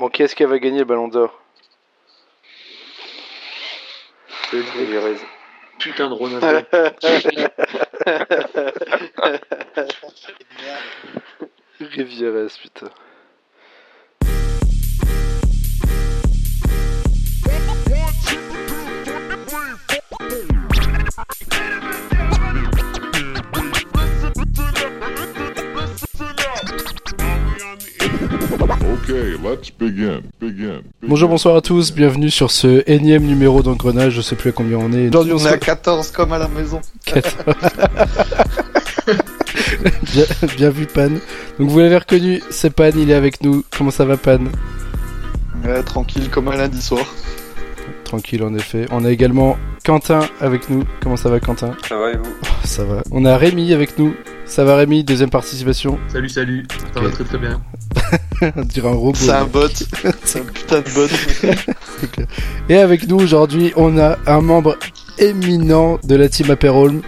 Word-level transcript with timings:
Bon, 0.00 0.08
qui 0.08 0.22
est-ce 0.22 0.34
qui 0.34 0.44
va 0.44 0.58
gagner 0.58 0.78
le 0.78 0.86
ballon 0.86 1.08
d'or 1.08 1.38
Putain 5.78 6.08
de 6.08 6.14
Ronaldo. 6.14 6.66
Rivieres, 11.80 12.48
putain. 12.62 12.88
Okay, 28.52 29.36
let's 29.44 29.70
begin. 29.70 30.22
Begin. 30.40 30.82
Bonjour, 31.06 31.28
bonsoir 31.28 31.54
à 31.54 31.60
tous, 31.60 31.92
bienvenue 31.92 32.30
sur 32.30 32.50
ce 32.50 32.82
énième 32.90 33.22
numéro 33.22 33.62
d'engrenage, 33.62 34.14
je 34.14 34.20
sais 34.22 34.34
plus 34.34 34.50
à 34.50 34.52
combien 34.52 34.76
on 34.78 34.92
est. 34.92 35.06
Aujourd'hui, 35.08 35.32
on, 35.34 35.36
On 35.36 35.38
se 35.38 35.46
est 35.48 35.52
à 35.52 35.58
14 35.58 36.10
comme 36.10 36.32
à 36.32 36.38
la 36.38 36.48
maison. 36.48 36.80
bien, 40.12 40.24
bien 40.56 40.70
vu 40.70 40.86
Pan. 40.86 41.10
Donc 41.60 41.70
vous 41.70 41.78
l'avez 41.78 41.98
reconnu, 41.98 42.42
c'est 42.50 42.70
Pan, 42.70 42.90
il 42.96 43.08
est 43.10 43.14
avec 43.14 43.40
nous. 43.44 43.62
Comment 43.76 43.92
ça 43.92 44.04
va 44.04 44.16
Pan? 44.16 44.40
Ouais, 45.64 45.82
tranquille 45.84 46.28
comme 46.28 46.48
un 46.48 46.56
lundi 46.56 46.82
soir. 46.82 47.06
Tranquille 48.02 48.42
en 48.42 48.52
effet. 48.54 48.86
On 48.90 49.04
a 49.04 49.10
également 49.10 49.58
Quentin 49.84 50.20
avec 50.40 50.68
nous. 50.70 50.82
Comment 51.00 51.16
ça 51.16 51.30
va 51.30 51.38
Quentin? 51.38 51.76
Ça 51.88 51.96
va 51.96 52.10
et 52.10 52.16
vous? 52.16 52.34
Oh, 52.42 52.46
Ça 52.64 52.82
va. 52.84 53.02
On 53.12 53.24
a 53.24 53.36
Rémi 53.36 53.72
avec 53.72 53.96
nous. 53.96 54.12
Ça 54.44 54.64
va 54.64 54.74
Rémi, 54.74 55.04
deuxième 55.04 55.30
participation. 55.30 56.00
Salut, 56.08 56.28
salut. 56.28 56.66
Ça 56.94 57.00
va 57.00 57.10
très 57.10 57.22
très 57.22 57.38
bien. 57.38 57.60
On 58.56 58.62
dirait 58.62 58.88
un 58.88 58.92
robot. 58.92 59.18
C'est 59.18 59.30
un 59.30 59.44
bot. 59.44 59.68
C'est 60.24 60.40
un 60.40 60.44
putain 60.44 60.80
de 60.80 60.90
bot. 60.90 62.24
Et 62.68 62.78
avec 62.78 63.06
nous 63.06 63.16
aujourd'hui, 63.16 63.72
on 63.76 63.98
a 63.98 64.16
un 64.26 64.40
membre 64.40 64.78
éminent 65.18 65.98
de 66.04 66.16
la 66.16 66.28
team 66.28 66.50
Aperolm, 66.50 67.02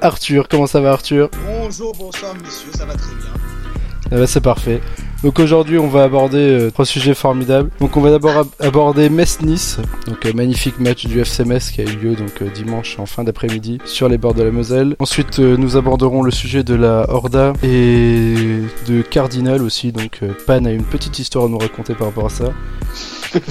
Arthur. 0.00 0.48
Comment 0.48 0.66
ça 0.66 0.80
va 0.80 0.92
Arthur? 0.92 1.30
Bonjour, 1.44 1.92
bonsoir 1.96 2.34
messieurs, 2.34 2.70
ça 2.74 2.84
va 2.84 2.94
très 2.94 3.14
bien. 3.14 3.30
Eh 4.12 4.14
ben, 4.14 4.26
c'est 4.26 4.40
parfait. 4.40 4.80
Donc 5.26 5.40
aujourd'hui, 5.40 5.76
on 5.76 5.88
va 5.88 6.04
aborder 6.04 6.38
euh, 6.38 6.70
trois 6.70 6.84
sujets 6.86 7.12
formidables. 7.12 7.70
Donc 7.80 7.96
on 7.96 8.00
va 8.00 8.10
d'abord 8.12 8.36
ab- 8.36 8.46
aborder 8.60 9.10
Metz-Nice, 9.10 9.78
donc 10.06 10.24
un 10.24 10.32
magnifique 10.34 10.78
match 10.78 11.04
du 11.06 11.18
FC 11.18 11.44
Metz 11.44 11.70
qui 11.72 11.80
a 11.80 11.84
eu 11.84 11.96
lieu 11.96 12.14
donc 12.14 12.30
euh, 12.42 12.48
dimanche 12.54 12.96
en 13.00 13.06
fin 13.06 13.24
d'après-midi 13.24 13.78
sur 13.86 14.08
les 14.08 14.18
bords 14.18 14.34
de 14.34 14.44
la 14.44 14.52
Moselle. 14.52 14.94
Ensuite, 15.00 15.40
euh, 15.40 15.56
nous 15.56 15.76
aborderons 15.76 16.22
le 16.22 16.30
sujet 16.30 16.62
de 16.62 16.76
la 16.76 17.06
Horda 17.10 17.54
et 17.64 18.62
de 18.86 19.02
Cardinal 19.02 19.62
aussi. 19.62 19.90
Donc 19.90 20.20
euh, 20.22 20.28
Pan 20.46 20.64
a 20.64 20.70
une 20.70 20.84
petite 20.84 21.18
histoire 21.18 21.46
à 21.46 21.48
nous 21.48 21.58
raconter 21.58 21.94
par 21.94 22.06
rapport 22.06 22.26
à 22.26 22.30
ça. 22.30 22.52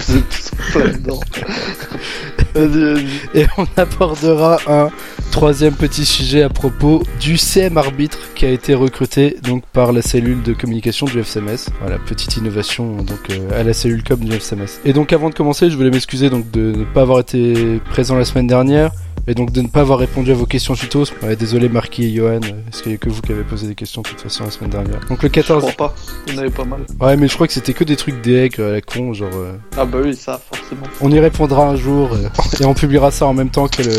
Et 3.35 3.45
on 3.57 3.65
abordera 3.75 4.59
un 4.67 4.89
troisième 5.35 5.73
petit 5.73 6.05
sujet 6.05 6.43
à 6.43 6.49
propos 6.49 7.03
du 7.19 7.35
CM 7.37 7.77
arbitre 7.77 8.17
qui 8.35 8.45
a 8.45 8.49
été 8.49 8.73
recruté 8.73 9.35
donc 9.43 9.65
par 9.65 9.91
la 9.91 10.01
cellule 10.01 10.41
de 10.43 10.53
communication 10.53 11.07
du 11.07 11.19
FCMS. 11.19 11.71
Voilà, 11.81 11.97
petite 11.99 12.37
innovation 12.37 12.95
donc 13.03 13.19
euh, 13.31 13.59
à 13.59 13.63
la 13.63 13.73
cellule 13.73 14.01
com 14.01 14.17
du 14.17 14.31
FCMS. 14.31 14.79
Et 14.85 14.93
donc 14.93 15.11
avant 15.11 15.29
de 15.29 15.35
commencer, 15.35 15.69
je 15.69 15.75
voulais 15.75 15.89
m'excuser 15.89 16.29
donc 16.29 16.49
de 16.51 16.71
ne 16.71 16.83
pas 16.85 17.01
avoir 17.01 17.19
été 17.19 17.81
présent 17.89 18.15
la 18.15 18.23
semaine 18.23 18.47
dernière. 18.47 18.91
Et 19.27 19.33
donc 19.33 19.51
de 19.51 19.61
ne 19.61 19.67
pas 19.67 19.81
avoir 19.81 19.99
répondu 19.99 20.31
à 20.31 20.35
vos 20.35 20.45
questions 20.45 20.73
tutos. 20.73 21.05
Ouais, 21.21 21.35
désolé 21.35 21.67
Marquis 21.67 22.05
et 22.05 22.13
Johan, 22.15 22.39
est-ce 22.69 22.83
qu'il 22.83 22.91
y 22.93 22.95
a 22.95 22.97
que 22.97 23.09
vous 23.09 23.21
qui 23.21 23.31
avez 23.33 23.43
posé 23.43 23.67
des 23.67 23.75
questions 23.75 24.03
de 24.03 24.07
toute 24.07 24.21
façon 24.21 24.45
la 24.45 24.51
semaine 24.51 24.69
dernière? 24.69 25.01
Donc 25.09 25.21
le 25.21 25.27
Je 25.27 25.33
14... 25.33 25.63
crois 25.63 25.89
pas. 25.89 25.95
Vous 26.27 26.35
en 26.35 26.37
avez 26.37 26.49
pas 26.49 26.63
mal. 26.63 26.79
Ouais 27.01 27.17
mais 27.17 27.27
je 27.27 27.33
crois 27.33 27.47
que 27.47 27.53
c'était 27.53 27.73
que 27.73 27.83
des 27.83 27.97
trucs 27.97 28.21
d'aigle 28.21 28.61
à 28.61 28.71
la 28.71 28.81
con, 28.81 29.11
genre... 29.13 29.29
euh, 29.33 29.57
Ah 29.75 29.83
bah 29.83 29.97
oui, 30.01 30.15
ça, 30.15 30.39
forcément. 30.49 30.83
on 31.01 31.11
y 31.11 31.19
répondra 31.19 31.67
un 31.67 31.75
jour 31.75 32.13
euh, 32.13 32.29
et 32.61 32.65
on 32.65 32.73
publiera 32.73 33.11
ça 33.11 33.25
en 33.25 33.33
même 33.33 33.49
temps 33.49 33.67
que 33.67 33.81
le, 33.81 33.95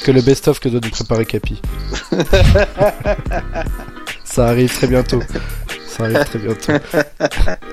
que 0.00 0.10
le 0.10 0.20
best-of 0.20 0.60
que 0.60 0.68
doit 0.68 0.80
nous 0.82 0.90
préparer 0.90 1.24
Capi. 1.24 1.60
ça 4.24 4.48
arrive 4.48 4.74
très 4.74 4.86
bientôt. 4.86 5.22
Ça 5.86 6.04
arrive 6.04 6.24
très 6.24 6.38
bientôt. 6.38 6.72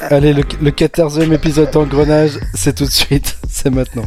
Allez, 0.01 0.33
le, 0.33 0.43
le 0.61 0.71
14e 0.71 1.31
épisode 1.33 1.71
d'Engrenage, 1.71 2.39
c'est 2.53 2.75
tout 2.75 2.85
de 2.85 2.91
suite, 2.91 3.37
c'est 3.49 3.69
maintenant. 3.69 4.05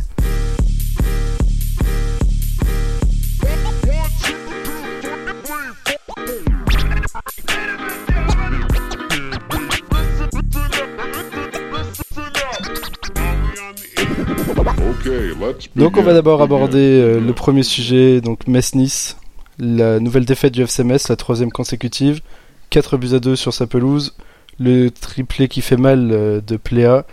Okay, 15.01 15.29
let's 15.39 15.69
begin. 15.69 15.85
Donc 15.85 15.97
on 15.97 16.03
va 16.03 16.13
d'abord 16.13 16.43
aborder 16.43 16.79
euh, 16.79 17.21
le 17.21 17.33
premier 17.33 17.63
sujet, 17.63 18.21
donc 18.21 18.47
Metz-Nice, 18.49 19.17
la 19.59 20.01
nouvelle 20.01 20.25
défaite 20.25 20.53
du 20.53 20.63
FC 20.63 20.83
Metz, 20.83 21.09
la 21.09 21.17
troisième 21.17 21.53
consécutive, 21.53 22.21
4 22.71 22.97
buts 22.97 23.15
à 23.15 23.21
2 23.21 23.37
sur 23.37 23.55
sa 23.55 23.67
pelouse, 23.67 24.17
le 24.59 24.91
triplé 24.91 25.49
qui 25.49 25.61
fait 25.61 25.77
mal 25.77 26.11
euh, 26.11 26.41
de 26.41 26.57
Pléa 26.57 27.07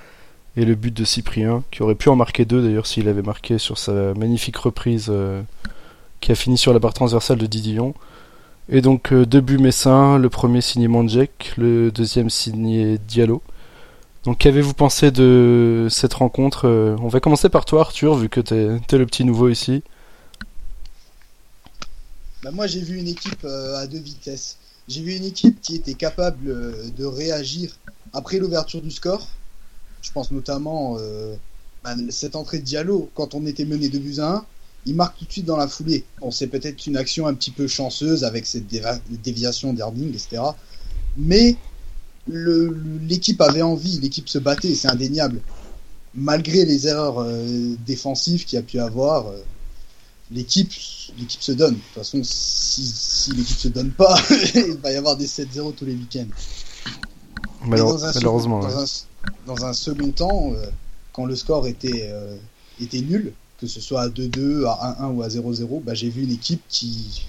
et 0.58 0.66
le 0.66 0.74
but 0.74 0.96
de 0.96 1.04
Cyprien, 1.04 1.64
qui 1.70 1.84
aurait 1.84 1.96
pu 1.96 2.10
en 2.10 2.16
marquer 2.16 2.46
deux 2.46 2.64
d'ailleurs 2.64 2.88
s'il 2.88 3.08
avait 3.08 3.22
marqué 3.22 3.58
sur 3.58 3.78
sa 3.78 4.14
magnifique 4.16 4.58
reprise 4.58 5.08
euh, 5.10 5.42
qui 6.22 6.32
a 6.32 6.36
fini 6.36 6.58
sur 6.58 6.74
la 6.74 6.80
barre 6.80 6.94
transversale 6.94 7.38
de 7.38 7.46
Didillon. 7.46 7.94
Et 8.68 8.82
donc 8.82 9.14
deux 9.14 9.42
buts 9.42 9.60
messins, 9.60 10.18
le 10.18 10.30
premier 10.30 10.62
signé 10.62 10.88
Mandjek, 10.88 11.54
le 11.58 11.92
deuxième 11.92 12.32
signé 12.32 12.98
Diallo. 12.98 13.44
Donc 14.26 14.40
qu'avez-vous 14.40 14.74
pensé 14.74 15.12
de 15.12 15.88
cette 15.92 16.16
rencontre 16.16 16.68
euh, 16.68 16.96
On 17.00 17.08
va 17.08 17.20
commencer 17.20 17.48
par 17.48 17.64
toi 17.64 17.82
Arthur, 17.82 18.16
vu 18.16 18.28
que 18.28 18.42
t'es 18.42 18.66
es 18.66 18.98
le 18.98 19.06
petit 19.06 19.24
nouveau 19.24 19.50
ici. 19.50 19.84
Bah, 22.44 22.50
moi 22.50 22.66
j'ai 22.66 22.82
vu 22.82 22.98
une 22.98 23.08
équipe 23.08 23.44
euh, 23.46 23.78
à 23.78 23.86
deux 23.86 24.00
vitesses. 24.00 24.58
J'ai 24.88 25.02
vu 25.02 25.16
une 25.16 25.26
équipe 25.26 25.62
qui 25.62 25.76
était 25.76 25.94
capable 25.94 26.50
euh, 26.50 26.90
de 26.98 27.06
réagir 27.06 27.78
après 28.14 28.40
l'ouverture 28.40 28.82
du 28.82 28.90
score. 28.90 29.28
Je 30.02 30.12
pense 30.12 30.32
notamment 30.32 30.98
bah, 31.84 31.96
cette 32.10 32.36
entrée 32.36 32.60
de 32.60 32.64
Diallo, 32.64 33.10
quand 33.16 33.34
on 33.34 33.46
était 33.48 33.66
mené 33.66 33.90
2 33.90 33.98
buts 33.98 34.20
à 34.20 34.36
1, 34.36 34.46
il 34.86 34.96
marque 34.96 35.18
tout 35.18 35.26
de 35.26 35.32
suite 35.32 35.46
dans 35.46 35.58
la 35.58 35.68
foulée. 35.68 36.06
Bon, 36.22 36.30
c'est 36.30 36.46
peut-être 36.46 36.86
une 36.86 36.96
action 36.96 37.26
un 37.26 37.34
petit 37.34 37.50
peu 37.50 37.68
chanceuse 37.68 38.24
avec 38.24 38.46
cette 38.46 38.68
déviation 38.68 39.74
d'Erding, 39.74 40.10
etc. 40.10 40.44
Mais 41.18 41.58
l'équipe 42.28 43.40
avait 43.42 43.62
envie, 43.62 44.00
l'équipe 44.00 44.30
se 44.30 44.40
battait, 44.40 44.74
c'est 44.76 44.88
indéniable. 44.88 45.40
Malgré 46.16 46.66
les 46.66 46.88
erreurs 46.88 47.20
euh, 47.20 47.76
défensives 47.86 48.46
qu'il 48.46 48.56
y 48.56 48.60
a 48.60 48.64
pu 48.64 48.80
avoir, 48.80 49.28
euh, 49.28 49.38
l'équipe 50.32 50.72
l'équipe 51.20 51.42
se 51.42 51.52
donne. 51.52 51.74
De 51.76 51.80
toute 51.80 51.94
façon, 51.94 52.22
si, 52.24 52.84
si 52.86 53.32
l'équipe 53.34 53.58
se 53.58 53.68
donne 53.68 53.92
pas, 53.92 54.18
il 54.56 54.78
va 54.82 54.92
y 54.92 54.96
avoir 54.96 55.18
des 55.18 55.28
7-0 55.28 55.74
tous 55.76 55.86
les 55.86 55.94
week-ends. 55.94 56.26
Malheure- 57.66 57.90
dans 57.94 58.06
un 58.06 58.14
malheureusement. 58.14 58.62
second- 58.62 58.68
ouais. 58.68 58.74
dans, 58.74 58.82
un, 58.82 58.86
dans 59.48 59.66
un 59.66 59.74
second 59.74 60.12
temps, 60.12 60.54
euh, 60.54 60.66
quand 61.14 61.26
le 61.26 61.36
score 61.36 61.68
était, 61.68 62.10
était 62.82 63.02
nul, 63.02 63.34
que 63.60 63.68
ce 63.68 63.80
soit 63.80 64.02
à 64.02 64.10
2-2, 64.10 64.66
à 64.66 64.98
1-1 65.04 65.12
ou 65.14 65.22
à 65.24 65.28
0-0, 65.30 65.82
bah, 65.84 65.94
j'ai 65.94 66.10
vu 66.10 66.24
une 66.24 66.32
équipe 66.32 66.62
qui, 66.70 67.26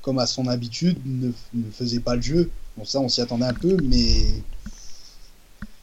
comme 0.00 0.18
à 0.18 0.26
son 0.26 0.46
habitude, 0.48 0.98
ne, 1.04 1.30
ne 1.54 1.70
faisait 1.70 2.00
pas 2.00 2.14
le 2.16 2.22
jeu. 2.22 2.50
Bon, 2.76 2.84
ça, 2.84 3.00
on 3.00 3.08
s'y 3.08 3.20
attendait 3.20 3.44
un 3.46 3.54
peu, 3.54 3.76
mais 3.82 4.24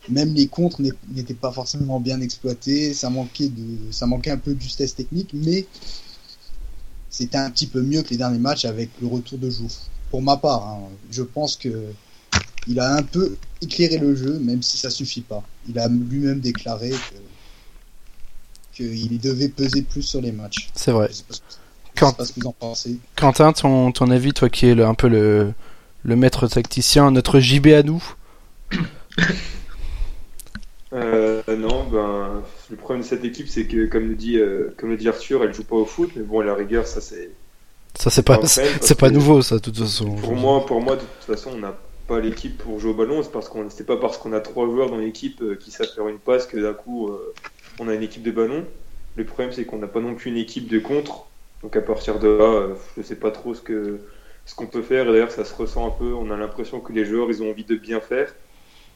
même 0.10 0.34
les 0.34 0.48
contres 0.48 0.82
n'étaient 1.10 1.34
pas 1.36 1.52
forcément 1.52 2.00
bien 2.00 2.20
exploités. 2.22 2.94
Ça 2.94 3.10
manquait, 3.10 3.50
de, 3.50 3.92
ça 3.92 4.06
manquait 4.08 4.32
un 4.32 4.38
peu 4.38 4.54
de 4.56 4.62
justesse 4.62 4.96
technique, 4.96 5.30
mais 5.34 5.68
c'était 7.10 7.38
un 7.38 7.52
petit 7.52 7.68
peu 7.68 7.82
mieux 7.82 8.02
que 8.02 8.10
les 8.10 8.18
derniers 8.18 8.40
matchs 8.40 8.66
avec 8.66 8.90
le 9.02 9.08
retour 9.08 9.38
de 9.38 9.50
Jouffre. 9.50 9.82
Pour 10.10 10.22
ma 10.22 10.38
part, 10.38 10.66
hein, 10.68 10.80
je 11.12 11.22
pense 11.22 11.56
que 11.56 11.86
il 12.68 12.80
a 12.80 12.96
un 12.96 13.04
peu 13.04 13.36
éclairé 13.62 13.98
le 13.98 14.16
jeu, 14.16 14.40
même 14.40 14.62
si 14.64 14.78
ça 14.78 14.90
suffit 14.90 15.22
pas. 15.22 15.44
Il 15.68 15.78
a 15.80 15.88
lui-même 15.88 16.40
déclaré 16.40 16.92
que 16.92 17.16
qu'il 18.84 19.20
devait 19.20 19.50
peser 19.50 19.82
plus 19.82 20.02
sur 20.04 20.22
les 20.22 20.32
matchs. 20.32 20.70
C'est 20.74 20.92
vrai. 20.92 21.08
Je 21.10 21.16
sais 21.18 21.24
pas 21.28 21.34
ce 21.34 21.40
que, 21.40 21.46
je 21.52 22.00
Quand- 22.00 22.10
sais 22.12 22.16
pas 22.16 22.26
ce 22.26 22.34
que 22.34 22.40
vous 22.42 22.48
en 22.48 22.52
pensez. 22.54 22.98
Quentin, 23.16 23.54
ton, 23.54 23.92
ton 23.92 24.10
avis, 24.10 24.34
toi 24.34 24.50
qui 24.50 24.68
es 24.68 24.76
le- 24.76 24.86
un 24.86 24.94
peu 24.94 25.08
le, 25.10 25.54
le 26.04 26.16
maître 26.16 26.48
tacticien, 26.48 27.12
notre 27.12 27.40
JB 27.40 27.68
à 27.68 27.84
nous 27.84 28.04
Euh, 30.92 31.44
non, 31.48 31.84
ben, 31.84 32.42
le 32.70 32.76
problème 32.76 33.04
de 33.04 33.08
cette 33.08 33.24
équipe, 33.24 33.48
c'est 33.48 33.66
que, 33.66 33.86
comme 33.86 34.08
le 34.08 34.16
dit, 34.16 34.38
euh, 34.38 34.74
comme 34.78 34.90
le 34.90 34.98
dit 34.98 35.08
Arthur, 35.08 35.44
elle 35.44 35.54
joue 35.54 35.64
pas 35.64 35.76
au 35.76 35.86
foot, 35.86 36.10
mais 36.16 36.24
bon, 36.24 36.40
à 36.40 36.44
la 36.44 36.56
rigueur, 36.56 36.88
ça 36.88 37.00
c'est. 37.00 37.30
Ça 37.96 38.10
c'est 38.10 38.24
pas, 38.24 38.40
c'est 38.46 38.98
pas 38.98 39.10
nouveau 39.10 39.42
ça 39.42 39.56
de 39.56 39.62
toute 39.62 39.78
façon. 39.78 40.16
Pour 40.16 40.36
moi, 40.36 40.66
pour 40.66 40.82
moi, 40.82 40.96
de 40.96 41.02
toute 41.02 41.36
façon, 41.36 41.52
on 41.54 41.60
n'a 41.60 41.76
pas 42.08 42.20
l'équipe 42.20 42.58
pour 42.58 42.80
jouer 42.80 42.92
au 42.92 42.94
ballon. 42.94 43.22
C'est 43.24 43.32
parce 43.32 43.50
qu'on, 43.50 43.70
c'est 43.70 43.86
pas 43.86 43.98
parce 43.98 44.18
qu'on 44.18 44.32
a 44.34 44.40
trois 44.40 44.66
joueurs 44.66 44.90
dans 44.90 44.98
l'équipe 44.98 45.42
euh, 45.42 45.56
qui 45.56 45.70
savent 45.72 45.90
faire 45.94 46.08
une 46.08 46.20
passe 46.20 46.48
que 46.48 46.58
d'un 46.58 46.74
coup, 46.74 47.10
euh, 47.10 47.34
on 47.80 47.88
a 47.88 47.94
une 47.94 48.04
équipe 48.04 48.24
de 48.24 48.32
ballon. 48.32 48.66
Le 49.16 49.26
problème, 49.26 49.52
c'est 49.52 49.66
qu'on 49.66 49.80
n'a 49.80 49.88
pas 49.88 50.00
non 50.00 50.16
plus 50.16 50.32
une 50.32 50.38
équipe 50.38 50.68
de 50.68 50.80
contre. 50.80 51.26
Donc 51.62 51.76
à 51.76 51.82
partir 51.82 52.20
de 52.20 52.28
là, 52.28 52.68
je 52.98 53.04
sais 53.04 53.16
pas 53.16 53.32
trop 53.32 53.54
ce 53.54 53.62
que 53.62 54.00
ce 54.50 54.56
qu'on 54.56 54.66
peut 54.68 54.82
faire. 54.82 55.08
Et 55.08 55.12
d'ailleurs, 55.12 55.32
ça 55.32 55.46
se 55.46 55.54
ressent 55.54 55.86
un 55.88 55.92
peu. 55.92 56.12
On 56.14 56.32
a 56.32 56.38
l'impression 56.38 56.80
que 56.80 56.92
les 56.92 57.06
joueurs, 57.06 57.30
ils 57.30 57.42
ont 57.44 57.50
envie 57.52 57.64
de 57.66 57.76
bien 57.76 58.00
faire. 58.02 58.34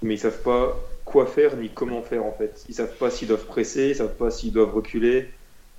mais 0.01 0.15
ils 0.15 0.19
savent 0.19 0.41
pas 0.41 0.75
quoi 1.05 1.25
faire 1.25 1.55
ni 1.57 1.69
comment 1.69 2.01
faire 2.01 2.25
en 2.25 2.33
fait. 2.33 2.63
Ils 2.69 2.75
savent 2.75 2.97
pas 2.97 3.09
s'ils 3.09 3.27
doivent 3.27 3.45
presser, 3.45 3.89
ils 3.89 3.95
savent 3.95 4.15
pas 4.17 4.31
s'ils 4.31 4.51
doivent 4.51 4.73
reculer, 4.73 5.29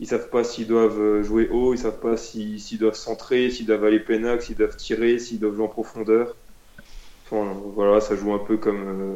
ils 0.01 0.07
savent 0.07 0.29
pas 0.31 0.45
s'ils 0.45 0.67
doivent 0.67 1.01
euh, 1.01 1.23
jouer 1.23 1.49
haut, 1.51 1.75
ils 1.75 1.79
savent 1.79 2.01
pas 2.01 2.17
si- 2.17 2.59
s'ils 2.61 2.79
doivent 2.79 2.95
centrer, 2.95 3.51
s'ils 3.51 3.67
doivent 3.67 3.85
aller 3.85 4.01
pénac, 4.01 4.43
s'ils 4.43 4.57
doivent 4.57 4.77
tirer, 4.77 5.19
s'ils 5.19 5.41
doivent 5.41 5.57
jouer 5.57 5.65
en 5.65 5.69
profondeur. 5.69 6.37
Enfin, 7.27 7.55
voilà, 7.75 8.01
ça 8.01 8.17
joue 8.17 8.33
un 8.33 8.39
peu 8.39 8.57
comme, 8.59 8.85
euh, 8.87 9.15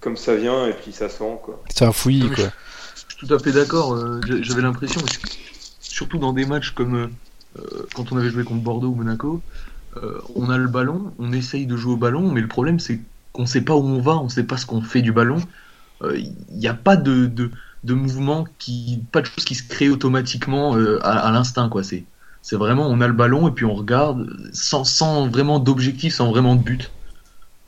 comme 0.00 0.16
ça 0.16 0.34
vient 0.36 0.66
et 0.68 0.72
puis 0.72 0.92
ça 0.92 1.08
sent 1.08 1.38
quoi. 1.42 1.62
C'est 1.74 1.84
un 1.84 1.92
fouillis, 1.92 2.30
quoi. 2.30 2.44
Je 2.94 3.16
suis 3.16 3.26
tout 3.26 3.34
à 3.34 3.38
fait 3.38 3.52
d'accord. 3.52 3.94
euh, 3.94 4.20
J'avais 4.42 4.62
l'impression, 4.62 5.00
surtout 5.80 6.18
dans 6.18 6.32
des 6.32 6.44
matchs 6.46 6.70
comme 6.72 6.94
euh, 6.96 7.08
quand 7.94 8.12
on 8.12 8.16
avait 8.16 8.30
joué 8.30 8.44
contre 8.44 8.62
Bordeaux 8.62 8.88
ou 8.88 8.94
Monaco, 8.94 9.42
euh, 9.96 10.20
on 10.34 10.50
a 10.50 10.58
le 10.58 10.68
ballon, 10.68 11.12
on 11.18 11.32
essaye 11.32 11.66
de 11.66 11.76
jouer 11.76 11.94
au 11.94 11.96
ballon, 11.96 12.30
mais 12.30 12.40
le 12.40 12.48
problème 12.48 12.78
c'est 12.78 13.00
qu'on 13.32 13.46
sait 13.46 13.62
pas 13.62 13.74
où 13.74 13.84
on 13.84 14.00
va, 14.00 14.16
on 14.16 14.28
sait 14.28 14.44
pas 14.44 14.56
ce 14.56 14.66
qu'on 14.66 14.82
fait 14.82 15.02
du 15.02 15.12
ballon. 15.12 15.38
Euh, 16.02 16.16
Il 16.16 16.58
n'y 16.58 16.68
a 16.68 16.74
pas 16.74 16.96
de, 16.96 17.26
de, 17.26 17.50
de 17.84 17.94
mouvement, 17.94 18.46
qui, 18.58 19.02
pas 19.12 19.20
de 19.20 19.26
choses 19.26 19.44
qui 19.44 19.54
se 19.54 19.66
créent 19.66 19.88
automatiquement 19.88 20.76
euh, 20.76 20.98
à, 21.04 21.30
l'instinct. 21.30 21.68
quoi. 21.68 21.82
C'est 21.82 22.04
c'est 22.42 22.56
vraiment, 22.56 22.86
on 22.88 23.00
a 23.00 23.08
le 23.08 23.12
ballon 23.12 23.48
et 23.48 23.50
puis 23.50 23.64
on 23.64 23.74
regarde 23.74 24.30
sans, 24.52 24.84
sans 24.84 25.28
vraiment 25.28 25.58
d'objectif, 25.58 26.14
sans 26.14 26.30
vraiment 26.30 26.54
de 26.54 26.62
but. 26.62 26.90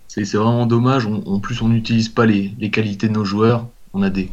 C'est 0.08 0.24
c'est 0.24 0.36
vraiment 0.38 0.66
dommage. 0.66 1.06
En 1.06 1.40
plus, 1.40 1.60
on 1.62 1.68
n'utilise 1.68 2.08
pas 2.08 2.26
les, 2.26 2.54
les 2.58 2.70
qualités 2.70 3.08
de 3.08 3.12
nos 3.12 3.24
joueurs. 3.24 3.66
On 3.92 4.02
a 4.02 4.10
des 4.10 4.30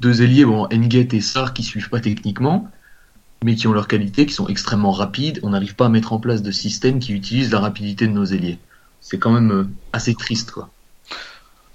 deux 0.00 0.22
ailiers, 0.22 0.44
bon, 0.44 0.66
Enget 0.72 1.08
et 1.12 1.20
Sar, 1.20 1.54
qui 1.54 1.62
suivent 1.62 1.88
pas 1.88 2.00
techniquement, 2.00 2.70
mais 3.42 3.54
qui 3.54 3.66
ont 3.66 3.72
leurs 3.72 3.88
qualités, 3.88 4.26
qui 4.26 4.32
sont 4.32 4.48
extrêmement 4.48 4.92
rapides. 4.92 5.40
On 5.42 5.50
n'arrive 5.50 5.74
pas 5.74 5.86
à 5.86 5.88
mettre 5.88 6.12
en 6.12 6.18
place 6.18 6.42
de 6.42 6.50
système 6.50 6.98
qui 6.98 7.12
utilise 7.12 7.50
la 7.50 7.60
rapidité 7.60 8.06
de 8.06 8.12
nos 8.12 8.24
ailiers. 8.24 8.58
C'est 9.00 9.18
quand 9.18 9.32
même 9.32 9.52
euh, 9.52 9.64
assez 9.92 10.14
triste, 10.14 10.52
quoi. 10.52 10.70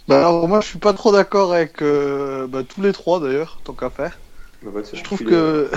Bah 0.08 0.20
alors 0.20 0.48
moi 0.48 0.62
je 0.62 0.68
suis 0.68 0.80
pas 0.80 0.94
trop 0.94 1.12
d'accord 1.12 1.54
avec 1.54 1.82
euh, 1.82 2.48
bah, 2.48 2.64
tous 2.64 2.82
les 2.82 2.94
trois 2.94 3.20
d'ailleurs, 3.20 3.60
tant 3.66 3.74
qu'à 3.74 3.90
faire. 3.90 4.18
Bah, 4.64 4.72
faire 4.82 4.84
Je 4.94 5.04
trouve 5.04 5.24
que 5.24 5.70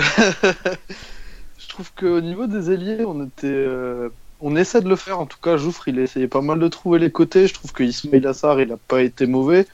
je 1.57 1.67
trouve 1.67 1.91
qu'au 1.93 2.21
niveau 2.21 2.47
des 2.47 2.71
ailiers, 2.71 3.03
on 3.05 3.25
était 3.25 3.47
euh, 3.47 4.09
on 4.39 4.55
essaie 4.55 4.81
de 4.81 4.87
le 4.87 4.95
faire 4.95 5.19
en 5.19 5.25
tout 5.25 5.37
cas. 5.41 5.57
Jouffre 5.57 5.89
il 5.89 5.99
a 5.99 6.03
essayé 6.03 6.29
pas 6.29 6.41
mal 6.41 6.59
de 6.59 6.67
trouver 6.69 6.97
les 6.97 7.11
côtés. 7.11 7.47
Je 7.47 7.53
trouve 7.53 7.73
que 7.73 7.83
Ismail 7.83 8.25
Assar 8.25 8.61
il 8.61 8.71
a 8.71 8.77
pas 8.77 9.01
été 9.01 9.25
mauvais. 9.27 9.67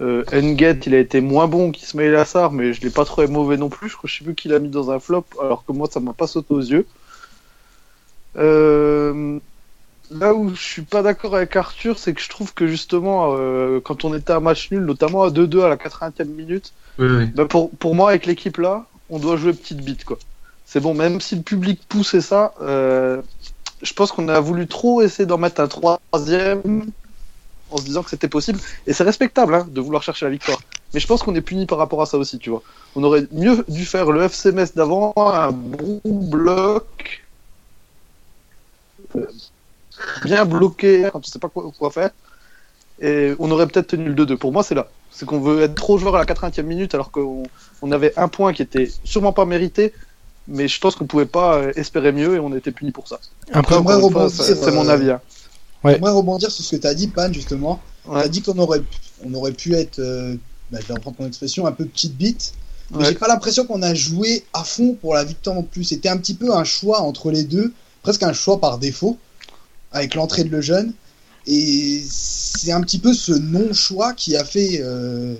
Euh, 0.00 0.22
il 0.32 0.94
a 0.94 0.98
été 0.98 1.20
moins 1.20 1.48
bon 1.48 1.72
qu'Ismail 1.72 2.14
Assar, 2.14 2.52
mais 2.52 2.72
je 2.72 2.80
l'ai 2.82 2.90
pas 2.90 3.04
trouvé 3.04 3.26
mauvais 3.26 3.56
non 3.56 3.68
plus. 3.68 3.88
Je 3.88 3.96
crois 3.96 4.08
je 4.08 4.18
sais 4.18 4.24
plus 4.24 4.34
qu'il 4.34 4.54
a 4.54 4.58
mis 4.58 4.68
dans 4.68 4.90
un 4.90 5.00
flop, 5.00 5.24
alors 5.40 5.64
que 5.64 5.72
moi 5.72 5.88
ça 5.90 5.98
m'a 6.00 6.12
pas 6.12 6.26
sauté 6.26 6.54
aux 6.54 6.60
yeux. 6.60 6.86
Euh, 8.36 9.40
Là 10.10 10.32
où 10.32 10.54
je 10.54 10.60
suis 10.60 10.82
pas 10.82 11.02
d'accord 11.02 11.36
avec 11.36 11.54
Arthur, 11.54 11.98
c'est 11.98 12.14
que 12.14 12.20
je 12.20 12.30
trouve 12.30 12.54
que 12.54 12.66
justement, 12.66 13.34
euh, 13.36 13.78
quand 13.80 14.04
on 14.04 14.14
était 14.14 14.32
à 14.32 14.40
match 14.40 14.70
nul, 14.70 14.80
notamment 14.84 15.22
à 15.22 15.30
2-2 15.30 15.62
à 15.62 15.68
la 15.68 15.76
80e 15.76 16.24
minute, 16.24 16.72
Oui, 16.98 17.08
oui. 17.10 17.26
bah 17.26 17.44
pour, 17.44 17.70
pour 17.70 17.94
moi, 17.94 18.10
avec 18.10 18.24
l'équipe 18.24 18.56
là, 18.56 18.86
on 19.10 19.18
doit 19.18 19.36
jouer 19.36 19.52
petite 19.52 19.82
bite, 19.82 20.04
quoi. 20.04 20.18
C'est 20.64 20.80
bon, 20.80 20.94
même 20.94 21.20
si 21.20 21.36
le 21.36 21.42
public 21.42 21.80
poussait 21.88 22.22
ça, 22.22 22.54
euh, 22.62 23.20
je 23.82 23.92
pense 23.92 24.10
qu'on 24.12 24.28
a 24.28 24.40
voulu 24.40 24.66
trop 24.66 25.02
essayer 25.02 25.26
d'en 25.26 25.38
mettre 25.38 25.60
un 25.60 25.68
troisième 25.68 26.86
en 27.70 27.76
se 27.76 27.84
disant 27.84 28.02
que 28.02 28.10
c'était 28.10 28.28
possible. 28.28 28.58
Et 28.86 28.92
c'est 28.92 29.04
respectable 29.04 29.54
hein, 29.54 29.66
de 29.70 29.80
vouloir 29.80 30.02
chercher 30.02 30.24
la 30.26 30.30
victoire. 30.30 30.58
Mais 30.94 31.00
je 31.00 31.06
pense 31.06 31.22
qu'on 31.22 31.34
est 31.34 31.40
puni 31.42 31.66
par 31.66 31.78
rapport 31.78 32.00
à 32.02 32.06
ça 32.06 32.16
aussi, 32.18 32.38
tu 32.38 32.50
vois. 32.50 32.62
On 32.96 33.02
aurait 33.04 33.26
mieux 33.32 33.64
dû 33.68 33.84
faire 33.84 34.10
le 34.10 34.22
FC 34.22 34.52
Metz 34.52 34.74
d'avant, 34.74 35.12
un 35.16 35.52
bon 35.52 36.00
bloc, 36.04 37.22
euh, 39.16 39.26
bien 40.24 40.44
bloqué 40.44 41.08
quand 41.12 41.20
on 41.20 41.22
sait 41.22 41.38
pas 41.38 41.48
quoi, 41.48 41.70
quoi 41.78 41.90
faire. 41.90 42.10
Et 43.00 43.34
on 43.38 43.50
aurait 43.50 43.66
peut-être 43.66 43.88
tenu 43.88 44.12
le 44.12 44.14
2-2. 44.26 44.36
Pour 44.36 44.52
moi, 44.52 44.62
c'est 44.62 44.74
là. 44.74 44.88
C'est 45.10 45.24
qu'on 45.26 45.40
veut 45.40 45.62
être 45.62 45.74
trop 45.74 45.98
joueur 45.98 46.16
à 46.16 46.18
la 46.18 46.24
80e 46.24 46.62
minute 46.62 46.94
alors 46.94 47.10
qu'on 47.10 47.42
on 47.82 47.92
avait 47.92 48.12
un 48.18 48.28
point 48.28 48.52
qui 48.52 48.62
était 48.62 48.90
sûrement 49.04 49.32
pas 49.32 49.44
mérité. 49.44 49.92
Mais 50.50 50.66
je 50.66 50.80
pense 50.80 50.96
qu'on 50.96 51.06
pouvait 51.06 51.26
pas 51.26 51.56
euh, 51.56 51.72
espérer 51.76 52.10
mieux 52.10 52.34
et 52.36 52.38
on 52.38 52.54
était 52.56 52.72
puni 52.72 52.90
pour 52.90 53.06
ça. 53.06 53.20
Un 53.52 53.60
Encore 53.60 53.78
une 53.80 53.84
fois, 53.84 53.96
rebondir, 53.96 54.30
c'est 54.30 54.54
c'est 54.54 54.72
mon 54.72 54.88
euh, 54.88 54.92
avis. 54.92 55.10
hein. 55.10 55.20
Ouais. 55.84 55.94
J'aimerais 55.94 56.10
rebondir 56.12 56.50
sur 56.50 56.64
ce 56.64 56.76
que 56.76 56.80
tu 56.80 56.86
as 56.86 56.94
dit, 56.94 57.08
Pan, 57.08 57.32
justement. 57.32 57.80
Ouais. 58.06 58.20
Tu 58.20 58.26
as 58.26 58.28
dit 58.28 58.42
qu'on 58.42 58.58
aurait, 58.58 58.82
on 59.24 59.32
aurait 59.34 59.52
pu 59.52 59.74
être, 59.74 59.98
euh, 60.00 60.34
bah, 60.70 60.78
je 60.82 60.86
vais 60.86 60.94
reprendre 60.94 61.16
ton 61.18 61.26
expression, 61.26 61.66
un 61.66 61.72
peu 61.72 61.84
petite 61.84 62.16
bite. 62.16 62.52
Mais 62.90 62.98
Ouais. 62.98 63.04
j'ai 63.06 63.14
pas 63.14 63.28
l'impression 63.28 63.66
qu'on 63.66 63.82
a 63.82 63.94
joué 63.94 64.44
à 64.54 64.64
fond 64.64 64.94
pour 65.00 65.14
la 65.14 65.22
victoire 65.24 65.54
non 65.56 65.62
plus. 65.62 65.84
C'était 65.84 66.08
un 66.08 66.16
petit 66.16 66.34
peu 66.34 66.54
un 66.54 66.64
choix 66.64 67.00
entre 67.02 67.30
les 67.30 67.44
deux, 67.44 67.72
presque 68.02 68.22
un 68.22 68.32
choix 68.32 68.58
par 68.60 68.78
défaut, 68.78 69.18
avec 69.92 70.14
l'entrée 70.14 70.44
de 70.44 70.48
Lejeune. 70.50 70.92
Et 71.46 72.02
c'est 72.10 72.72
un 72.72 72.80
petit 72.80 72.98
peu 72.98 73.14
ce 73.14 73.32
non-choix 73.32 74.12
qui 74.14 74.36
a 74.36 74.44
fait, 74.44 74.80
euh, 74.82 75.34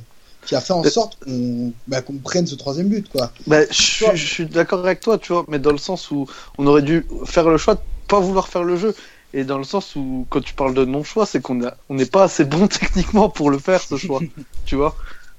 qui 0.47 0.55
a 0.55 0.61
fait 0.61 0.73
en 0.73 0.83
Mais- 0.83 0.91
sorte 0.91 1.19
qu'on 1.25 1.73
bah, 1.87 2.01
qu'on 2.01 2.15
prenne 2.15 2.47
ce 2.47 2.55
troisième 2.55 2.89
but, 2.89 3.09
quoi. 3.09 3.33
Bah, 3.47 3.61
je, 3.71 3.75
suis- 3.83 4.07
je 4.15 4.27
suis 4.27 4.47
d'accord 4.47 4.81
avec 4.81 5.01
toi, 5.01 5.19
tu 5.19 5.33
vois, 5.33 5.45
mais 5.49 5.59
dans 5.59 5.73
le 5.73 5.79
sens 5.79 6.11
où 6.11 6.27
on 6.59 6.67
aurait 6.67 6.83
dû 6.83 7.07
faire 7.27 7.49
le 7.49 7.59
choix 7.59 7.75
de 7.75 7.81
pas 8.09 8.21
vouloir 8.21 8.49
faire 8.49 8.63
le 8.65 8.77
jeu. 8.77 8.95
Et 9.33 9.45
dans 9.45 9.59
le 9.59 9.65
sens 9.65 9.95
où, 9.97 10.27
quand 10.31 10.41
tu 10.41 10.55
parles 10.55 10.75
de 10.75 10.85
non-choix, 10.85 11.27
c'est 11.27 11.41
qu'on 11.41 11.63
a- 11.65 11.77
on 11.89 11.95
n'est 11.95 12.07
pas 12.07 12.25
assez 12.25 12.45
bon 12.45 12.67
techniquement 12.69 13.29
pour 13.29 13.51
le 13.51 13.59
faire, 13.59 13.81
ce 13.81 13.97
choix. 13.97 14.21
tu 14.65 14.77
vois? 14.77 14.97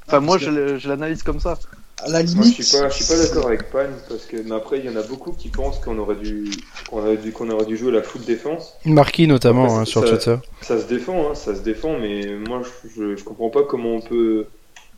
Enfin, 0.07 0.17
Ah, 0.17 0.19
moi, 0.19 0.37
je, 0.37 0.87
l'analyse 0.87 1.23
comme 1.23 1.39
ça. 1.39 1.59
À 2.01 2.07
la 2.09 2.21
Moi, 2.21 2.25
limite, 2.43 2.55
je 2.57 2.63
suis 2.63 2.77
pas, 2.77 2.89
je 2.89 2.95
suis 2.95 3.05
pas 3.05 3.17
d'accord 3.17 3.47
avec 3.47 3.69
Pan 3.71 3.87
parce 4.07 4.25
que 4.25 4.37
mais 4.37 4.55
après 4.55 4.79
il 4.79 4.85
y 4.85 4.89
en 4.89 4.95
a 4.95 5.01
beaucoup 5.01 5.33
qui 5.33 5.49
pensent 5.49 5.79
qu'on 5.79 5.97
aurait 5.97 6.15
dû, 6.15 6.49
qu'on 6.89 6.99
aurait 6.99 7.17
dû, 7.17 7.31
qu'on 7.33 7.49
aurait 7.49 7.65
dû 7.65 7.75
jouer 7.75 7.91
la 7.91 8.01
foot 8.01 8.23
défense. 8.25 8.73
Marquis 8.85 9.27
notamment 9.27 9.65
Après, 9.65 9.81
hein, 9.81 9.85
sur 9.85 10.01
ça- 10.01 10.17
Twitter. 10.17 10.35
Ça 10.61 10.79
se 10.79 10.85
défend, 10.87 11.31
hein, 11.31 11.35
ça 11.35 11.55
se 11.55 11.61
défend, 11.61 11.97
mais 11.99 12.35
moi 12.47 12.61
je, 12.95 13.15
je, 13.17 13.23
comprends 13.23 13.49
pas 13.49 13.63
comment 13.63 13.95
on 13.95 14.01
peut, 14.01 14.47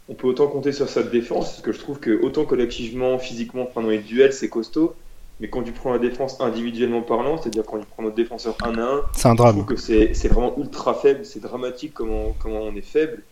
on 0.07 0.15
peut 0.15 0.27
autant 0.27 0.47
compter 0.47 0.71
sur 0.71 0.89
cette 0.89 1.11
défense 1.11 1.49
parce 1.51 1.61
que 1.61 1.71
je 1.71 1.79
trouve 1.79 1.99
que 1.99 2.21
autant 2.21 2.45
collectivement, 2.45 3.17
physiquement, 3.17 3.63
enfin, 3.63 3.81
dans 3.81 3.89
les 3.89 3.99
duels 3.99 4.33
c'est 4.33 4.49
costaud, 4.49 4.95
mais 5.41 5.49
quand 5.49 5.63
tu 5.63 5.71
prends 5.73 5.91
la 5.91 5.99
défense 5.99 6.39
individuellement 6.39 7.01
parlant, 7.01 7.38
c'est-à-dire 7.38 7.63
quand 7.65 7.79
tu 7.79 7.85
prend 7.85 8.03
notre 8.03 8.15
défenseur 8.15 8.55
un 8.63 8.77
à 8.77 8.81
un, 8.83 9.01
C'est 9.13 9.27
un 9.27 9.31
je 9.31 9.38
drame. 9.38 9.51
trouve 9.55 9.65
que 9.65 9.75
c'est 9.75 10.27
vraiment 10.29 10.55
ultra 10.57 10.93
faible, 10.93 11.25
c'est 11.25 11.41
dramatique 11.41 11.93
comment, 11.93 12.33
comment 12.39 12.59
on 12.61 12.75
est 12.75 12.81
faible. 12.81 13.23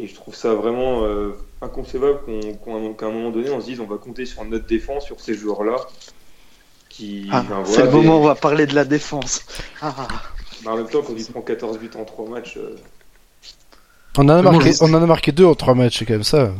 Et 0.00 0.06
je 0.06 0.14
trouve 0.14 0.34
ça 0.36 0.54
vraiment 0.54 1.02
euh, 1.04 1.32
inconcevable 1.60 2.20
qu'on- 2.64 2.94
qu'à 2.94 3.06
un 3.06 3.10
moment 3.10 3.30
donné 3.30 3.50
on 3.50 3.60
se 3.60 3.66
dise 3.66 3.80
on 3.80 3.86
va 3.86 3.96
compter 3.96 4.24
sur 4.26 4.44
notre 4.44 4.66
défense, 4.66 5.04
sur 5.04 5.18
ces 5.20 5.34
joueurs-là. 5.34 5.76
Qui, 6.88 7.28
Ah, 7.30 7.44
ben, 7.48 7.64
c'est 7.64 7.82
le 7.82 7.88
des- 7.88 7.92
moment 7.94 8.16
où 8.16 8.20
on 8.22 8.26
va 8.26 8.34
parler 8.34 8.66
de 8.66 8.74
la 8.74 8.84
défense. 8.84 9.42
Ah, 9.82 9.94
ben, 10.64 10.70
en 10.72 10.76
même 10.76 10.88
temps, 10.88 11.02
quand 11.02 11.14
il 11.16 11.24
prend 11.26 11.42
14 11.42 11.78
buts 11.78 11.90
en 11.98 12.04
3 12.04 12.28
matchs, 12.28 12.56
euh, 12.56 12.76
On 14.16 14.22
en 14.24 14.30
a 14.30 14.42
marqué, 14.42 14.72
je- 14.72 14.78
on 14.82 14.92
en 14.94 15.02
a 15.02 15.06
marqué 15.06 15.30
deux 15.32 15.44
en 15.44 15.54
trois 15.54 15.74
matchs, 15.74 15.98
c'est 15.98 16.04
quand 16.06 16.14
même 16.14 16.22
ça. 16.24 16.50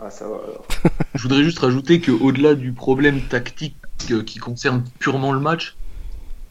ah, 0.00 0.10
ça 0.10 0.26
va 0.28 0.34
alors. 0.44 0.64
Je 1.14 1.22
voudrais 1.22 1.42
juste 1.42 1.58
rajouter 1.60 2.00
qu'au-delà 2.00 2.54
du 2.54 2.72
problème 2.72 3.20
tactique 3.28 3.76
qui 4.06 4.38
concerne 4.38 4.84
purement 4.98 5.32
le 5.32 5.40
match, 5.40 5.76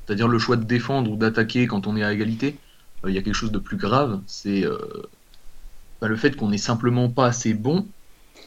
c'est-à-dire 0.06 0.28
le 0.28 0.40
choix 0.40 0.58
de 0.58 0.64
défendre 0.64 1.12
ou 1.12 1.16
d'attaquer 1.16 1.68
quand 1.68 1.88
on 1.88 1.96
est 1.98 2.04
à 2.04 2.14
égalité, 2.14 2.58
euh, 3.06 3.10
il 3.10 3.16
y 3.16 3.18
a 3.18 3.22
quelque 3.22 3.36
chose 3.36 3.52
de 3.52 3.60
plus 3.60 3.78
grave, 3.78 4.22
c'est 4.28 4.66
euh, 4.66 4.78
bah, 6.02 6.08
le 6.08 6.16
fait 6.18 6.36
qu'on 6.36 6.52
est 6.52 6.58
simplement 6.58 7.10
pas 7.10 7.28
assez 7.28 7.54
bon. 7.54 7.88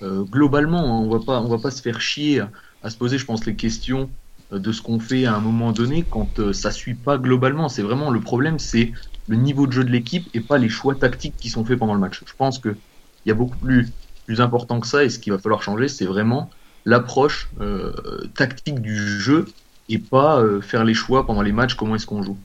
Euh, 0.02 0.24
globalement, 0.24 0.98
hein, 0.98 1.04
on 1.04 1.08
va 1.08 1.20
pas, 1.24 1.40
on 1.40 1.48
va 1.48 1.58
pas 1.58 1.70
se 1.70 1.80
faire 1.80 2.00
chier 2.00 2.40
à, 2.82 2.90
se 2.90 2.96
poser, 2.96 3.16
je 3.16 3.24
pense, 3.24 3.46
les 3.46 3.56
questions 3.56 4.10
euh, 4.52 4.58
de 4.58 4.72
ce 4.72 4.82
qu'on 4.82 4.98
fait 5.00 5.24
à 5.24 5.34
un 5.34 5.40
moment 5.40 5.72
donné 5.72 6.04
quand 6.08 6.40
euh, 6.40 6.52
ça 6.52 6.72
suit 6.72 6.96
pas 6.96 7.16
globalement. 7.18 7.68
C'est 7.68 7.82
vraiment 7.82 8.10
le 8.10 8.20
problème, 8.20 8.58
c'est 8.58 8.92
le 9.26 9.36
niveau 9.36 9.66
de 9.66 9.72
jeu 9.72 9.84
de 9.84 9.90
l'équipe 9.90 10.28
et 10.34 10.40
pas 10.40 10.58
les 10.58 10.68
choix 10.68 10.96
tactiques 10.96 11.36
qui 11.38 11.48
sont 11.48 11.64
faits 11.64 11.78
pendant 11.78 11.94
le 11.94 12.00
match. 12.00 12.22
Je 12.26 12.34
pense 12.34 12.58
que 12.58 12.76
il 13.24 13.28
y 13.28 13.32
a 13.32 13.34
beaucoup 13.34 13.58
plus 13.58 13.94
plus 14.26 14.40
important 14.40 14.80
que 14.80 14.86
ça 14.86 15.04
et 15.04 15.10
ce 15.10 15.18
qu'il 15.18 15.32
va 15.32 15.38
falloir 15.38 15.62
changer, 15.62 15.88
c'est 15.88 16.06
vraiment 16.06 16.50
l'approche 16.84 17.50
euh, 17.60 17.92
tactique 18.36 18.80
du 18.80 18.96
jeu 18.96 19.54
et 19.88 19.98
pas 19.98 20.40
euh, 20.42 20.60
faire 20.60 20.84
les 20.84 20.94
choix 20.94 21.26
pendant 21.26 21.42
les 21.42 21.52
matchs, 21.52 21.74
comment 21.74 21.96
est-ce 21.96 22.06
qu'on 22.06 22.22
joue. 22.22 22.42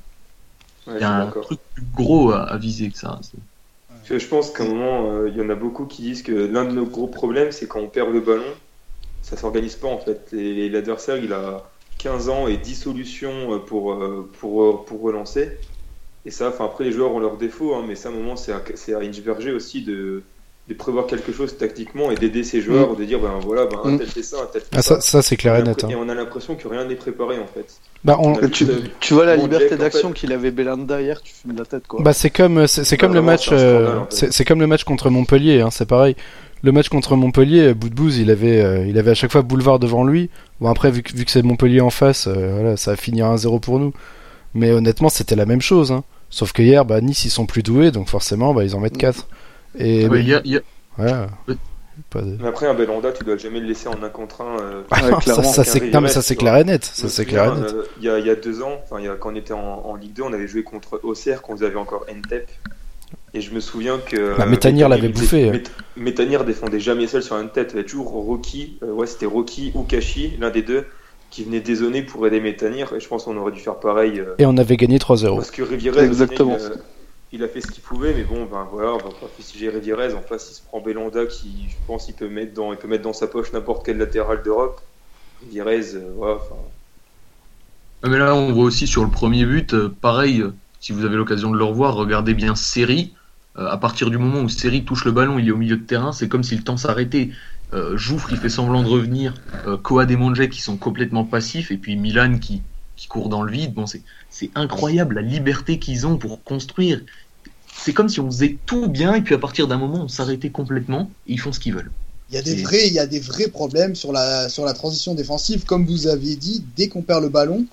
Ouais, 0.88 1.00
Il 1.00 1.03
y 1.03 1.05
a 1.05 1.12
un 1.12 1.31
truc 1.41 1.60
plus 1.74 1.86
gros 1.86 2.31
à, 2.31 2.43
à 2.43 2.58
viser 2.60 2.91
que 2.91 2.98
ça. 3.00 3.19
c'est- 3.24 3.38
Parce 4.01 4.10
que 4.10 4.19
Je 4.19 4.27
pense 4.27 4.51
qu'à 4.51 4.63
un 4.63 4.67
moment, 4.67 5.12
euh, 5.12 5.29
il 5.29 5.36
y 5.38 5.41
en 5.41 5.50
a 5.50 5.55
beaucoup 5.55 5.86
qui 5.86 6.01
disent 6.01 6.24
que 6.24 6.31
l'un 6.31 6.65
de 6.65 6.72
nos 6.72 6.86
gros 6.86 7.08
problèmes, 7.08 7.51
c'est 7.51 7.67
quand 7.67 7.79
on 7.79 7.89
perd 7.89 8.12
le 8.12 8.22
ballon, 8.22 8.46
ça 9.22 9.38
s'organise 9.38 9.75
pas 9.77 9.88
en 9.89 10.00
fait. 10.00 10.34
Et 10.34 10.69
L'adversaire, 10.69 11.17
il 11.17 11.34
a 11.34 11.72
15 11.98 12.29
ans 12.29 12.48
et 12.48 12.58
10 12.58 12.75
solutions 12.75 13.60
pour, 13.62 13.98
pour, 14.34 14.86
pour 14.86 15.01
relancer. 15.01 15.60
Et 16.25 16.31
ça, 16.31 16.50
enfin 16.50 16.65
après, 16.65 16.86
les 16.86 16.91
joueurs 16.93 17.13
ont 17.13 17.19
leurs 17.19 17.38
défauts, 17.38 17.75
hein, 17.75 17.86
mais 17.88 17.96
ça, 17.96 18.10
à 18.10 18.13
un 18.13 18.15
moment, 18.15 18.36
c'est 18.38 18.53
à, 18.53 18.63
c'est 18.75 18.93
à 18.96 19.00
Inge 19.00 19.22
Berger 19.24 19.51
aussi 19.53 19.84
de, 19.84 20.24
de 20.69 20.73
prévoir 20.75 21.07
quelque 21.07 21.31
chose 21.33 21.57
tactiquement 21.57 22.11
et 22.11 22.15
d'aider 22.15 22.43
ses 22.43 22.61
joueurs, 22.61 22.95
de 22.95 23.03
dire, 23.03 23.19
ben 23.19 23.39
voilà, 23.43 23.65
ben, 23.65 23.79
un 23.83 23.91
Mm. 23.93 23.97
tel 23.99 24.07
fait 24.07 24.21
ça, 24.23 24.38
un 24.43 24.45
tel 24.45 24.61
fait 24.61 24.67
Ah, 24.77 24.81
ça, 24.83 25.21
c'est 25.23 25.35
clair 25.35 25.55
et 25.55 25.63
net. 25.63 25.83
Et 25.89 25.93
hein. 25.93 25.97
on 25.99 26.07
a 26.09 26.13
l'impression 26.13 26.55
que 26.55 26.67
rien 26.67 26.85
n'est 26.85 26.95
préparé 26.95 27.39
en 27.39 27.47
fait. 27.47 27.65
Bah, 28.05 28.17
on- 28.19 28.33
On 28.33 28.35
a 28.38 28.47
tu, 28.47 28.65
juste, 28.65 28.71
tu 28.99 29.13
vois 29.15 29.25
la 29.25 29.35
Bon, 29.35 29.43
liberté 29.43 29.73
en 29.73 29.77
d'action 29.77 30.09
fait- 30.09 30.13
qu'il 30.13 30.31
avait 30.31 30.51
Belanda 30.51 31.01
hier, 31.01 31.21
tu 31.23 31.33
fumes 31.33 31.55
la 31.57 31.65
tête 31.65 31.88
quoi. 31.88 32.01
Bah 32.03 32.13
c'est 32.13 32.29
comme 32.29 32.67
c'est 32.67 32.83
c'est 32.83 32.97
comme 32.97 33.13
le 33.15 33.21
match 33.23 33.49
euh, 33.51 33.97
en 33.97 34.05
fait. 34.05 34.15
c'est 34.15 34.31
c'est 34.33 34.45
comme 34.45 34.59
le 34.61 34.67
match 34.67 34.83
contre 34.83 35.09
Montpellier 35.09 35.61
hein, 35.61 35.69
c'est 35.71 35.88
pareil. 35.88 36.15
Le 36.61 36.71
match 36.71 36.89
contre 36.89 37.15
Montpellier, 37.15 37.73
Boudbouz, 37.73 38.17
il 38.19 38.29
avait 38.29 38.61
euh, 38.61 38.85
il 38.85 38.97
avait 38.99 39.11
à 39.11 39.15
chaque 39.15 39.31
fois 39.31 39.41
boulevard 39.41 39.79
devant 39.79 40.03
lui. 40.03 40.29
Bon 40.61 40.69
après 40.69 40.91
vu 40.91 41.01
que, 41.01 41.15
vu 41.17 41.25
que 41.25 41.31
c'est 41.31 41.41
Montpellier 41.41 41.81
en 41.81 41.89
face, 41.89 42.27
euh, 42.27 42.51
voilà, 42.53 42.77
ça 42.77 42.91
a 42.91 42.95
fini 42.95 43.21
à 43.23 43.27
1-0 43.33 43.59
pour 43.59 43.79
nous. 43.79 43.91
Mais 44.53 44.71
honnêtement, 44.71 45.09
c'était 45.09 45.35
la 45.35 45.45
même 45.47 45.61
chose 45.61 45.91
hein. 45.91 46.03
Sauf 46.31 46.53
que 46.53 46.61
hier, 46.61 46.85
bah, 46.85 47.01
Nice, 47.01 47.25
ils 47.25 47.31
sont 47.31 47.47
plus 47.47 47.63
doués, 47.63 47.89
donc 47.89 48.07
forcément, 48.07 48.53
bah, 48.53 48.63
ils 48.63 48.75
en 48.75 48.79
mettent 48.79 48.97
4. 48.99 49.27
Et 49.77 50.07
Ouais, 50.07 50.19
il 50.21 50.27
y 50.27 50.33
a- 50.33 50.41
il 50.43 50.51
y 50.51 50.57
a- 50.57 50.61
ouais, 50.97 51.11
Ouais. 51.47 51.55
pas 52.09 52.21
de... 52.21 52.38
Mais 52.41 52.47
après, 52.47 52.65
un 52.67 52.73
Belanda, 52.73 53.11
tu 53.11 53.23
dois 53.23 53.38
jamais 53.38 53.59
le 53.59 53.67
laisser 53.67 53.88
en 53.88 54.01
un 54.03 54.09
contre 54.09 54.41
un. 54.41 54.59
euh, 54.59 54.81
Ah 54.91 55.01
non, 55.01 55.09
ça, 55.15 55.21
clairement, 55.21 55.43
ça, 55.43 55.63
qu'un 55.63 55.71
c'est... 55.71 55.91
non, 55.91 56.01
mais 56.01 56.07
ça 56.09 56.21
c'est 56.21 56.35
clair 56.35 56.55
et 56.57 56.63
net. 56.63 56.83
Ça 56.85 57.07
c'est 57.09 57.25
clair 57.25 57.53
et 57.55 57.59
net. 57.61 57.73
euh, 57.73 57.83
Il 57.99 58.05
y, 58.05 58.09
a, 58.09 58.17
il 58.19 58.25
y 58.25 58.29
a 58.29 58.35
deux 58.35 58.61
ans, 58.61 58.79
enfin, 58.83 58.97
il 58.99 59.05
y 59.05 59.07
a, 59.09 59.15
quand 59.15 59.31
on 59.31 59.35
était 59.35 59.53
en, 59.53 59.59
en 59.85 59.95
Ligue 59.95 60.13
2, 60.13 60.23
on 60.23 60.33
avait 60.33 60.47
joué 60.47 60.63
contre 60.63 60.99
Auxerre, 61.03 61.41
quand 61.41 61.53
vous 61.53 61.63
avez 61.63 61.75
encore 61.75 62.05
Entep. 62.09 62.49
Et 63.33 63.41
je 63.41 63.53
me 63.53 63.59
souviens 63.59 63.99
que. 64.03 64.35
Bah, 64.38 64.45
Métanire 64.47 64.89
l'avait 64.89 65.09
bouffé. 65.09 65.51
Mét- 65.51 65.69
Métanire 65.97 66.45
défendait 66.45 66.79
jamais 66.79 67.05
seul 67.07 67.21
sur 67.21 67.35
Entep. 67.35 67.69
Il 67.71 67.75
y 67.75 67.79
avait 67.79 67.88
toujours 67.88 68.07
Rocky, 68.07 68.79
euh, 68.83 68.91
ouais, 68.91 69.05
c'était 69.07 69.25
Rocky 69.27 69.71
ou 69.75 69.83
Kashi, 69.83 70.35
l'un 70.39 70.49
des 70.49 70.63
deux, 70.63 70.85
qui 71.29 71.43
venait 71.43 71.59
dézonner 71.59 72.01
pour 72.01 72.25
aider 72.25 72.39
Métanire. 72.39 72.91
Et 72.95 72.99
je 72.99 73.07
pense 73.07 73.25
qu'on 73.25 73.38
aurait 73.38 73.51
dû 73.51 73.59
faire 73.59 73.75
pareil. 73.75 74.19
euh, 74.19 74.33
Et 74.39 74.45
on 74.47 74.57
avait 74.57 74.77
gagné 74.77 74.97
3-0. 74.97 75.35
Parce 75.35 75.51
que 75.51 75.61
Exactement. 76.01 76.57
Il, 77.31 77.43
a, 77.43 77.48
fait 77.48 77.62
ce 77.62 77.67
qu'il 77.67 77.83
pouvait, 77.83 78.13
mais 78.13 78.24
bon, 78.24 78.45
ben 78.45 78.67
voilà, 78.71 78.93
on 78.93 78.98
va 78.98 79.09
pas 79.09 79.27
fustiger 79.36 79.69
Rivierez. 79.69 80.13
En 80.13 80.21
face, 80.21 80.50
il 80.51 80.55
se 80.55 80.62
prend 80.62 80.81
Belanda 80.81 81.25
qui, 81.25 81.67
je 81.69 81.75
pense, 81.88 82.09
il 82.09 82.15
peut 82.15 82.29
mettre 82.29 82.53
dans, 82.53 83.13
sa 83.13 83.27
poche 83.27 83.51
n'importe 83.53 83.86
quel 83.86 83.98
latéral 83.98 84.41
d'Europe. 84.43 84.81
Rivierez, 85.41 85.95
euh, 85.95 86.12
voilà, 86.15 86.36
enfin, 86.36 86.55
Ouais, 88.03 88.09
Mais 88.09 88.17
là, 88.17 88.33
on 88.33 88.53
voit 88.53 88.63
aussi 88.63 88.88
sur 88.88 89.03
le 89.03 89.12
premier 89.12 89.45
but, 89.45 89.74
euh, 89.74 89.89
pareil, 89.89 90.41
euh, 90.41 90.53
si 90.79 90.93
vous 90.93 91.03
avez 91.03 91.17
l'occasion 91.17 91.51
de 91.51 91.57
le 91.57 91.63
revoir, 91.65 91.95
regardez 91.95 92.33
bien 92.33 92.55
Série. 92.55 93.13
Euh, 93.57 93.67
à 93.69 93.77
partir 93.77 94.09
du 94.09 94.17
moment 94.17 94.39
où 94.39 94.50
Série 94.50 94.86
touche 94.86 95.03
le 95.03 95.12
ballon, 95.12 95.38
il 95.38 95.48
est 95.48 95.51
au 95.51 95.57
milieu 95.57 95.75
de 95.75 95.83
terrain, 95.83 96.13
c'est 96.13 96.29
comme 96.29 96.43
si 96.43 96.55
le 96.55 96.63
temps 96.63 96.77
s'arrêtait. 96.77 97.31
Jouffre, 97.93 98.31
il 98.31 98.38
fait 98.39 98.50
semblant 98.50 98.81
de 98.81 98.88
revenir. 98.88 99.36
Coad 99.83 100.09
et 100.09 100.15
Monge 100.15 100.50
qui 100.50 100.59
sont 100.59 100.75
complètement 100.75 101.24
passifs, 101.24 101.69
et 101.69 101.77
puis 101.77 101.98
Milan 101.98 102.39
qui, 102.39 102.63
qui 102.99 103.07
court 103.07 103.29
dans 103.29 103.43
le 103.43 103.51
vide. 103.51 103.73
Bon, 103.73 103.85
c'est 103.87 104.51
incroyable 104.55 105.15
la 105.15 105.21
liberté 105.21 105.79
qu'ils 105.79 106.05
ont 106.05 106.17
pour 106.17 106.43
construire. 106.43 107.01
C'est 107.81 107.93
comme 107.93 108.09
si 108.09 108.19
on 108.19 108.29
faisait 108.29 108.57
tout 108.65 108.89
bien, 108.89 109.13
et 109.15 109.21
puis 109.21 109.33
à 109.33 109.37
partir 109.37 109.69
d'un 109.69 109.77
moment, 109.77 110.03
on 110.03 110.07
s'arrêtait 110.09 110.49
complètement, 110.49 111.09
et 111.25 111.33
ils 111.33 111.39
font 111.39 111.53
ce 111.53 111.61
qu'ils 111.61 111.73
veulent. 111.73 111.91
Il 112.29 112.35
y 112.35 112.37
a 112.37 112.41
des 112.41 112.61
vrais, 112.61 112.87
il 112.87 112.93
y 112.93 112.99
a 112.99 113.07
des 113.07 113.21
vrais 113.21 113.47
problèmes 113.47 113.95
sur 113.95 114.11
la, 114.11 114.49
sur 114.49 114.65
la 114.65 114.73
transition 114.73 115.15
défensive. 115.15 115.63
Comme 115.63 115.85
vous 115.85 116.07
aviez 116.07 116.35
dit, 116.35 116.63
dès 116.75 116.89
qu'on 116.89 117.01
perd 117.01 117.23
le 117.23 117.29
ballon, 117.29 117.65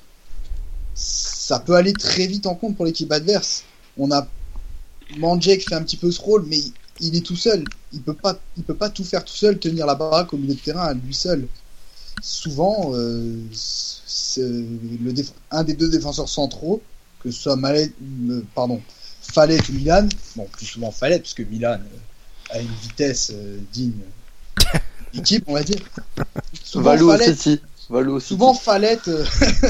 ça 0.94 1.58
peut 1.58 1.74
aller 1.74 1.92
très 1.92 2.26
vite 2.28 2.46
en 2.46 2.54
compte 2.54 2.76
pour 2.76 2.86
l'équipe 2.86 3.10
adverse. 3.10 3.64
On 3.98 4.12
a 4.12 4.28
Mandjek 5.18 5.68
fait 5.68 5.74
un 5.74 5.82
petit 5.82 5.96
peu 5.96 6.10
ce 6.12 6.20
rôle, 6.20 6.46
mais 6.48 6.58
il, 6.58 6.72
il 7.00 7.16
est 7.16 7.26
tout 7.26 7.36
seul. 7.36 7.64
Il 7.92 8.00
peut 8.00 8.14
pas, 8.14 8.38
il 8.56 8.62
peut 8.62 8.74
pas 8.74 8.90
tout 8.90 9.04
faire 9.04 9.24
tout 9.24 9.34
seul, 9.34 9.58
tenir 9.58 9.86
la 9.86 9.96
baraque 9.96 10.32
au 10.32 10.36
milieu 10.38 10.54
de 10.54 10.60
terrain 10.60 10.84
à 10.84 10.94
lui 10.94 11.14
seul. 11.14 11.48
Souvent, 12.22 12.92
euh, 12.94 13.42
le 14.38 15.12
un 15.50 15.64
des 15.64 15.74
deux 15.74 15.90
défenseurs 15.90 16.28
centraux, 16.28 16.82
que 17.20 17.30
ce 17.30 17.42
soit 17.42 17.56
Malet, 17.56 17.92
euh, 18.30 18.42
pardon, 18.54 18.80
Fallet 19.32 19.58
ou 19.68 19.72
Milan, 19.72 20.08
bon, 20.36 20.46
plus 20.52 20.66
souvent 20.66 20.90
Fallet, 20.90 21.18
parce 21.18 21.34
que 21.34 21.42
Milan 21.42 21.78
euh, 21.80 22.56
a 22.56 22.60
une 22.60 22.72
vitesse 22.82 23.32
euh, 23.34 23.58
digne 23.72 23.92
d'équipe, 25.12 25.44
on 25.46 25.54
va 25.54 25.62
dire. 25.62 25.80
Souvent, 26.62 26.90
Valou 26.90 27.10
Fallet, 27.10 27.34
City. 27.34 27.60
Valou 27.90 28.20
City. 28.20 28.28
souvent 28.28 28.54
Fallet, 28.54 28.98
euh, 29.08 29.24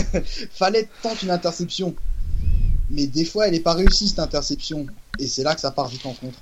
Fallet 0.53 0.88
tente 1.03 1.23
une 1.23 1.31
interception, 1.31 1.95
mais 2.91 3.07
des 3.07 3.25
fois 3.25 3.47
elle 3.47 3.55
n'est 3.55 3.61
pas 3.61 3.75
réussie 3.75 4.09
cette 4.09 4.21
interception, 4.21 4.87
et 5.19 5.26
c'est 5.26 5.43
là 5.43 5.55
que 5.55 5.61
ça 5.61 5.71
part 5.71 5.88
vite 5.88 6.07
en 6.07 6.12
contre. 6.12 6.38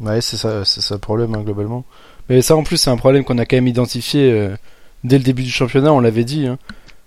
Ouais, 0.00 0.20
c'est 0.20 0.36
ça, 0.36 0.64
c'est 0.64 0.80
ça 0.80 0.94
le 0.94 1.00
problème 1.00 1.34
hein, 1.34 1.42
globalement. 1.42 1.84
Mais 2.28 2.42
ça 2.42 2.56
en 2.56 2.62
plus 2.62 2.76
c'est 2.76 2.90
un 2.90 2.96
problème 2.96 3.24
qu'on 3.24 3.38
a 3.38 3.46
quand 3.46 3.56
même 3.56 3.66
identifié 3.66 4.30
euh, 4.30 4.56
dès 5.04 5.18
le 5.18 5.24
début 5.24 5.42
du 5.42 5.50
championnat, 5.50 5.92
on 5.92 6.00
l'avait 6.00 6.24
dit. 6.24 6.46
Hein. 6.46 6.58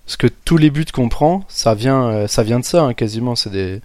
Parce 0.06 0.18
que 0.18 0.28
tous 0.46 0.58
les 0.58 0.70
buts 0.70 0.86
qu'on 0.92 1.10
prend, 1.10 1.46
ça 1.48 1.74
vient, 1.74 2.06
euh, 2.08 2.28
ça 2.28 2.44
vient 2.44 2.60
de 2.60 2.66
ça 2.66 2.84
hein, 2.84 2.94
quasiment. 2.94 3.36
C'est 3.36 3.52
des, 3.52 3.82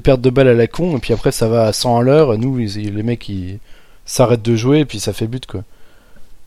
pertes 0.00 0.20
de 0.20 0.30
balles 0.30 0.48
à 0.48 0.54
la 0.54 0.66
con, 0.66 0.96
et 0.96 1.00
puis 1.00 1.12
après 1.12 1.32
ça 1.32 1.48
va 1.48 1.64
à 1.64 1.72
100 1.72 1.98
à 1.98 2.02
l'heure. 2.02 2.38
Nous, 2.38 2.56
les 2.56 3.02
mecs, 3.02 3.28
ils 3.28 3.58
s'arrêtent 4.04 4.42
de 4.42 4.56
jouer, 4.56 4.80
et 4.80 4.84
puis 4.84 4.98
ça 5.00 5.12
fait 5.12 5.26
but 5.26 5.46
quoi. 5.46 5.62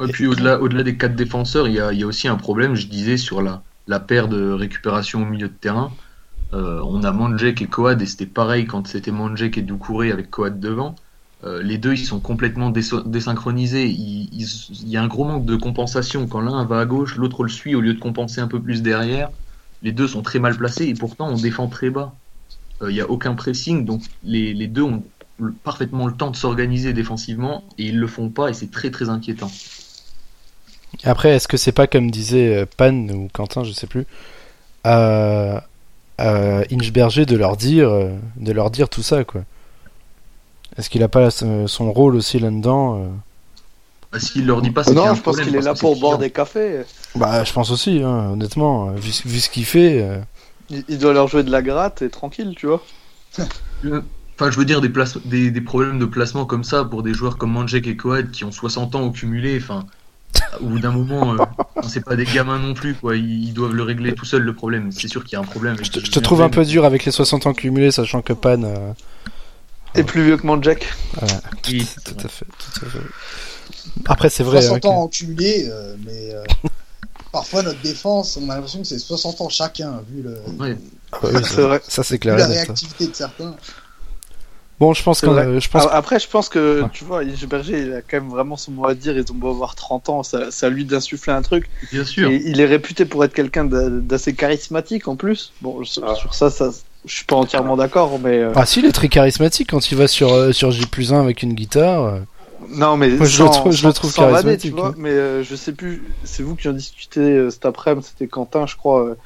Et 0.05 0.11
puis 0.11 0.27
au-delà, 0.27 0.59
au-delà 0.59 0.83
des 0.83 0.97
quatre 0.97 1.15
défenseurs, 1.15 1.67
il 1.67 1.75
y 1.75 1.79
a, 1.79 1.93
il 1.93 1.99
y 1.99 2.03
a 2.03 2.07
aussi 2.07 2.27
un 2.27 2.35
problème, 2.35 2.75
je 2.75 2.87
disais, 2.87 3.15
sur 3.15 3.41
la, 3.41 3.63
la 3.87 3.99
paire 3.99 4.27
de 4.27 4.51
récupération 4.51 5.21
au 5.21 5.25
milieu 5.25 5.47
de 5.47 5.53
terrain. 5.53 5.91
Euh, 6.53 6.81
on 6.85 7.03
a 7.03 7.11
Manjek 7.11 7.61
et 7.61 7.67
Coad, 7.67 8.01
et 8.01 8.05
c'était 8.05 8.25
pareil 8.25 8.65
quand 8.65 8.87
c'était 8.87 9.11
Manjek 9.11 9.57
et 9.57 9.61
Doucouré 9.61 10.11
avec 10.11 10.29
Coad 10.29 10.59
devant. 10.59 10.95
Euh, 11.45 11.61
les 11.61 11.77
deux, 11.77 11.93
ils 11.93 12.05
sont 12.05 12.19
complètement 12.19 12.71
désynchronisés. 12.71 13.87
Il 13.87 14.89
y 14.89 14.97
a 14.97 15.03
un 15.03 15.07
gros 15.07 15.25
manque 15.25 15.45
de 15.45 15.55
compensation. 15.55 16.27
Quand 16.27 16.41
l'un 16.41 16.65
va 16.65 16.79
à 16.79 16.85
gauche, 16.85 17.17
l'autre 17.17 17.43
le 17.43 17.49
suit 17.49 17.75
au 17.75 17.81
lieu 17.81 17.93
de 17.93 17.99
compenser 17.99 18.41
un 18.41 18.47
peu 18.47 18.59
plus 18.59 18.81
derrière. 18.81 19.29
Les 19.83 19.91
deux 19.91 20.07
sont 20.07 20.23
très 20.23 20.39
mal 20.39 20.57
placés 20.57 20.85
et 20.85 20.95
pourtant 20.95 21.29
on 21.29 21.35
défend 21.35 21.67
très 21.67 21.89
bas. 21.89 22.13
Euh, 22.81 22.89
Il 22.89 22.95
n'y 22.95 23.01
a 23.01 23.09
aucun 23.09 23.35
pressing, 23.35 23.85
donc 23.85 24.01
les, 24.23 24.67
deux 24.67 24.81
ont 24.81 25.03
parfaitement 25.63 26.07
le 26.07 26.13
temps 26.13 26.31
de 26.31 26.35
s'organiser 26.35 26.93
défensivement 26.93 27.63
et 27.77 27.87
ils 27.87 27.99
le 27.99 28.07
font 28.07 28.29
pas 28.29 28.49
et 28.49 28.53
c'est 28.53 28.71
très 28.71 28.89
très 28.89 29.09
inquiétant. 29.09 29.51
Après, 31.03 31.29
est-ce 31.29 31.47
que 31.47 31.57
c'est 31.57 31.73
pas 31.73 31.87
comme 31.87 32.09
disait 32.09 32.55
euh, 32.55 32.65
Pan 32.77 32.95
ou 33.09 33.27
Quentin, 33.31 33.63
je 33.63 33.73
sais 33.73 33.87
plus, 33.87 34.05
à, 34.83 35.65
Inchberger 36.17 37.25
de 37.25 37.35
leur 37.35 37.57
dire, 37.57 37.91
de 38.37 38.51
leur 38.53 38.71
dire 38.71 38.87
tout 38.87 39.03
ça 39.03 39.25
quoi. 39.25 39.43
Est-ce 40.77 40.89
qu'il 40.89 41.03
a 41.03 41.07
pas 41.07 41.29
son 41.31 41.67
son 41.67 41.91
rôle 41.93 42.15
aussi 42.15 42.39
là-dedans 42.39 42.99
euh 43.01 43.07
Bah, 44.11 44.19
S'il 44.19 44.45
leur 44.45 44.61
dit 44.61 44.71
pas, 44.71 44.83
c'est 44.83 44.93
Non, 44.93 45.13
je 45.15 45.21
pense 45.21 45.39
qu'il 45.39 45.55
est 45.55 45.61
là 45.61 45.73
pour 45.73 45.97
boire 45.99 46.13
client. 46.17 46.27
des 46.27 46.31
cafés. 46.31 46.81
Bah, 47.15 47.43
je 47.43 47.53
pense 47.53 47.71
aussi, 47.71 48.01
hein, 48.03 48.31
honnêtement, 48.33 48.91
vu, 48.91 49.11
vu 49.25 49.39
ce 49.39 49.49
qu'il 49.49 49.65
fait. 49.65 50.01
euh, 50.01 50.19
Il, 50.69 50.83
il 50.89 50.97
doit 50.97 51.13
leur 51.13 51.27
jouer 51.27 51.43
de 51.43 51.51
la 51.51 51.61
gratte 51.61 52.01
et 52.01 52.09
tranquille, 52.09 52.53
tu 52.57 52.67
vois. 52.67 52.83
Enfin, 54.37 54.51
je 54.51 54.57
veux 54.57 54.65
dire, 54.65 54.81
des, 54.81 54.89
places, 54.89 55.17
des, 55.25 55.49
des 55.49 55.61
problèmes 55.61 55.97
de 55.99 56.05
placement 56.05 56.45
comme 56.45 56.63
ça 56.65 56.83
pour 56.83 57.03
des 57.03 57.13
joueurs 57.13 57.37
comme 57.37 57.51
Manjek 57.51 57.87
et 57.87 57.95
Coad 57.95 58.31
qui 58.31 58.43
ont 58.43 58.51
60 58.51 58.95
ans 58.95 59.01
au 59.03 59.11
cumulé, 59.11 59.57
enfin, 59.61 59.85
au 60.59 60.65
bout 60.65 60.79
d'un 60.79 60.91
moment, 60.91 61.33
euh, 61.35 61.37
c'est 61.87 62.03
pas 62.03 62.17
des 62.17 62.25
gamins 62.25 62.59
non 62.59 62.73
plus, 62.73 62.95
quoi. 62.95 63.15
Ils, 63.15 63.45
ils 63.45 63.53
doivent 63.53 63.73
le 63.73 63.83
régler 63.83 64.13
tout 64.13 64.25
seuls 64.25 64.41
le 64.43 64.53
problème. 64.53 64.91
C'est 64.91 65.07
sûr 65.07 65.23
qu'il 65.23 65.33
y 65.33 65.35
a 65.37 65.39
un 65.39 65.45
problème. 65.45 65.77
Je 65.81 65.89
te, 65.89 65.99
je 66.01 66.11
te 66.11 66.19
trouve 66.19 66.41
un 66.41 66.49
peu 66.49 66.65
dur 66.65 66.83
avec 66.83 67.05
les 67.05 67.11
60 67.13 67.45
ans 67.47 67.53
cumulés, 67.53 67.91
sachant 67.91 68.21
que 68.21 68.33
Pan. 68.33 68.61
euh, 68.63 68.91
Et 69.97 70.03
plus 70.03 70.23
vieux 70.25 70.37
que 70.37 70.45
Manjack. 70.45 70.85
voilà, 71.13 71.33
Oui, 71.69 71.87
tout 72.03 72.13
à 72.23 72.27
fait, 72.27 72.45
tout 72.45 72.85
à 72.85 72.89
fait. 72.89 72.99
Après, 74.07 74.29
c'est 74.29 74.43
vrai. 74.43 74.61
60 74.61 74.85
hein, 74.85 74.89
ans 74.89 75.01
en 75.03 75.07
cumulé, 75.07 75.67
euh, 75.69 75.95
mais 76.05 76.33
euh, 76.33 76.43
parfois 77.31 77.63
notre 77.63 77.81
défense, 77.81 78.37
on 78.41 78.49
a 78.49 78.55
l'impression 78.55 78.79
que 78.81 78.87
c'est 78.87 78.99
60 78.99 79.41
ans 79.41 79.49
chacun, 79.49 80.01
vu, 80.09 80.21
le, 80.21 80.31
que- 80.57 80.77
Ah 81.13 81.17
bah 81.21 81.29
oui, 81.33 81.41
C'est 81.43 81.61
vrai. 81.61 81.81
Ça, 81.87 82.03
c'est 82.03 82.15
vu 82.15 82.19
clair. 82.19 82.37
la 82.37 82.47
ça. 82.47 82.51
réactivité 82.53 83.07
de 83.07 83.15
certains. 83.15 83.55
Bon, 84.77 84.93
je 84.93 85.01
pense 85.03 85.23
euh, 85.23 85.59
je 85.61 85.69
pense. 85.69 85.87
Ah, 85.89 85.95
Après, 85.95 86.19
je 86.19 86.27
pense 86.27 86.49
que, 86.49 86.81
Ouais. 86.81 86.89
tu 86.91 87.05
vois, 87.05 87.23
Berger, 87.47 87.81
il 87.81 87.93
a 87.93 88.01
quand 88.01 88.19
même 88.19 88.29
vraiment 88.29 88.57
son 88.57 88.71
mot 88.71 88.85
à 88.85 88.93
dire. 88.93 89.17
Ils 89.17 89.31
ont 89.31 89.35
beau 89.35 89.49
avoir 89.51 89.73
30 89.75 90.09
ans, 90.09 90.21
ça- 90.23 90.51
à 90.51 90.69
lui 90.69 90.83
d'insuffler 90.83 91.31
un 91.31 91.41
truc. 91.41 91.69
Bien 91.93 92.03
sûr. 92.03 92.29
Et 92.29 92.41
il 92.45 92.59
est 92.59 92.65
réputé 92.65 93.05
pour 93.05 93.23
être 93.23 93.33
quelqu'un 93.33 93.63
d'a- 93.63 93.87
d'assez 93.89 94.35
charismatique 94.35 95.07
en 95.07 95.15
plus. 95.15 95.53
Bon, 95.61 95.81
sur, 95.85 96.03
Ah. 96.05 96.15
sur 96.15 96.33
ça, 96.33 96.49
ça, 96.49 96.71
je 97.05 97.15
suis 97.15 97.25
pas 97.25 97.35
entièrement 97.35 97.77
d'accord, 97.77 98.19
mais. 98.19 98.39
euh, 98.39 98.51
Ah 98.55 98.65
si, 98.65 98.79
il 98.79 98.85
est 98.85 98.91
très 98.91 99.09
charismatique 99.09 99.69
quand 99.71 99.91
il 99.91 99.97
va 99.97 100.07
sur 100.07 100.33
euh, 100.33 100.51
sur 100.51 100.71
J 100.71 100.85
1 101.11 101.19
avec 101.21 101.43
une 101.43 101.53
guitare. 101.53 102.03
euh. 102.05 102.19
Non, 102.69 102.97
mais 102.97 103.09
Moi, 103.09 103.27
je 103.27 103.37
sans, 103.37 103.43
le 103.45 103.49
trouve- 103.51 103.71
je 103.73 103.87
le 103.87 103.93
trouve 103.93 104.11
sans 104.11 104.21
vanner, 104.23 104.33
charismatique, 104.57 104.71
tu 104.75 104.79
vois. 104.79 104.89
hein. 104.89 104.95
Mais 104.97 105.11
euh, 105.11 105.43
je 105.43 105.55
sais 105.55 105.71
plus, 105.73 106.03
c'est 106.23 106.41
vous 106.41 106.55
qui 106.55 106.67
en 106.67 106.73
discutez 106.73 107.19
euh, 107.19 107.49
cet 107.51 107.65
après-midi, 107.65 108.07
c'était 108.07 108.27
Quentin, 108.27 108.65
je 108.65 108.75
crois, 108.75 109.05
euh, 109.05 109.17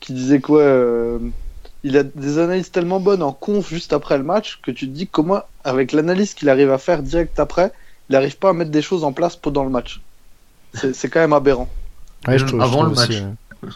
qui 0.00 0.12
disait 0.12 0.40
quoi 0.40 0.62
euh, 0.62 1.18
Il 1.84 1.96
a 1.96 2.02
des 2.02 2.38
analyses 2.38 2.70
tellement 2.72 2.98
bonnes 2.98 3.22
en 3.22 3.32
conf 3.32 3.68
juste 3.68 3.92
après 3.92 4.18
le 4.18 4.24
match 4.24 4.58
que 4.62 4.70
tu 4.72 4.86
te 4.88 4.92
dis 4.92 5.06
comment, 5.06 5.42
avec 5.62 5.92
l'analyse 5.92 6.34
qu'il 6.34 6.48
arrive 6.48 6.72
à 6.72 6.78
faire 6.78 7.02
direct 7.02 7.38
après, 7.38 7.72
il 8.08 8.14
n'arrive 8.14 8.36
pas 8.38 8.48
à 8.50 8.52
mettre 8.52 8.70
des 8.72 8.82
choses 8.82 9.04
en 9.04 9.12
place 9.12 9.36
pendant 9.36 9.62
le 9.64 9.70
match. 9.70 10.00
C'est 10.74 10.94
c'est 10.94 11.08
quand 11.08 11.20
même 11.20 11.32
aberrant. 11.34 11.68
Ouais, 12.26 12.36
je 12.38 12.44
Même 12.44 12.48
trouve, 12.48 12.60
je 12.60 12.64
avant 12.64 12.78
trouve 12.78 12.86
le 12.86 13.00
aussi, 13.02 13.12
match. 13.12 13.22
euh. 13.22 13.68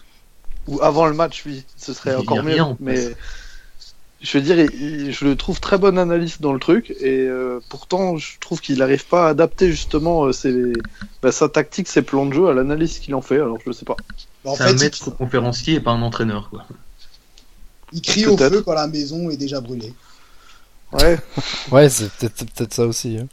Ou 0.68 0.80
avant 0.82 1.06
le 1.06 1.14
match, 1.14 1.42
oui, 1.46 1.64
ce 1.76 1.92
serait 1.92 2.14
encore 2.16 2.42
mieux. 2.42 2.56
mais 2.80 2.94
place. 2.94 3.16
Je 4.22 4.38
veux 4.38 4.44
dire, 4.44 4.56
je 5.12 5.24
le 5.24 5.36
trouve 5.36 5.60
très 5.60 5.78
bonne 5.78 5.98
analyse 5.98 6.40
dans 6.40 6.52
le 6.52 6.60
truc, 6.60 6.90
et 7.00 7.26
euh, 7.26 7.60
pourtant, 7.68 8.16
je 8.16 8.38
trouve 8.38 8.60
qu'il 8.60 8.78
n'arrive 8.78 9.04
pas 9.06 9.26
à 9.26 9.30
adapter 9.30 9.70
justement 9.70 10.24
euh, 10.26 10.32
ses, 10.32 10.72
bah, 11.22 11.32
sa 11.32 11.48
tactique, 11.48 11.88
ses 11.88 12.02
plans 12.02 12.26
de 12.26 12.32
jeu 12.32 12.48
à 12.48 12.52
l'analyse 12.54 12.98
qu'il 13.00 13.14
en 13.14 13.22
fait. 13.22 13.36
Alors, 13.36 13.58
je 13.66 13.72
sais 13.72 13.84
pas. 13.84 13.96
En 14.44 14.54
C'est 14.54 14.64
fait, 14.64 14.70
un 14.70 14.72
il- 14.76 14.80
maître 14.80 15.10
conférencier 15.10 15.74
et 15.74 15.80
pas 15.80 15.90
un 15.90 16.02
entraîneur, 16.02 16.50
quoi. 16.50 16.66
il, 17.92 18.00
crie 18.00 18.26
au 18.26 18.36
feu 18.36 18.62
quand 18.62 18.74
la 18.74 18.86
maison 18.86 19.28
est 19.30 19.36
déjà 19.36 19.60
brûlée. 19.60 19.92
Ouais. 20.92 21.18
Ouais, 21.72 21.88
c'est 21.88 22.10
peut-être 22.12 22.74
ça 22.74 22.86
aussi. 22.86 23.18
hein. 23.18 23.26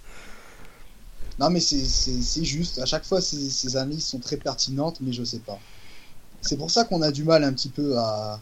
Non, 1.39 1.49
mais 1.49 1.59
c'est- 1.59 2.43
juste. 2.43 2.79
À 2.79 2.85
chaque 2.85 3.05
fois, 3.05 3.21
ces, 3.21 3.49
ces 3.49 3.77
analyses 3.77 4.05
sont 4.05 4.19
très 4.19 4.37
pertinentes, 4.37 4.97
mais 5.01 5.13
je 5.13 5.23
sais 5.23 5.39
pas. 5.39 5.57
C'est 6.41 6.57
pour 6.57 6.71
ça 6.71 6.83
qu'on 6.85 7.01
a 7.01 7.11
du 7.11 7.23
mal 7.23 7.43
un 7.43 7.53
petit 7.53 7.69
peu 7.69 7.97
à, 7.97 8.39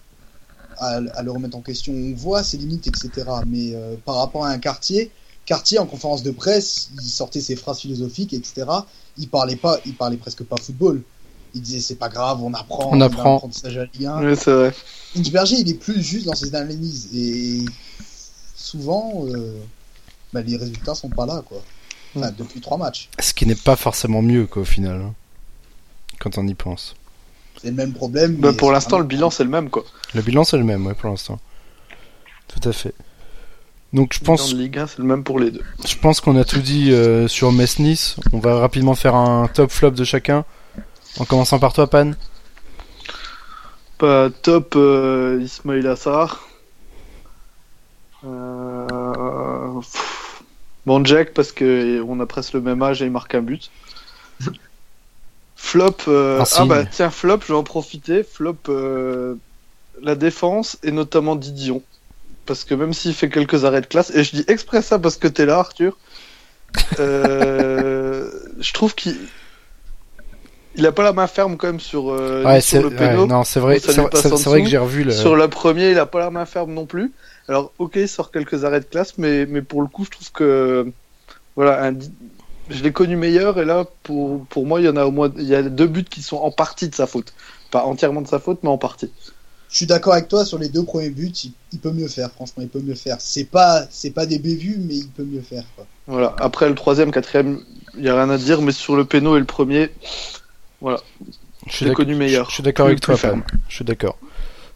à, 0.79 0.99
à 1.15 1.23
le 1.23 1.31
remettre 1.31 1.55
en 1.57 1.61
question. 1.61 1.93
On 1.93 2.13
voit 2.15 2.43
ses 2.43 2.57
limites, 2.57 2.87
etc. 2.87 3.11
Mais 3.45 3.73
euh, 3.75 3.95
par 4.05 4.15
rapport 4.15 4.45
à 4.45 4.49
un 4.49 4.59
quartier, 4.59 5.11
quartier 5.45 5.79
en 5.79 5.85
conférence 5.85 6.23
de 6.23 6.31
presse, 6.31 6.89
il 7.01 7.07
sortait 7.09 7.41
ses 7.41 7.55
phrases 7.55 7.79
philosophiques, 7.79 8.33
etc. 8.33 8.65
Il 9.17 9.29
parlait 9.29 9.55
pas, 9.55 9.79
il 9.85 9.95
parlait 9.95 10.17
presque 10.17 10.43
pas 10.43 10.57
football. 10.57 11.01
il 11.55 11.61
disait 11.61 11.79
c'est 11.79 11.95
pas 11.95 12.09
grave, 12.09 12.43
on 12.43 12.53
apprend, 12.53 12.89
On 12.91 13.01
apprend. 13.01 13.33
l'apprentissage 13.35 13.77
à 13.77 13.81
la 13.81 13.85
Ligue 13.93 14.05
1. 14.05 14.25
Oui, 14.29 14.35
c'est 14.37 14.51
vrai. 14.51 14.73
Inchberger, 15.17 15.55
il 15.55 15.69
est 15.69 15.73
plus 15.73 16.01
juste 16.03 16.25
dans 16.25 16.35
ses 16.35 16.53
analyses 16.53 17.09
et 17.15 17.63
souvent, 18.55 19.25
euh, 19.27 19.57
bah, 20.33 20.41
les 20.41 20.57
résultats 20.57 20.93
sont 20.95 21.09
pas 21.09 21.25
là, 21.25 21.41
quoi. 21.47 21.61
Enfin, 22.15 22.31
depuis 22.37 22.61
trois 22.61 22.77
matchs. 22.77 23.09
Ce 23.19 23.33
qui 23.33 23.45
n'est 23.45 23.55
pas 23.55 23.75
forcément 23.75 24.21
mieux, 24.21 24.45
quoi, 24.47 24.63
au 24.63 24.65
final. 24.65 25.01
hein, 25.01 25.13
Quand 26.19 26.37
on 26.37 26.47
y 26.47 26.53
pense. 26.53 26.95
C'est 27.61 27.69
le 27.69 27.75
même 27.75 27.93
problème. 27.93 28.35
Bah, 28.35 28.53
pour 28.53 28.71
l'instant, 28.71 28.99
le 28.99 29.05
bilan, 29.05 29.29
c'est 29.29 29.43
le 29.43 29.49
même, 29.49 29.69
quoi. 29.69 29.83
Le 30.13 30.21
bilan, 30.21 30.43
c'est 30.43 30.57
le 30.57 30.63
même, 30.63 30.85
ouais, 30.85 30.93
pour 30.93 31.09
l'instant. 31.09 31.39
Tout 32.47 32.67
à 32.67 32.71
fait. 32.71 32.93
Donc, 33.93 34.13
je 34.13 34.19
pense, 34.19 34.51
Dans 34.51 34.57
Ligue 34.57 34.79
1, 34.79 34.87
c'est 34.87 34.99
le 34.99 35.05
même 35.05 35.23
pour 35.23 35.39
les 35.39 35.51
deux. 35.51 35.63
je 35.85 35.95
pense 35.95 36.19
qu'on 36.19 36.37
a 36.37 36.43
tout 36.43 36.59
dit 36.59 36.91
euh, 36.91 37.27
sur 37.27 37.51
Metz-Nice. 37.51 38.17
On 38.33 38.39
va 38.39 38.59
rapidement 38.59 38.95
faire 38.95 39.15
un 39.15 39.47
top 39.47 39.71
flop 39.71 39.91
de 39.91 40.03
chacun. 40.03 40.45
En 41.19 41.25
commençant 41.25 41.57
par 41.57 41.73
toi, 41.73 41.89
Pan. 41.89 42.11
Bah, 43.99 44.29
top 44.41 44.73
euh, 44.75 45.39
Ismail 45.41 45.87
Assar. 45.87 46.47
Euh... 48.25 49.81
Bon, 50.85 51.03
Jack, 51.03 51.33
parce 51.33 51.51
que 51.51 52.01
on 52.07 52.19
a 52.19 52.25
presque 52.25 52.53
le 52.53 52.61
même 52.61 52.81
âge 52.81 53.01
et 53.01 53.05
il 53.05 53.11
marque 53.11 53.33
un 53.35 53.41
but. 53.41 53.71
Flop. 55.57 55.95
euh, 56.07 56.43
Ah 56.55 56.65
bah 56.65 56.85
tiens, 56.85 57.09
flop, 57.09 57.39
je 57.41 57.47
vais 57.47 57.57
en 57.57 57.63
profiter. 57.63 58.23
Flop 58.23 58.55
euh, 58.69 59.35
la 60.01 60.15
défense 60.15 60.77
et 60.83 60.91
notamment 60.91 61.35
Didion. 61.35 61.81
Parce 62.45 62.63
que 62.63 62.73
même 62.75 62.93
s'il 62.93 63.13
fait 63.13 63.27
quelques 63.29 63.65
arrêts 63.65 63.81
de 63.81 63.87
classe, 63.87 64.11
et 64.15 64.23
je 64.23 64.31
dis 64.31 64.45
exprès 64.47 64.81
ça 64.81 64.97
parce 64.99 65.17
que 65.17 65.27
t'es 65.27 65.45
là, 65.45 65.57
Arthur, 65.57 65.97
euh, 66.99 68.29
je 68.59 68.73
trouve 68.73 68.95
qu'il 68.95 69.17
il 70.75 70.85
a 70.85 70.91
pas 70.91 71.03
la 71.03 71.11
main 71.11 71.25
ferme 71.27 71.57
quand 71.57 71.67
même 71.67 71.79
sur, 71.79 72.05
Ouais, 72.05 72.61
sur 72.61 72.83
le 72.83 72.89
ouais, 72.89 72.95
péno. 72.95 73.25
non, 73.25 73.43
c'est 73.43 73.59
vrai, 73.59 73.79
c'est 73.79 73.93
vrai 74.45 74.61
que 74.61 74.69
j'ai 74.69 74.77
revu 74.77 75.03
le. 75.03 75.11
Sur 75.11 75.35
le 75.35 75.47
premier, 75.47 75.89
il 75.91 75.97
a 75.99 76.05
pas 76.05 76.19
la 76.19 76.29
main 76.29 76.45
ferme 76.45 76.71
non 76.73 76.85
plus. 76.85 77.11
Alors, 77.49 77.71
ok, 77.79 77.93
il 77.95 78.07
sort 78.07 78.31
quelques 78.31 78.63
arrêts 78.63 78.81
de 78.81 78.85
classe, 78.85 79.17
mais, 79.17 79.45
mais 79.47 79.61
pour 79.63 79.81
le 79.81 79.87
coup, 79.87 80.05
je 80.05 80.11
trouve 80.11 80.31
que. 80.31 80.91
Voilà, 81.55 81.83
un 81.83 81.93
je 82.69 82.83
l'ai 82.83 82.91
connu 82.91 83.15
meilleur, 83.15 83.59
et 83.59 83.65
là, 83.65 83.85
pour, 84.03 84.45
pour 84.45 84.65
moi, 84.65 84.79
il 84.81 84.85
y 84.85 84.89
en 84.89 84.97
a 84.97 85.05
au 85.05 85.11
moins. 85.11 85.31
Il 85.37 85.47
y 85.47 85.55
a 85.55 85.63
deux 85.63 85.87
buts 85.87 86.03
qui 86.03 86.21
sont 86.21 86.37
en 86.37 86.51
partie 86.51 86.89
de 86.89 86.95
sa 86.95 87.07
faute. 87.07 87.33
Pas 87.71 87.83
entièrement 87.83 88.21
de 88.21 88.27
sa 88.27 88.39
faute, 88.39 88.59
mais 88.63 88.69
en 88.69 88.77
partie. 88.77 89.11
Je 89.69 89.75
suis 89.75 89.85
d'accord 89.85 90.13
avec 90.13 90.29
toi 90.29 90.45
sur 90.45 90.57
les 90.57 90.69
deux 90.69 90.83
premiers 90.83 91.09
buts. 91.09 91.33
Il, 91.43 91.51
il 91.73 91.79
peut 91.79 91.91
mieux 91.91 92.07
faire, 92.07 92.31
franchement, 92.31 92.63
il 92.63 92.69
peut 92.69 92.79
mieux 92.79 92.95
faire. 92.95 93.17
C'est 93.19 93.43
pas, 93.43 93.85
c'est 93.89 94.11
pas 94.11 94.25
des 94.25 94.39
bévues, 94.39 94.77
mais 94.79 94.95
il 94.95 95.09
peut 95.09 95.25
mieux 95.25 95.41
faire. 95.41 95.65
Quoi. 95.75 95.85
Voilà. 96.07 96.35
Après, 96.39 96.69
le 96.69 96.75
troisième, 96.75 97.11
quatrième, 97.11 97.59
il 97.97 98.03
y 98.03 98.09
a 98.09 98.15
rien 98.15 98.29
à 98.29 98.37
dire, 98.37 98.61
mais 98.61 98.71
sur 98.71 98.95
le 98.95 99.03
péno 99.03 99.35
et 99.35 99.39
le 99.39 99.45
premier, 99.45 99.91
Je 100.81 100.95
je 101.67 101.85
l'ai 101.85 101.93
connu 101.93 102.15
meilleur. 102.15 102.49
Je 102.49 102.55
suis 102.55 102.63
d'accord 102.63 102.85
avec 102.85 103.01
toi. 103.01 103.15
Je 103.67 103.75
suis 103.75 103.83
d'accord. 103.85 104.17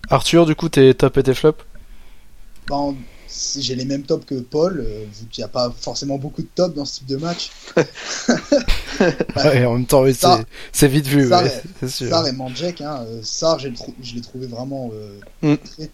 Arthur, 0.09 0.45
du 0.45 0.55
coup, 0.55 0.67
t'es 0.67 0.93
top 0.93 1.17
et 1.17 1.23
tes 1.23 1.33
flops? 1.33 1.63
Bon, 2.67 2.93
si 2.93 2.97
j'ai 3.57 3.75
les 3.75 3.85
mêmes 3.85 4.03
tops 4.03 4.25
que 4.25 4.35
Paul, 4.35 4.79
euh, 4.85 5.03
vu 5.19 5.25
qu'il 5.31 5.41
n'y 5.41 5.45
a 5.45 5.49
pas 5.49 5.73
forcément 5.79 6.17
beaucoup 6.17 6.41
de 6.41 6.47
tops 6.53 6.75
dans 6.75 6.85
ce 6.85 6.99
type 6.99 7.07
de 7.07 7.17
match. 7.17 7.51
Ouais, 9.35 9.65
en 9.65 9.73
même 9.73 9.85
temps, 9.85 10.03
oui, 10.03 10.15
c'est- 10.71 10.87
vite 10.87 11.07
vu, 11.07 11.27
ouais, 11.27 11.35
ouais. 11.35 11.61
c'est 11.79 11.89
sûr. 11.89 12.09
Sar 12.09 12.27
et 12.27 12.31
Mandjek, 12.33 12.81
hein, 12.81 13.03
euh, 13.07 13.19
Sar, 13.23 13.57
je 13.59 13.69
l'ai 13.69 14.21
trouvé 14.21 14.45
vraiment 14.47 14.91
euh, 14.93 15.19
Mm. 15.41 15.57
très 15.57 15.89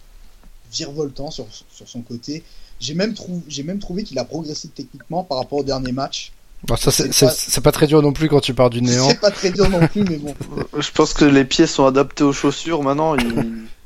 virevoltant 0.74 1.32
sur, 1.32 1.46
sur 1.72 1.88
son 1.88 2.02
côté. 2.02 2.44
J'ai 2.82 2.94
même, 2.94 3.14
trou- 3.14 3.44
j'ai 3.48 3.64
même 3.64 3.80
trouvé 3.80 4.04
qu'il 4.04 4.20
a 4.20 4.26
progressé 4.26 4.68
techniquement 4.68 5.24
par 5.24 5.38
rapport 5.38 5.60
au 5.60 5.64
dernier 5.64 5.94
match. 5.94 6.34
Bon, 6.64 6.76
ça, 6.76 6.92
c'est 6.92 7.62
pas- 7.62 7.72
très 7.72 7.88
dur 7.88 8.02
non 8.02 8.12
plus 8.12 8.28
quand 8.28 8.42
tu 8.42 8.54
pars 8.54 8.70
du 8.70 8.82
néant. 8.82 9.08
C'est 9.10 9.20
pas 9.22 9.32
très 9.32 9.52
dur 9.52 9.70
non 9.70 9.88
plus, 9.88 10.04
mais 10.04 10.18
bon. 10.18 10.36
Je 10.78 10.92
pense 10.92 11.14
que 11.14 11.24
les 11.24 11.46
pieds 11.46 11.68
sont 11.68 11.86
adaptés 11.86 12.24
aux 12.24 12.34
chaussures. 12.34 12.82
Maintenant, 12.84 13.16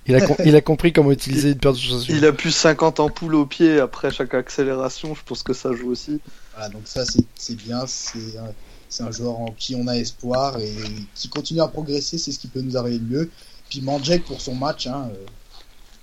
Il 0.08 0.16
a, 0.16 0.26
com- 0.26 0.36
il 0.44 0.56
a 0.56 0.62
compris 0.62 0.92
comment 0.92 1.12
utiliser 1.12 1.52
une 1.52 1.58
paire 1.58 1.74
de 1.74 1.78
chaussures. 1.78 2.16
il 2.16 2.26
a 2.26 2.34
plus 2.34 2.52
50 2.52 3.00
ampoules 3.00 3.36
aux 3.36 3.46
pieds 3.46 3.80
après 3.80 4.12
chaque 4.12 4.34
accélération. 4.34 5.14
Je 5.14 5.22
pense 5.24 5.44
que 5.44 5.54
ça 5.54 5.74
joue 5.74 5.92
aussi. 5.92 6.20
Voilà, 6.54 6.70
donc 6.70 6.84
ça 6.86 7.04
c'est 7.36 7.56
bien, 7.56 7.86
c'est 7.86 9.04
un, 9.04 9.12
joueur 9.12 9.40
en 9.40 9.52
qui 9.52 9.76
on 9.76 9.88
a 9.88 9.96
espoir 9.96 10.58
et 10.60 10.76
qui 11.14 11.30
continue 11.30 11.62
à 11.62 11.68
progresser, 11.68 12.18
c'est 12.18 12.32
ce 12.32 12.40
qui 12.40 12.48
peut 12.48 12.62
nous 12.62 12.78
arriver 12.78 13.00
de 13.00 13.06
mieux. 13.06 13.32
Puis 13.70 13.82
Mandjek 13.82 14.26
pour 14.26 14.42
son 14.42 14.56
match, 14.56 14.88
hein, 14.88 15.10
euh, 15.14 15.26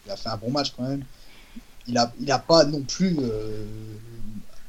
il 0.07 0.12
a 0.12 0.16
fait 0.16 0.29
un 0.31 0.37
bon 0.37 0.51
match 0.51 0.72
quand 0.77 0.85
même. 0.85 1.03
Il 1.87 1.99
a, 1.99 2.12
il 2.20 2.31
a 2.31 2.38
pas 2.38 2.64
non 2.64 2.83
plus 2.83 3.16
euh, 3.20 3.64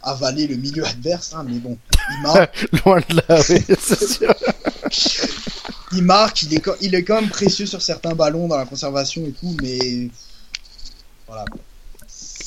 avalé 0.02 0.48
le 0.48 0.56
milieu 0.56 0.86
adverse, 0.86 1.34
hein, 1.34 1.46
mais 1.48 1.60
bon, 1.60 1.78
il 2.12 2.22
marque, 2.24 2.68
Loin 2.86 3.00
de 3.08 3.16
là, 3.16 3.42
oui, 3.50 3.64
c'est 3.80 4.08
sûr. 4.08 4.34
il 5.94 6.04
marque, 6.04 6.44
il 6.44 6.54
est, 6.54 6.60
co- 6.62 6.76
il 6.82 6.94
est 6.96 7.04
quand 7.04 7.16
même 7.22 7.30
précieux 7.30 7.66
sur 7.66 7.82
certains 7.82 8.14
ballons 8.16 8.48
dans 8.48 8.58
la 8.58 8.66
conservation 8.66 9.24
et 9.26 9.32
tout, 9.32 9.56
mais 9.62 10.10
voilà. 11.28 11.46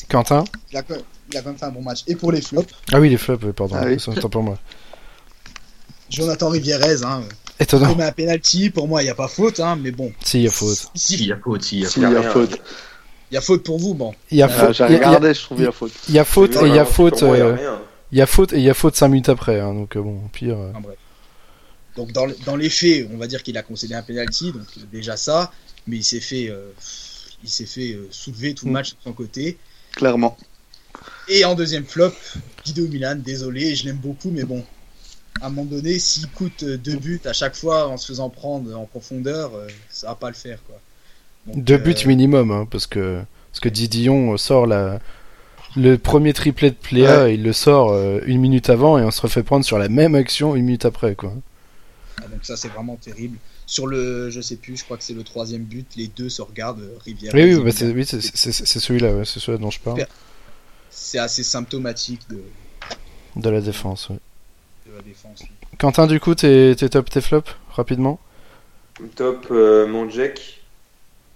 Quentin 0.08 0.44
Il 0.72 0.76
a, 0.78 0.82
quand 0.82 0.94
même- 0.94 1.02
il 1.30 1.36
a 1.36 1.42
quand 1.42 1.48
même 1.50 1.58
fait 1.58 1.64
un 1.66 1.70
bon 1.70 1.82
match. 1.82 2.00
Et 2.06 2.16
pour 2.16 2.32
les 2.32 2.42
flops, 2.42 2.72
Ah 2.92 3.00
oui, 3.00 3.08
les 3.08 3.16
flops, 3.16 3.44
oui, 3.44 3.52
pardon. 3.52 3.76
Ah 3.78 3.84
oui. 3.86 3.96
C'est 3.98 4.28
pour 4.28 4.42
moi. 4.42 4.58
Jonathan 6.10 6.48
Rivierez, 6.50 7.02
hein, 7.04 7.22
Étonnant. 7.58 7.88
commet 7.88 8.04
un 8.04 8.12
penalty, 8.12 8.70
pour 8.70 8.86
moi 8.86 9.00
il 9.02 9.06
n'y 9.06 9.10
a 9.10 9.14
pas 9.14 9.28
faute, 9.28 9.60
hein, 9.60 9.78
mais 9.80 9.90
bon. 9.92 10.12
Si, 10.22 10.38
il 10.40 10.44
y 10.44 10.48
a 10.48 10.50
faute. 10.50 10.86
Si, 10.94 11.14
il 11.14 11.26
y 11.28 11.32
a 11.32 11.36
faute, 11.38 11.62
si, 11.62 11.76
il 11.76 11.82
y 11.82 11.86
a 11.86 11.88
S'il 11.88 12.02
y 12.02 12.06
a 12.06 12.22
faute. 12.22 12.58
Il 13.30 13.34
y 13.34 13.38
a 13.38 13.40
faute 13.40 13.62
pour 13.62 13.78
vous, 13.78 13.94
bon. 13.94 14.12
Il 14.30 14.36
y 14.38 14.42
a 14.42 14.46
Ah, 14.46 14.48
faute. 14.50 14.68
Ah, 14.68 14.72
J'ai 14.72 14.84
il 14.84 14.90
il 14.92 14.96
regardé, 15.06 15.32
je 15.32 15.40
trouve 15.40 15.58
il 15.58 15.64
y 15.64 15.68
a 15.68 15.72
faute. 15.72 15.92
Il 16.08 16.14
y 16.14 16.18
a 16.18 16.24
faute 16.24 16.56
et 16.56 16.66
il 16.66 16.74
y 16.74 16.78
a 16.78 16.84
faute. 16.84 17.22
il 17.22 17.26
y 17.28 17.30
a 17.30 17.44
euh. 17.46 17.76
Il 18.14 18.26
faute 18.26 18.52
et 18.52 18.56
il 18.58 18.62
y 18.62 18.68
a 18.68 18.74
faute 18.74 18.94
5 18.94 19.08
minutes 19.08 19.30
après. 19.30 19.58
hein, 19.58 19.72
donc 19.72 19.96
euh, 19.96 20.02
bon, 20.02 20.16
au 20.26 20.28
pire. 20.28 20.58
euh, 20.58 20.68
Enfin, 20.70 20.80
bref. 20.82 20.96
Donc 21.96 22.12
dans, 22.12 22.26
dans 22.46 22.56
les 22.56 22.70
faits, 22.70 23.08
on 23.12 23.18
va 23.18 23.26
dire 23.26 23.42
qu'il 23.42 23.56
a 23.58 23.62
concédé 23.62 23.94
un 23.94 24.02
penalty, 24.02 24.52
donc 24.52 24.66
euh, 24.78 24.80
déjà 24.90 25.16
ça, 25.16 25.52
mais 25.86 25.96
il 25.96 26.04
s'est 26.04 26.20
fait, 26.20 26.48
euh, 26.48 26.70
il 27.44 27.50
s'est 27.50 27.66
fait 27.66 27.92
euh, 27.92 28.08
soulever 28.10 28.54
tout 28.54 28.64
le 28.66 28.70
Mm. 28.70 28.74
match 28.74 28.90
de 28.92 28.96
son 29.04 29.12
côté. 29.12 29.58
Clairement. 29.92 30.36
Et 31.28 31.44
en 31.44 31.54
deuxième 31.54 31.84
flop, 31.84 32.12
Guido 32.64 32.86
Milan, 32.88 33.16
désolé, 33.16 33.74
je 33.74 33.84
l'aime 33.84 33.96
beaucoup, 33.96 34.30
mais 34.30 34.44
bon, 34.44 34.64
à 35.40 35.46
un 35.46 35.50
moment 35.50 35.64
donné, 35.64 35.98
s'il 35.98 36.28
coûte 36.28 36.64
deux 36.64 36.96
buts 36.96 37.20
à 37.24 37.32
chaque 37.32 37.56
fois 37.56 37.88
en 37.88 37.96
se 37.96 38.06
faisant 38.06 38.30
prendre 38.30 38.74
en 38.76 38.84
profondeur, 38.86 39.54
euh, 39.54 39.66
ça 39.90 40.08
va 40.08 40.14
pas 40.14 40.28
le 40.28 40.34
faire 40.34 40.58
quoi. 40.66 40.80
Donc, 41.46 41.64
Deux 41.64 41.74
euh, 41.74 41.78
buts 41.78 42.06
minimum, 42.06 42.50
hein, 42.50 42.66
parce 42.70 42.86
que 42.86 43.20
parce 43.50 43.60
que 43.60 43.68
Didion 43.68 44.36
sort 44.38 44.66
la 44.66 45.00
le 45.74 45.96
premier 45.96 46.32
triplé 46.34 46.70
de 46.70 46.76
Pléa, 46.76 47.30
il 47.30 47.42
le 47.42 47.52
sort 47.52 47.92
euh, 47.92 48.20
une 48.26 48.40
minute 48.40 48.68
avant 48.70 48.98
et 48.98 49.02
on 49.04 49.10
se 49.10 49.20
refait 49.22 49.42
prendre 49.42 49.64
sur 49.64 49.78
la 49.78 49.88
même 49.88 50.14
action 50.14 50.54
une 50.54 50.64
minute 50.66 50.84
après, 50.84 51.14
quoi. 51.14 51.32
Donc 52.32 52.44
ça 52.44 52.56
c'est 52.56 52.68
vraiment 52.68 52.96
terrible. 52.96 53.38
Sur 53.66 53.86
le, 53.86 54.30
je 54.30 54.40
sais 54.40 54.56
plus, 54.56 54.76
je 54.76 54.84
crois 54.84 54.96
que 54.96 55.04
c'est 55.04 55.14
le 55.14 55.22
troisième 55.22 55.62
but, 55.62 55.86
les 55.96 56.08
deux 56.08 56.28
se 56.28 56.42
regardent, 56.42 56.80
euh, 56.80 56.98
Rivière. 57.04 57.32
Oui, 57.34 57.54
oui, 57.54 57.62
bah, 57.62 57.70
c'est 57.72 57.92
oui, 57.92 58.04
celui-là, 58.04 59.14
ouais, 59.14 59.24
c'est 59.24 59.38
celui-là 59.38 59.58
dont 59.58 59.70
je 59.70 59.80
parle. 59.80 60.06
C'est 60.90 61.18
assez 61.18 61.42
symptomatique 61.42 62.20
de, 62.28 62.42
de 63.36 63.50
la 63.50 63.60
défense. 63.60 64.08
ouais. 64.08 64.18
de 64.86 64.96
la 64.96 65.02
défense. 65.02 65.40
oui. 65.42 65.48
Quentin, 65.78 66.06
du 66.06 66.20
coup, 66.20 66.34
t'es 66.34 66.74
top, 66.74 67.10
tes 67.10 67.20
flops, 67.20 67.50
rapidement? 67.70 68.20
Top, 69.16 69.46
euh, 69.50 69.86
mon 69.86 70.08
Jack. 70.08 70.62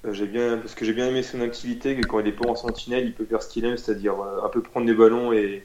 Euh, 0.05 0.13
j'ai 0.13 0.27
bien, 0.27 0.59
parce 0.59 0.75
que 0.75 0.85
j'ai 0.85 0.93
bien 0.93 1.09
aimé 1.09 1.23
son 1.23 1.41
activité, 1.41 1.97
que 1.97 2.07
quand 2.07 2.21
il 2.21 2.29
est 2.29 2.33
pas 2.33 2.49
en 2.49 2.55
sentinelle, 2.55 3.07
il 3.07 3.15
peut 3.15 3.25
faire 3.25 3.43
ce 3.43 3.49
qu'il 3.49 3.65
aime, 3.65 3.77
c'est-à-dire 3.77 4.21
euh, 4.21 4.45
un 4.45 4.49
peu 4.49 4.63
prendre 4.63 4.87
les 4.87 4.95
ballons 4.95 5.33
et, 5.33 5.65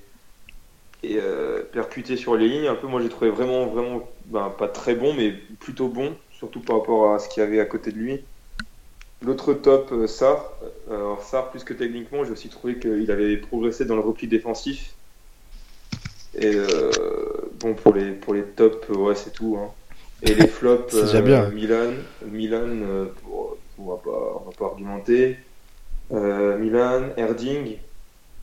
et 1.04 1.18
euh, 1.20 1.64
percuter 1.72 2.18
sur 2.18 2.36
les 2.36 2.48
lignes. 2.48 2.68
Un 2.68 2.76
peu, 2.76 2.88
moi 2.88 3.02
j'ai 3.02 3.10
trouvé 3.10 3.30
vraiment, 3.32 3.66
vraiment, 3.68 4.08
ben, 4.26 4.50
pas 4.58 4.68
très 4.68 4.96
bon, 4.96 5.14
mais 5.14 5.32
plutôt 5.60 5.88
bon, 5.88 6.16
surtout 6.32 6.60
par 6.60 6.80
rapport 6.80 7.14
à 7.14 7.20
ce 7.20 7.30
qu'il 7.30 7.42
y 7.42 7.46
avait 7.46 7.60
à 7.60 7.66
côté 7.66 7.92
de 7.92 7.98
lui. 7.98 8.22
L'autre 9.24 9.54
top, 9.54 9.92
euh, 9.92 10.08
Sarr. 10.08 10.52
Euh, 10.90 10.96
Alors 10.96 11.24
Sarr, 11.24 11.52
plus 11.52 11.64
que 11.64 11.74
techniquement, 11.74 12.24
j'ai 12.26 12.32
aussi 12.32 12.50
trouvé 12.50 12.80
qu'il 12.80 13.10
avait 13.12 13.38
progressé 13.38 13.86
dans 13.86 13.96
le 13.96 14.02
repli 14.02 14.28
défensif. 14.28 14.94
Et 16.38 16.56
euh, 16.56 16.92
bon, 17.60 17.74
pour 17.74 17.94
les, 17.94 18.12
pour 18.12 18.34
les 18.34 18.44
tops, 18.44 18.90
euh, 18.90 18.96
ouais, 18.96 19.16
c'est 19.16 19.34
tout. 19.34 19.58
hein. 19.60 19.70
Et 20.24 20.34
les 20.34 20.48
flops, 20.58 20.96
bien. 21.24 21.50
Milan, 21.50 21.92
Milan 22.26 22.68
euh, 22.68 23.06
on 23.78 23.90
va 23.90 23.98
pas, 23.98 24.42
on 24.42 24.50
va 24.50 24.52
pas 24.58 24.66
argumenter. 24.66 25.38
Euh, 26.12 26.58
Milan, 26.58 27.10
Erding, 27.18 27.78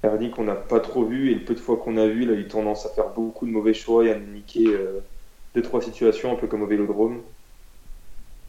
Erding 0.03 0.31
qu'on 0.31 0.45
n'a 0.45 0.55
pas 0.55 0.81
trop 0.81 1.05
vu 1.05 1.31
et 1.31 1.35
le 1.35 1.45
peu 1.45 1.55
de 1.55 1.61
fois 1.61 1.77
qu'on 1.77 1.97
a 1.97 2.07
vu, 2.07 2.23
il 2.23 2.31
a 2.31 2.35
eu 2.35 2.47
tendance 2.47 2.87
à 2.87 2.91
faire 2.91 3.09
beaucoup 3.09 3.47
de 3.47 3.51
mauvais 3.51 3.75
choix 3.75 4.05
et 4.05 4.13
à 4.13 4.19
niquer 4.19 4.67
euh, 4.67 5.01
deux 5.55 5.63
trois 5.63 5.83
situations, 5.83 6.33
un 6.33 6.37
peu 6.37 6.47
comme 6.47 6.63
au 6.63 6.67
Vélodrome. 6.67 7.21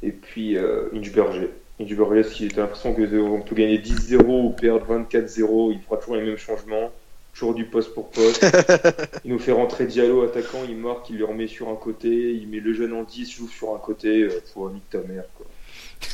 Et 0.04 0.12
puis 0.12 0.58
euh, 0.58 0.90
Inchberger. 0.94 1.50
Inchberger, 1.82 2.24
si 2.24 2.48
t'as 2.50 2.62
l'impression 2.62 2.94
que 2.94 3.20
on 3.20 3.42
peut 3.42 3.56
gagner 3.56 3.80
10-0 3.80 4.24
ou 4.28 4.50
perdre 4.52 4.86
24-0, 4.86 5.72
il 5.74 5.82
fera 5.82 5.98
toujours 5.98 6.18
les 6.18 6.24
mêmes 6.24 6.38
changements, 6.38 6.92
toujours 7.34 7.56
du 7.56 7.66
poste 7.66 7.94
pour 7.94 8.12
poste. 8.12 8.46
il 9.26 9.32
nous 9.32 9.40
fait 9.40 9.52
rentrer 9.52 9.88
Diallo 9.88 10.22
attaquant, 10.24 10.60
il 10.68 10.78
marque, 10.78 11.10
il 11.10 11.18
le 11.18 11.26
remet 11.26 11.48
sur 11.48 11.70
un 11.70 11.76
côté, 11.76 12.34
il 12.34 12.48
met 12.48 12.60
le 12.60 12.74
jeune 12.74 12.94
en 12.94 13.04
10, 13.04 13.32
joue 13.32 13.48
sur 13.48 13.74
un 13.74 13.80
côté, 13.80 14.24
euh, 14.24 14.44
faut 14.54 14.70
nique 14.70 14.90
ta 14.90 15.00
mère 15.00 15.24
quoi. 15.36 15.46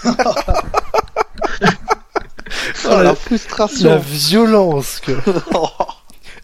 Oh, 2.88 2.98
la 2.98 3.04
La 3.04 3.16
frustration. 3.16 3.98
violence, 4.00 5.00
que. 5.00 5.12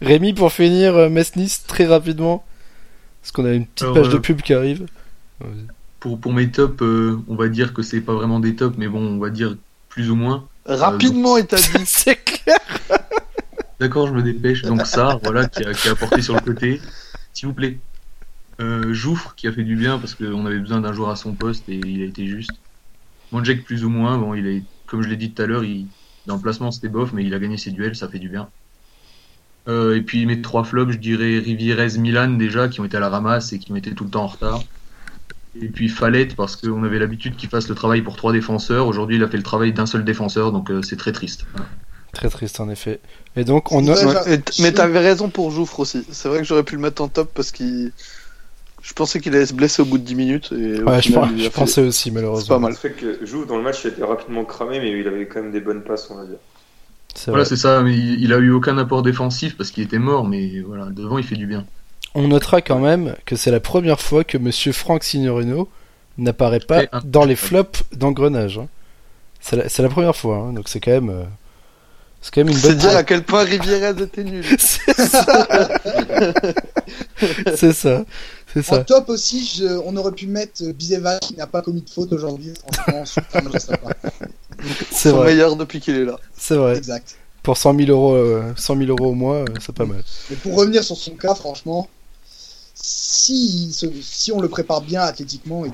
Rémi, 0.00 0.32
pour 0.32 0.52
finir, 0.52 0.96
euh, 0.96 1.08
Metz-Nice, 1.08 1.64
très 1.66 1.86
rapidement. 1.86 2.44
Parce 3.20 3.32
qu'on 3.32 3.44
a 3.44 3.52
une 3.52 3.66
petite 3.66 3.82
Alors, 3.82 3.94
page 3.94 4.08
de 4.08 4.16
euh, 4.16 4.20
pub 4.20 4.42
qui 4.42 4.52
arrive. 4.52 4.86
pour, 6.00 6.18
pour 6.18 6.32
mes 6.32 6.50
tops, 6.50 6.82
euh, 6.82 7.20
on 7.28 7.36
va 7.36 7.48
dire 7.48 7.72
que 7.72 7.82
c'est 7.82 8.00
pas 8.00 8.12
vraiment 8.14 8.40
des 8.40 8.56
tops, 8.56 8.76
mais 8.78 8.88
bon, 8.88 9.00
on 9.00 9.18
va 9.18 9.30
dire 9.30 9.56
plus 9.88 10.10
ou 10.10 10.16
moins. 10.16 10.46
Rapidement, 10.66 11.36
il 11.36 11.46
t'a 11.46 11.56
dit. 11.56 11.62
C'est 11.84 12.16
clair. 12.16 12.58
D'accord, 13.80 14.08
je 14.08 14.12
me 14.12 14.22
dépêche. 14.22 14.62
Donc 14.62 14.86
ça, 14.86 15.18
voilà, 15.22 15.46
qui 15.46 15.64
a, 15.64 15.72
qui 15.72 15.88
a 15.88 15.92
apporté 15.92 16.22
sur 16.22 16.34
le 16.34 16.40
côté. 16.40 16.80
S'il 17.32 17.48
vous 17.48 17.54
plaît. 17.54 17.78
Euh, 18.60 18.92
Jouffre, 18.92 19.34
qui 19.36 19.48
a 19.48 19.52
fait 19.52 19.64
du 19.64 19.76
bien 19.76 19.98
parce 19.98 20.14
qu'on 20.14 20.46
avait 20.46 20.58
besoin 20.58 20.80
d'un 20.80 20.92
joueur 20.92 21.08
à 21.10 21.16
son 21.16 21.32
poste 21.32 21.68
et 21.68 21.80
il 21.84 22.02
a 22.02 22.04
été 22.04 22.26
juste. 22.26 22.50
Monjek, 23.32 23.64
plus 23.64 23.84
ou 23.84 23.88
moins. 23.88 24.18
Bon, 24.18 24.34
il 24.34 24.46
est, 24.46 24.62
comme 24.86 25.02
je 25.02 25.08
l'ai 25.08 25.16
dit 25.16 25.32
tout 25.32 25.42
à 25.42 25.46
l'heure, 25.46 25.64
il, 25.64 25.86
dans 26.26 26.36
le 26.36 26.40
placement 26.40 26.70
c'était 26.70 26.88
bof, 26.88 27.12
mais 27.12 27.24
il 27.24 27.34
a 27.34 27.38
gagné 27.38 27.56
ses 27.56 27.70
duels, 27.70 27.96
ça 27.96 28.08
fait 28.08 28.18
du 28.18 28.28
bien. 28.28 28.48
Euh, 29.68 29.96
et 29.96 30.02
puis 30.02 30.26
mes 30.26 30.42
trois 30.42 30.64
flops, 30.64 30.92
je 30.92 30.98
dirais 30.98 31.38
Rivierez, 31.38 31.98
Milan 31.98 32.30
déjà, 32.30 32.68
qui 32.68 32.80
ont 32.80 32.84
été 32.84 32.96
à 32.96 33.00
la 33.00 33.08
ramasse 33.08 33.52
et 33.52 33.58
qui 33.58 33.70
ont 33.72 33.76
été 33.76 33.94
tout 33.94 34.04
le 34.04 34.10
temps 34.10 34.24
en 34.24 34.28
retard. 34.28 34.62
Et 35.60 35.68
puis 35.68 35.88
Fallette, 35.88 36.34
parce 36.34 36.56
qu'on 36.56 36.82
avait 36.82 36.98
l'habitude 36.98 37.36
qu'il 37.36 37.48
fasse 37.48 37.68
le 37.68 37.74
travail 37.74 38.02
pour 38.02 38.16
trois 38.16 38.32
défenseurs. 38.32 38.86
Aujourd'hui, 38.86 39.16
il 39.16 39.22
a 39.22 39.28
fait 39.28 39.36
le 39.36 39.42
travail 39.42 39.72
d'un 39.72 39.86
seul 39.86 40.04
défenseur, 40.04 40.50
donc 40.50 40.70
euh, 40.70 40.82
c'est 40.82 40.96
très 40.96 41.12
triste. 41.12 41.46
Voilà. 41.52 41.68
Très 42.12 42.28
triste 42.28 42.60
en 42.60 42.68
effet. 42.68 43.00
Et 43.36 43.44
donc 43.44 43.72
on 43.72 43.86
a... 43.86 44.04
Ouais, 44.04 44.42
mais 44.60 44.72
t'avais 44.72 44.98
raison 44.98 45.30
pour 45.30 45.50
Jouffre 45.50 45.80
aussi. 45.80 46.04
C'est 46.10 46.28
vrai 46.28 46.38
que 46.38 46.44
j'aurais 46.44 46.62
pu 46.62 46.74
le 46.76 46.82
mettre 46.82 47.02
en 47.02 47.08
top 47.08 47.30
parce 47.34 47.52
qu'il. 47.52 47.92
Je 48.82 48.92
pensais 48.94 49.20
qu'il 49.20 49.34
allait 49.36 49.46
se 49.46 49.54
blesser 49.54 49.80
au 49.82 49.84
bout 49.84 49.98
de 49.98 50.02
10 50.04 50.14
minutes. 50.16 50.52
Et 50.52 50.82
Ouais, 50.82 50.96
je, 50.96 51.02
final, 51.08 51.20
pense- 51.22 51.30
il 51.32 51.34
a 51.34 51.38
je 51.38 51.42
fait- 51.44 51.50
pensais 51.50 51.80
aussi 51.82 52.02
C'est 52.04 52.10
malheureusement. 52.10 52.56
pas 52.56 52.60
mal. 52.60 52.72
Ça 52.74 52.80
fait 52.80 52.90
que 52.92 53.24
joue 53.24 53.44
dans 53.44 53.56
le 53.56 53.62
match, 53.62 53.84
il 53.84 53.88
était 53.88 54.02
rapidement 54.04 54.44
cramé, 54.44 54.80
mais 54.80 54.90
il 54.98 55.06
avait 55.06 55.26
quand 55.26 55.40
même 55.42 55.52
des 55.52 55.60
bonnes 55.60 55.82
passes, 55.82 56.08
on 56.10 56.16
va 56.16 56.24
dire. 56.24 56.38
C'est 57.14 57.30
Voilà, 57.30 57.44
c'est 57.44 57.56
ça, 57.56 57.82
mais 57.82 57.94
il, 57.96 58.32
a 58.32 58.38
eu 58.38 58.50
aucun 58.50 58.76
apport 58.78 59.02
défensif 59.02 59.56
parce 59.56 59.70
qu'il 59.70 59.84
était 59.84 59.98
mort, 59.98 60.26
mais 60.26 60.60
voilà, 60.66 60.86
devant 60.86 61.18
il 61.18 61.24
fait 61.24 61.36
du 61.36 61.46
bien. 61.46 61.64
On 62.14 62.26
notera 62.28 62.60
quand 62.60 62.78
même 62.80 63.14
que 63.26 63.36
c'est 63.36 63.50
la 63.50 63.60
première 63.60 64.00
fois 64.00 64.24
que 64.24 64.36
Monsieur 64.38 64.72
Franck 64.72 65.04
Signorino 65.04 65.68
n'apparaît 66.18 66.60
pas 66.60 66.82
un- 66.92 67.00
dans 67.04 67.24
les 67.24 67.36
flops 67.36 67.84
d'engrenage. 67.92 68.58
hein. 68.58 68.66
C'est 69.40 69.56
la, 69.56 69.68
c'est 69.68 69.82
la 69.82 69.88
première 69.90 70.16
fois, 70.16 70.36
hein, 70.38 70.52
donc 70.54 70.68
c'est 70.68 70.80
quand 70.80 70.90
même, 70.90 71.10
euh, 71.10 71.22
c'est 72.20 72.32
quand 72.34 72.40
même 72.42 72.48
une 72.48 72.54
C'est 72.54 72.68
bonne. 72.68 72.78
dire 72.78 72.96
à 72.96 73.02
quel 73.04 73.22
point 73.24 73.44
Rivierez 73.44 74.02
était 74.02 74.24
nul. 74.24 74.44
c'est 74.58 74.94
ça. 74.94 75.68
c'est 77.56 77.72
ça. 77.72 78.04
C'est 78.54 78.60
En 78.70 78.76
ça. 78.76 78.84
top 78.84 79.08
aussi, 79.08 79.44
je- 79.46 79.80
on 79.84 79.96
aurait 79.96 80.12
pu 80.12 80.26
mettre 80.26 80.62
Bizeva 80.72 81.18
qui 81.18 81.34
n'a 81.36 81.46
pas 81.46 81.62
commis 81.62 81.80
de 81.82 81.88
faute 81.90 82.12
aujourd'hui. 82.12 82.52
Franchement, 82.72 83.04
super 83.06 83.42
magistrat. 83.44 83.78
C'est 84.92 85.10
vrai. 85.10 85.26
meilleur 85.32 85.56
depuis 85.56 85.80
qu'il 85.80 85.94
est 85.96 86.04
là. 86.04 86.18
C'est 86.36 86.54
vrai. 86.56 86.76
Exact. 86.76 87.16
Pour 87.42 87.56
100 87.56 87.76
000 87.76 87.90
euros, 87.90 88.14
euh, 88.14 88.52
100 88.56 88.76
000 88.76 88.88
euros 88.90 89.10
au 89.10 89.14
mois, 89.14 89.38
euh, 89.38 89.44
c'est 89.60 89.74
pas 89.74 89.84
mal. 89.86 90.02
Mais 90.30 90.36
pour 90.36 90.54
revenir 90.54 90.84
sur 90.84 90.96
son 90.96 91.12
cas, 91.16 91.34
franchement, 91.34 91.88
si, 92.74 93.74
on 94.32 94.40
le 94.40 94.48
prépare 94.48 94.80
bien 94.80 95.02
athlétiquement 95.02 95.64
il 95.66 95.72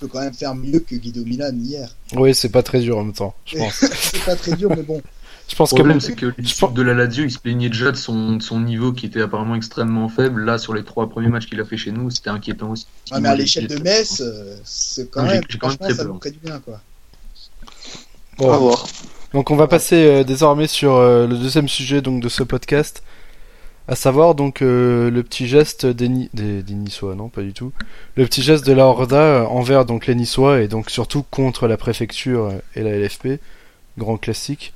peut 0.00 0.08
quand 0.08 0.20
même 0.20 0.34
faire 0.34 0.54
mieux 0.56 0.80
que 0.80 0.96
Guido 0.96 1.24
Milan 1.24 1.52
hier. 1.54 1.94
Oui, 2.16 2.34
c'est 2.34 2.48
pas 2.48 2.62
très 2.64 2.80
dur 2.80 2.98
en 2.98 3.04
même 3.04 3.12
temps, 3.12 3.34
je 3.44 3.56
pense. 3.58 3.74
C'est 4.12 4.24
pas 4.24 4.34
très 4.34 4.52
dur, 4.56 4.70
mais 4.70 4.82
bon. 4.82 5.00
Je 5.52 5.56
pense 5.58 5.70
Le 5.72 5.76
que 5.76 5.80
problème, 5.82 6.00
c'est 6.00 6.14
que 6.14 6.32
l'équipe 6.38 6.72
de 6.72 6.80
la 6.80 6.94
Lazio, 6.94 7.24
il 7.24 7.30
se 7.30 7.38
plaignait 7.38 7.68
déjà 7.68 7.92
de 7.92 7.96
son, 7.98 8.36
de 8.36 8.42
son 8.42 8.58
niveau 8.58 8.94
qui 8.94 9.04
était 9.04 9.20
apparemment 9.20 9.54
extrêmement 9.54 10.08
faible. 10.08 10.46
Là, 10.46 10.56
sur 10.56 10.72
les 10.72 10.82
trois 10.82 11.10
premiers 11.10 11.28
matchs 11.28 11.44
qu'il 11.46 11.60
a 11.60 11.64
fait 11.66 11.76
chez 11.76 11.92
nous, 11.92 12.08
c'était 12.08 12.30
inquiétant 12.30 12.70
aussi. 12.70 12.86
Ouais, 13.12 13.20
mais 13.20 13.28
à 13.28 13.34
l'échelle 13.34 13.66
de 13.66 13.76
Metz, 13.76 14.22
euh, 14.22 14.56
c'est 14.64 15.10
quand 15.10 15.24
même, 15.24 15.42
quand 15.60 15.68
même 15.68 15.76
très 15.76 15.92
ça 15.92 16.04
nous 16.04 16.18
du 16.18 16.38
bien, 16.42 16.58
quoi. 16.60 16.80
Bon. 18.38 18.50
À 18.50 18.56
voir. 18.56 18.86
Donc 19.34 19.50
on 19.50 19.56
va 19.56 19.66
passer 19.66 20.06
euh, 20.06 20.24
désormais 20.24 20.66
sur 20.66 20.94
euh, 20.94 21.26
le 21.26 21.36
deuxième 21.36 21.68
sujet 21.68 22.00
donc 22.00 22.22
de 22.22 22.30
ce 22.30 22.42
podcast, 22.42 23.02
à 23.88 23.94
savoir 23.94 24.34
donc 24.34 24.62
euh, 24.62 25.10
le 25.10 25.22
petit 25.22 25.46
geste 25.46 25.84
des, 25.84 26.08
Ni- 26.08 26.30
des, 26.32 26.62
des 26.62 26.74
Niçois, 26.74 27.14
non 27.14 27.28
pas 27.28 27.42
du 27.42 27.52
tout, 27.52 27.72
le 28.16 28.24
petit 28.24 28.40
geste 28.40 28.66
de 28.66 28.72
la 28.72 28.86
Horda 28.86 29.46
envers 29.50 29.84
donc 29.84 30.06
les 30.06 30.14
Niçois 30.14 30.62
et 30.62 30.68
donc 30.68 30.88
surtout 30.88 31.24
contre 31.30 31.68
la 31.68 31.76
préfecture 31.76 32.52
et 32.74 32.82
la 32.82 32.96
LFP, 32.98 33.38
grand 33.98 34.16
classique. 34.16 34.72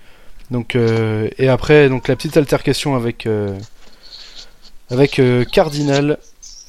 Donc 0.50 0.76
euh, 0.76 1.28
et 1.38 1.48
après 1.48 1.88
donc 1.88 2.09
la 2.09 2.16
petite 2.16 2.37
altercation 2.37 2.94
avec 2.94 3.26
euh, 3.26 3.59
avec 4.90 5.18
euh, 5.18 5.44
Cardinal 5.44 6.18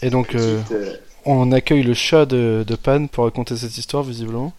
et 0.02 0.10
donc 0.10 0.30
Petite, 0.30 1.02
on 1.26 1.52
accueille 1.52 1.84
le 1.84 1.94
chat 1.94 2.26
de, 2.26 2.64
de 2.66 2.76
Pan 2.76 3.08
pour 3.08 3.26
raconter 3.26 3.58
cette 3.58 3.78
histoire 3.78 4.04
visiblement. 4.04 4.54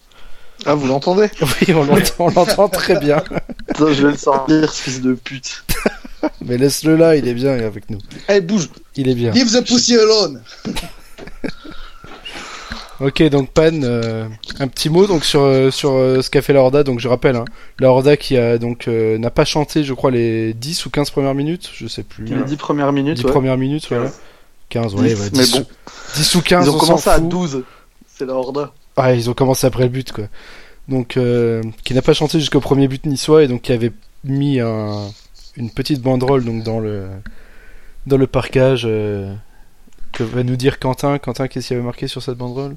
Ah, 0.65 0.75
vous 0.75 0.87
l'entendez? 0.87 1.29
Oui, 1.41 1.73
on 1.73 1.83
l'entend, 1.83 2.13
on 2.19 2.29
l'entend 2.29 2.69
très 2.69 2.99
bien. 2.99 3.23
Attends, 3.69 3.93
je 3.93 4.05
vais 4.05 4.11
le 4.11 4.17
sortir, 4.17 4.71
ce 4.71 4.83
fils 4.83 5.01
de 5.01 5.13
pute. 5.13 5.63
Mais 6.41 6.57
laisse-le 6.57 6.95
là, 6.97 7.15
il 7.15 7.27
est 7.27 7.33
bien 7.33 7.53
avec 7.53 7.89
nous. 7.89 7.99
Allez, 8.27 8.41
bouge 8.41 8.69
Il 8.95 9.07
est 9.09 9.15
bien. 9.15 9.31
Leave 9.31 9.51
the 9.51 9.65
pussy 9.65 9.95
alone! 9.95 10.41
Ok, 13.01 13.23
donc 13.29 13.49
Pan, 13.51 13.71
euh, 13.83 14.27
un 14.59 14.67
petit 14.67 14.89
mot 14.89 15.07
donc 15.07 15.23
sur 15.23 15.41
euh, 15.41 15.71
sur 15.71 15.91
euh, 15.91 16.21
ce 16.21 16.29
qu'a 16.29 16.41
fait 16.41 16.51
la 16.51 16.59
Horda. 16.61 16.83
Donc 16.83 16.99
je 16.99 17.07
rappelle, 17.07 17.37
hein, 17.37 17.45
la 17.79 17.89
Horda 17.91 18.17
qui 18.17 18.35
a 18.35 18.57
donc 18.57 18.89
euh, 18.89 19.17
n'a 19.17 19.29
pas 19.29 19.45
chanté, 19.45 19.85
je 19.85 19.93
crois 19.93 20.11
les 20.11 20.53
10 20.53 20.85
ou 20.85 20.89
15 20.89 21.09
premières 21.11 21.33
minutes, 21.33 21.69
je 21.73 21.87
sais 21.87 22.03
plus. 22.03 22.25
Les 22.25 22.43
10 22.43 22.57
premières 22.57 22.91
minutes, 22.91 23.17
10 23.17 23.23
ouais. 23.25 23.31
premières 23.31 23.57
minutes, 23.57 23.87
voilà. 23.89 24.11
15, 24.67 24.95
ouais, 24.95 25.09
10, 25.09 25.19
ouais, 25.21 25.29
mais 25.33 25.43
10, 25.43 25.51
bon. 25.53 25.59
ou, 25.61 25.65
10 26.15 26.35
ou 26.35 26.41
15, 26.41 26.65
Ils 26.65 26.69
ont 26.69 26.75
on 26.75 26.77
commencé 26.77 27.09
à 27.09 27.15
fout. 27.19 27.29
12. 27.29 27.63
C'est 28.05 28.25
la 28.25 28.33
Horda. 28.33 28.73
Ouais, 28.97 29.17
ils 29.17 29.29
ont 29.29 29.33
commencé 29.33 29.65
après 29.65 29.83
le 29.83 29.89
but, 29.89 30.11
quoi. 30.11 30.25
Donc, 30.89 31.15
euh, 31.15 31.63
qui 31.85 31.93
n'a 31.93 32.01
pas 32.01 32.13
chanté 32.13 32.39
jusqu'au 32.39 32.59
premier 32.59 32.87
but 32.89 33.05
niçois 33.05 33.43
et 33.43 33.47
donc 33.47 33.61
qui 33.61 33.71
avait 33.71 33.93
mis 34.25 34.59
un, 34.59 35.07
une 35.55 35.69
petite 35.69 36.01
banderole 36.01 36.43
donc 36.43 36.63
dans 36.63 36.79
le 36.79 37.05
dans 38.07 38.17
le 38.17 38.27
parcage. 38.27 38.83
que 38.83 40.23
va 40.23 40.43
nous 40.43 40.57
dire 40.57 40.79
Quentin. 40.79 41.17
Quentin, 41.17 41.47
qu'est-ce 41.47 41.67
qu'il 41.67 41.75
y 41.75 41.77
avait 41.77 41.85
marqué 41.85 42.07
sur 42.07 42.21
cette 42.21 42.37
banderole? 42.37 42.75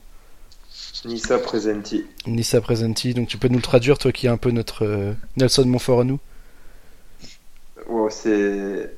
Nissa 1.05 1.39
Presenti. 1.39 2.05
Nissa 2.27 2.61
Presenti. 2.61 3.15
Donc 3.15 3.29
tu 3.29 3.37
peux 3.39 3.49
nous 3.49 3.57
le 3.57 3.63
traduire, 3.63 3.99
toi 3.99 4.13
qui 4.13 4.27
es 4.27 4.29
un 4.31 4.37
peu 4.37 4.51
notre 4.51 4.85
euh, 4.85 5.13
Nelson 5.37 5.65
Montfort 5.67 6.01
à 6.01 6.05
nous? 6.05 6.19
Ouais, 7.89 8.11
c'est 8.11 8.91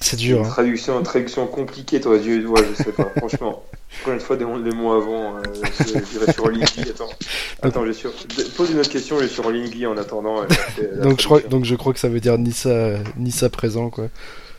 C'est 0.00 0.16
une 0.20 0.28
dur. 0.28 0.40
Hein. 0.44 0.48
traduction, 0.48 0.98
une 0.98 1.04
traduction 1.04 1.46
compliquée, 1.46 2.00
toi, 2.00 2.18
Dieu, 2.18 2.46
ouais, 2.48 2.60
je 2.76 2.82
sais 2.82 2.92
pas, 2.92 3.08
franchement. 3.16 3.62
Encore 4.00 4.14
une 4.14 4.20
fois, 4.20 4.36
demande 4.36 4.64
les 4.64 4.72
mots 4.72 4.92
avant, 4.92 5.36
euh, 5.36 5.42
je- 5.80 6.32
sur 6.32 6.48
Lingui, 6.48 6.80
attends. 6.90 7.10
Attends, 7.62 7.86
je 7.86 7.92
suis 7.92 8.08
sur... 8.08 8.52
Pose 8.56 8.70
une 8.72 8.80
autre 8.80 8.90
question, 8.90 9.18
je 9.20 9.26
suis 9.26 9.34
sur 9.34 9.50
Lingui 9.52 9.86
en 9.86 9.96
attendant. 9.96 10.42
euh, 10.42 11.02
Donc 11.02 11.20
je 11.20 11.24
crois, 11.26 11.40
donc 11.42 11.64
je 11.64 11.74
crois 11.76 11.92
que 11.92 12.00
ça 12.00 12.08
veut 12.08 12.18
dire 12.20 12.36
Nissa, 12.38 12.94
Nissa 13.16 13.48
présent, 13.50 13.88
quoi. 13.90 14.08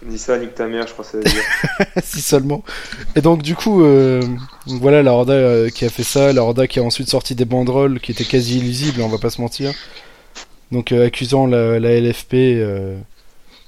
Nissa, 0.06 0.38
nique 0.38 0.56
ta 0.56 0.68
mère, 0.68 0.88
je 0.88 0.94
crois 0.94 1.06
que 1.06 1.12
ça 1.12 1.18
veut 1.18 1.24
dire. 1.24 1.44
si 2.04 2.22
seulement. 2.22 2.64
Et 3.16 3.22
donc 3.22 3.42
du 3.42 3.56
coup, 3.56 3.84
euh, 3.84 4.22
voilà 4.68 5.04
la 5.04 5.14
Horda 5.14 5.34
euh, 5.34 5.70
qui 5.70 5.86
a 5.86 5.90
fait 5.90 6.04
ça, 6.04 6.34
la 6.34 6.44
Horda 6.44 6.68
qui 6.68 6.80
a 6.80 6.84
ensuite 6.84 7.10
sorti 7.10 7.36
des 7.36 7.46
banderoles 7.46 8.00
qui 8.00 8.12
étaient 8.12 8.24
quasi 8.26 8.58
illisibles, 8.58 9.02
on 9.02 9.10
va 9.10 9.18
pas 9.18 9.30
se 9.30 9.42
mentir. 9.42 9.74
Donc 10.74 10.92
euh, 10.92 11.06
accusant 11.06 11.46
la, 11.46 11.80
la 11.80 12.00
LFP 12.00 12.34
euh, 12.34 12.98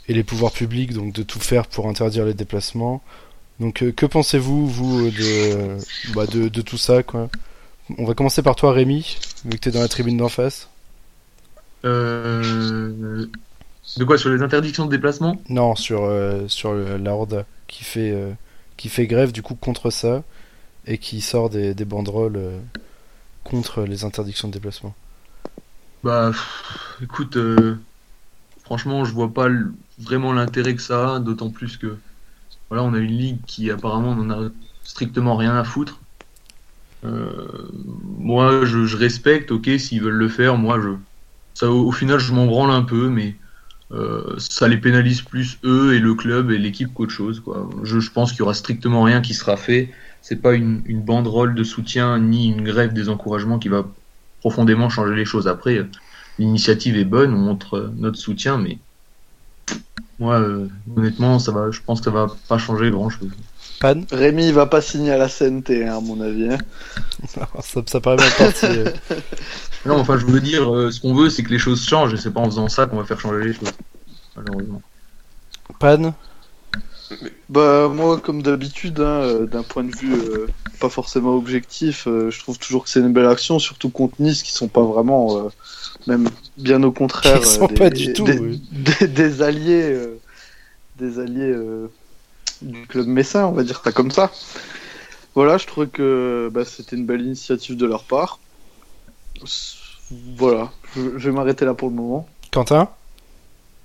et 0.08 0.14
les 0.14 0.24
pouvoirs 0.24 0.52
publics 0.52 0.94
donc 0.94 1.14
de 1.14 1.22
tout 1.22 1.40
faire 1.40 1.68
pour 1.68 1.88
interdire 1.88 2.26
les 2.26 2.34
déplacements. 2.34 3.02
Donc 3.60 3.84
euh, 3.84 3.92
que 3.92 4.06
pensez-vous 4.08 4.68
vous 4.68 5.12
de, 5.12 5.78
bah, 6.14 6.26
de 6.26 6.50
de 6.50 6.62
tout 6.62 6.78
ça 6.78 7.04
quoi? 7.04 7.30
On 8.00 8.06
va 8.06 8.16
commencer 8.16 8.42
par 8.42 8.56
toi 8.56 8.74
Rémi, 8.74 9.18
vu 9.46 9.52
que 9.52 9.58
t'es 9.58 9.72
dans 9.72 9.82
la 9.82 9.88
tribune 9.88 10.18
d'en 10.18 10.30
face. 10.30 10.70
Euh... 11.86 13.28
De 13.98 14.06
quoi 14.06 14.18
Sur 14.18 14.30
les 14.30 14.42
interdictions 14.42 14.86
de 14.86 14.92
déplacement 14.92 15.44
Non, 15.50 15.76
sur 15.76 16.04
euh, 16.04 16.48
sur 16.48 16.74
le- 16.74 16.98
la 16.98 17.14
Horda 17.16 17.46
qui 17.68 17.84
fait 17.84 18.12
euh, 18.12 18.34
qui 18.78 18.90
fait 18.90 19.08
grève 19.08 19.32
du 19.32 19.42
coup 19.42 19.56
contre 19.56 19.90
ça 19.90 20.24
et 20.88 20.98
qui 21.00 21.22
sort 21.22 21.50
des, 21.52 21.76
des 21.76 21.86
banderoles 21.86 22.38
euh, 22.38 22.60
contre 23.46 23.84
les 23.84 24.06
interdictions 24.06 24.50
de 24.50 24.54
déplacement. 24.54 24.96
Bah, 26.04 26.30
pff, 26.32 26.98
écoute, 27.02 27.38
franchement, 28.64 29.06
je 29.06 29.14
vois 29.14 29.34
pas 29.34 29.48
vraiment 29.98 30.34
l'intérêt 30.34 30.76
que 30.76 30.82
ça 30.82 31.16
a, 31.16 31.20
d'autant 31.22 31.52
plus 31.52 31.78
que 31.78 32.02
voilà, 32.70 32.84
on 32.84 32.94
a 32.96 33.00
une 33.00 33.12
ligue 33.18 33.46
qui 33.46 33.72
apparemment 33.72 34.16
n'en 34.16 34.48
a 34.48 34.50
strictement 34.84 35.36
rien 35.38 35.56
à 35.58 35.64
foutre. 35.66 36.02
Moi, 38.18 38.66
je, 38.66 38.86
je 38.86 38.98
respecte, 38.98 39.52
ok, 39.52 39.70
s'ils 39.80 40.02
veulent 40.02 40.14
le 40.14 40.30
faire, 40.30 40.58
moi, 40.58 40.80
je, 40.82 40.90
ça, 41.54 41.72
au, 41.72 41.88
au 41.88 41.92
final, 41.92 42.20
je 42.20 42.34
m'en 42.34 42.46
branle 42.48 42.72
un 42.72 42.84
peu, 42.84 43.10
mais 43.10 43.36
euh, 43.92 44.36
ça 44.38 44.68
les 44.68 44.78
pénalise 44.78 45.22
plus 45.22 45.60
eux 45.64 45.94
et 45.94 46.00
le 46.00 46.16
club 46.16 46.52
et 46.52 46.58
l'équipe 46.58 46.94
qu'autre 46.94 47.12
chose, 47.12 47.40
quoi. 47.40 47.70
Je, 47.84 48.00
je 48.00 48.12
pense 48.12 48.32
qu'il 48.32 48.40
y 48.40 48.42
aura 48.44 48.54
strictement 48.54 49.04
rien 49.04 49.22
qui 49.22 49.34
sera 49.34 49.58
fait. 49.58 49.90
C'est 50.22 50.42
pas 50.42 50.54
une, 50.54 50.82
une 50.86 51.02
banderole 51.02 51.54
de 51.54 51.64
soutien 51.64 52.18
ni 52.18 52.48
une 52.50 52.64
grève 52.64 52.94
des 52.94 53.10
encouragements 53.10 53.60
qui 53.60 53.70
va 53.70 53.86
profondément 54.40 54.90
changer 54.90 55.16
les 55.16 55.26
choses. 55.26 55.48
Après, 55.48 55.86
l'initiative 56.40 56.98
est 56.98 57.06
bonne, 57.06 57.34
on 57.34 57.38
montre 57.38 57.76
euh, 57.78 57.92
notre 57.98 58.18
soutien, 58.18 58.58
mais 58.58 58.80
moi, 60.20 60.40
euh, 60.40 60.68
honnêtement, 60.96 61.40
ça 61.40 61.52
va, 61.52 61.70
je 61.72 61.80
pense 61.86 62.00
que 62.00 62.06
ça 62.06 62.12
va 62.12 62.28
pas 62.48 62.58
changer 62.58 62.90
grand 62.90 63.10
chose. 63.10 63.30
Pan 63.82 64.02
Rémi, 64.12 64.52
va 64.52 64.66
pas 64.66 64.82
signer 64.82 65.12
à 65.12 65.18
la 65.18 65.28
CNT, 65.28 65.86
hein, 65.86 65.98
à 65.98 66.00
mon 66.00 66.22
avis. 66.22 66.50
hein. 66.50 66.58
ça, 67.62 67.82
ça 67.86 68.00
paraît 68.00 68.18
mal 68.18 68.32
parti. 68.38 68.66
Non, 69.86 70.00
enfin, 70.00 70.18
je 70.18 70.26
veux 70.26 70.40
dire, 70.40 70.74
euh, 70.74 70.92
ce 70.92 71.00
qu'on 71.00 71.14
veut, 71.14 71.30
c'est 71.30 71.44
que 71.44 71.52
les 71.52 71.60
choses 71.60 71.84
changent, 71.86 72.14
et 72.14 72.18
c'est 72.18 72.32
pas 72.32 72.40
en 72.40 72.46
faisant 72.46 72.68
ça 72.70 72.88
qu'on 72.88 72.98
va 72.98 73.06
faire 73.06 73.20
changer 73.20 73.46
les 73.48 73.54
choses. 73.54 73.70
Malheureusement. 74.36 74.82
Pan 75.80 76.14
Bah 77.50 77.88
moi 77.88 78.20
comme 78.20 78.42
d'habitude, 78.42 79.00
hein, 79.00 79.22
euh, 79.22 79.46
d'un 79.46 79.62
point 79.62 79.84
de 79.84 79.96
vue 79.96 80.14
euh, 80.14 80.48
pas 80.80 80.90
forcément 80.90 81.36
objectif, 81.36 82.08
euh, 82.08 82.32
je 82.32 82.40
trouve 82.40 82.58
toujours 82.58 82.84
que 82.84 82.90
c'est 82.90 83.00
une 83.00 83.14
belle 83.14 83.28
action, 83.28 83.60
surtout 83.60 83.90
contre 83.90 84.16
Nice 84.20 84.42
qui 84.42 84.52
sont 84.52 84.68
pas 84.68 84.82
vraiment, 84.84 85.38
euh, 85.38 85.50
même 86.08 86.28
bien 86.58 86.82
au 86.84 86.92
contraire, 86.92 87.38
Ils 87.42 87.46
sont 87.46 87.68
des, 87.68 87.76
pas 87.76 87.90
du 87.92 88.12
tout, 88.14 88.26
des, 88.26 88.40
oui. 88.40 88.62
des- 88.72 89.08
des 89.08 89.42
alliés, 89.44 89.84
euh, 89.92 90.18
des 90.98 91.20
alliés 91.20 91.52
euh, 91.52 91.88
du 92.64 92.88
club 92.88 93.06
messin, 93.08 93.46
on 93.46 93.52
va 93.52 93.64
dire 93.64 93.82
ça 93.84 93.92
comme 93.92 94.12
ça. 94.12 94.32
Voilà, 95.36 95.58
je 95.58 95.68
trouvais 95.68 95.88
que 95.88 96.50
bah, 96.52 96.66
c'était 96.66 96.96
une 96.96 97.06
belle 97.06 97.22
initiative 97.22 97.78
de 97.78 97.86
leur 97.86 98.06
part. 98.06 98.40
Voilà, 100.12 100.72
je, 100.96 101.18
je 101.18 101.30
vais 101.30 101.36
m'arrêter 101.36 101.66
là 101.66 101.74
pour 101.74 101.90
le 101.90 101.96
moment. 101.96 102.28
Quentin 102.52 102.90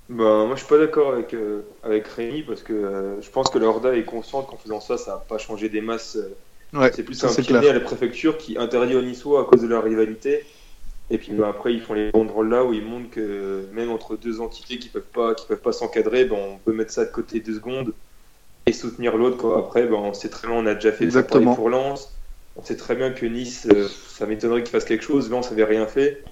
Bah, 0.08 0.44
moi, 0.46 0.54
je 0.56 0.60
suis 0.60 0.68
pas 0.68 0.78
d'accord 0.78 1.12
avec, 1.12 1.34
euh, 1.34 1.62
avec 1.84 2.06
Rémi 2.08 2.42
parce 2.42 2.62
que 2.62 2.72
euh, 2.72 3.20
je 3.22 3.30
pense 3.30 3.48
que 3.48 3.58
le 3.58 3.66
Horda 3.66 3.94
est 3.96 4.04
consciente 4.04 4.48
qu'en 4.48 4.56
faisant 4.56 4.80
ça, 4.80 4.98
ça 4.98 5.12
va 5.12 5.24
pas 5.28 5.38
changer 5.38 5.68
des 5.68 5.80
masses. 5.80 6.16
euh, 6.16 6.34
Ouais, 6.72 6.92
c'est 6.94 7.02
plus 7.04 7.22
un 7.24 7.28
c'est 7.28 7.42
clair. 7.42 7.68
à 7.68 7.72
la 7.72 7.80
préfecture 7.80 8.38
qui 8.38 8.56
interdit 8.58 8.94
aux 8.94 9.02
Niçois 9.02 9.40
à 9.40 9.44
cause 9.44 9.62
de 9.62 9.66
leur 9.66 9.82
rivalité. 9.84 10.44
Et 11.10 11.18
puis 11.18 11.32
bah, 11.32 11.48
après, 11.48 11.72
ils 11.74 11.80
font 11.80 11.94
les 11.94 12.10
banderoles 12.12 12.48
là 12.50 12.64
où 12.64 12.72
ils 12.72 12.84
montrent 12.84 13.10
que 13.10 13.66
même 13.72 13.90
entre 13.90 14.16
deux 14.16 14.40
entités 14.40 14.78
qui 14.78 14.88
peuvent 14.88 15.02
pas, 15.02 15.34
qui 15.34 15.46
peuvent 15.46 15.60
pas 15.60 15.72
s'encadrer, 15.72 16.24
ben, 16.26 16.36
on 16.36 16.58
peut 16.58 16.72
mettre 16.72 16.92
ça 16.92 17.04
de 17.04 17.10
côté 17.10 17.40
deux 17.40 17.54
secondes 17.56 17.92
et 18.66 18.72
soutenir 18.72 19.16
l'autre. 19.16 19.36
quoi. 19.38 19.58
Après, 19.58 19.86
ben, 19.86 19.96
on 19.96 20.14
sait 20.14 20.28
très 20.30 20.48
bien, 20.48 20.56
on 20.56 20.66
a 20.66 20.74
déjà 20.74 20.92
fait 20.92 21.10
ça 21.10 21.22
Exactement. 21.22 21.54
pour 21.54 21.70
Lens. 21.70 22.12
On 22.60 22.64
sait 22.64 22.76
très 22.76 22.94
bien 22.94 23.10
que 23.10 23.24
Nice, 23.24 23.66
euh, 23.72 23.88
ça 23.88 24.26
m'étonnerait 24.26 24.62
qu'ils 24.62 24.72
fassent 24.72 24.84
quelque 24.84 25.04
chose. 25.04 25.30
Lens 25.30 25.50
avait 25.50 25.64
rien 25.64 25.86
fait. 25.86 26.22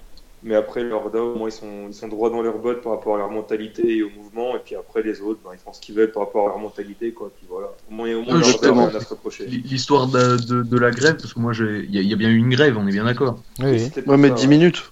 Mais 0.43 0.55
après, 0.55 0.83
le 0.83 0.91
Horda, 0.93 1.21
au 1.21 1.35
moins, 1.35 1.49
ils 1.49 1.53
sont, 1.53 1.87
ils 1.89 1.93
sont 1.93 2.07
droits 2.07 2.29
dans 2.29 2.41
leurs 2.43 2.59
bottes 2.59 2.81
par 2.81 2.93
rapport 2.93 3.15
à 3.15 3.17
leur 3.17 3.31
mentalité 3.31 3.97
et 3.97 4.03
au 4.03 4.09
mouvement. 4.11 4.55
Et 4.55 4.59
puis 4.59 4.75
après, 4.75 5.01
les 5.01 5.21
autres, 5.21 5.39
ben, 5.43 5.49
ils 5.53 5.59
font 5.59 5.73
ce 5.73 5.81
qu'ils 5.81 5.95
veulent 5.95 6.11
par 6.11 6.23
rapport 6.27 6.45
à 6.45 6.49
leur 6.49 6.59
mentalité. 6.59 7.11
Quoi. 7.13 7.31
Puis 7.35 7.47
voilà. 7.49 7.69
Au 7.89 7.93
moins, 7.93 8.13
au 8.15 8.21
moins 8.21 8.39
à 8.39 8.99
se 8.99 9.07
reprocher. 9.09 9.47
L'histoire 9.47 10.07
de, 10.07 10.37
de, 10.37 10.61
de 10.61 10.77
la 10.77 10.91
grève, 10.91 11.17
parce 11.17 11.33
que 11.33 11.39
moi, 11.39 11.51
j'ai- 11.51 11.83
il 11.83 11.95
y, 11.95 11.97
a- 11.97 12.01
il 12.01 12.07
y 12.07 12.13
a 12.13 12.15
bien 12.15 12.29
eu 12.29 12.37
une 12.37 12.49
grève, 12.49 12.77
on 12.77 12.87
est 12.87 12.91
bien 12.91 13.05
d'accord. 13.05 13.41
Oui, 13.59 13.91
Ouais, 14.05 14.17
mais 14.17 14.29
ça, 14.29 14.35
10 14.35 14.43
ouais. 14.43 14.47
minutes. 14.47 14.91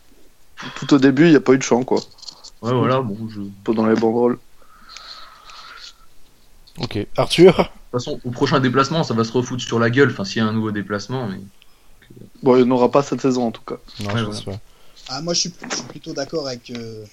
Tout 0.75 0.95
au 0.95 0.97
début, 0.97 1.25
il 1.25 1.29
n'y 1.29 1.35
a 1.35 1.41
pas 1.41 1.53
eu 1.53 1.57
de 1.59 1.63
chant, 1.63 1.83
quoi. 1.83 1.99
Ouais, 2.63 2.73
voilà, 2.73 3.01
bon, 3.01 3.15
je... 3.29 3.41
Toute 3.41 3.53
Pendant 3.63 3.85
les 3.85 3.95
banderoles. 3.95 4.39
Ok. 6.79 6.97
Arthur? 7.15 7.71
Façon, 7.91 8.19
au 8.23 8.31
prochain 8.31 8.59
déplacement, 8.59 9.03
ça 9.03 9.13
va 9.13 9.23
se 9.23 9.31
refoutre 9.31 9.63
sur 9.63 9.79
la 9.79 9.89
gueule, 9.89 10.09
enfin, 10.11 10.25
s'il 10.25 10.37
y 10.37 10.45
a 10.45 10.47
un 10.47 10.53
nouveau 10.53 10.71
déplacement, 10.71 11.27
mais... 11.27 11.39
Bon, 12.41 12.55
il 12.55 12.63
n'y 12.63 12.67
en 12.71 12.75
aura 12.75 12.89
pas 12.89 13.03
cette 13.03 13.21
saison, 13.21 13.47
en 13.47 13.51
tout 13.51 13.63
cas. 13.63 13.77
Non, 13.99 14.11
Ouais, 14.13 14.19
je 14.19 14.25
pense 14.25 14.45
pas. 14.45 14.59
Ah, 15.09 15.21
moi, 15.21 15.33
je 15.33 15.41
suis, 15.41 15.53
je 15.69 15.75
suis 15.75 15.85
plutôt 15.85 16.13
d'accord 16.13 16.47
avec, 16.47 16.69
euh, 16.71 17.03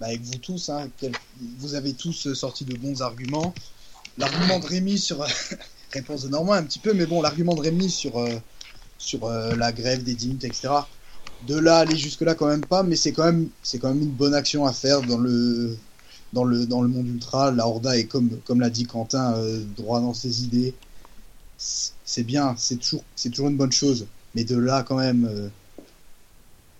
bah, 0.00 0.06
avec 0.06 0.22
vous 0.22 0.36
tous. 0.36 0.68
Hein, 0.68 0.88
quel- 0.98 1.12
vous 1.58 1.74
avez 1.74 1.94
tous 1.94 2.26
euh, 2.26 2.34
sorti 2.34 2.64
de 2.64 2.76
bons 2.76 3.02
arguments. 3.02 3.54
L'argument 4.18 4.58
de 4.60 4.66
Rémi 4.66 4.98
sur. 4.98 5.24
réponse 5.94 6.22
de 6.24 6.28
Normand 6.28 6.52
un 6.54 6.64
petit 6.64 6.78
peu, 6.78 6.92
mais 6.92 7.06
bon, 7.06 7.22
l'argument 7.22 7.54
de 7.54 7.60
Rémi 7.60 7.88
sur, 7.88 8.18
euh, 8.18 8.28
sur 8.98 9.24
euh, 9.24 9.54
la 9.56 9.72
grève 9.72 10.02
des 10.02 10.14
10 10.14 10.26
minutes, 10.26 10.44
etc. 10.44 10.68
De 11.46 11.58
là, 11.58 11.78
aller 11.78 11.96
jusque-là, 11.96 12.34
quand 12.34 12.46
même 12.46 12.64
pas, 12.64 12.82
mais 12.82 12.96
c'est 12.96 13.12
quand 13.12 13.24
même, 13.24 13.48
c'est 13.62 13.78
quand 13.78 13.88
même 13.88 14.02
une 14.02 14.10
bonne 14.10 14.34
action 14.34 14.66
à 14.66 14.72
faire 14.72 15.02
dans 15.02 15.18
le, 15.18 15.76
dans 16.34 16.44
le, 16.44 16.66
dans 16.66 16.82
le 16.82 16.88
monde 16.88 17.06
ultra. 17.08 17.50
La 17.50 17.66
Horda 17.66 17.96
est, 17.96 18.04
comme, 18.04 18.28
comme 18.44 18.60
l'a 18.60 18.68
dit 18.70 18.84
Quentin, 18.84 19.34
euh, 19.36 19.62
droit 19.76 20.00
dans 20.00 20.12
ses 20.12 20.42
idées. 20.44 20.74
C'est 21.56 22.24
bien, 22.24 22.54
c'est 22.58 22.76
toujours, 22.76 23.04
c'est 23.16 23.30
toujours 23.30 23.48
une 23.48 23.56
bonne 23.56 23.72
chose. 23.72 24.06
Mais 24.34 24.44
de 24.44 24.58
là, 24.58 24.82
quand 24.86 24.96
même, 24.96 25.26
euh, 25.30 25.48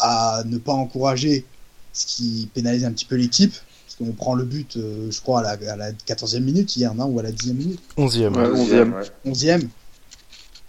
à 0.01 0.43
ne 0.45 0.59
pas 0.59 0.73
encourager 0.73 1.45
ce 1.93 2.05
qui 2.07 2.51
pénalise 2.53 2.85
un 2.85 2.93
petit 2.93 3.05
peu 3.07 3.15
l'équipe. 3.17 3.55
Parce 3.87 3.97
qu'on 4.11 4.13
prend 4.17 4.35
le 4.35 4.45
but, 4.45 4.77
euh, 4.77 5.09
je 5.11 5.21
crois, 5.21 5.41
à 5.41 5.57
la, 5.57 5.73
à 5.73 5.77
la 5.77 5.93
14e 5.93 6.41
minute 6.41 6.77
hier, 6.77 6.93
non 6.95 7.05
Ou 7.07 7.21
à 7.21 7.23
la 7.23 7.31
10e 7.31 7.53
minute 7.55 7.81
11ème. 7.97 8.35
Ouais. 8.37 8.61
Onzième, 8.61 8.93
ouais. 8.93 9.33
11e 9.33 9.69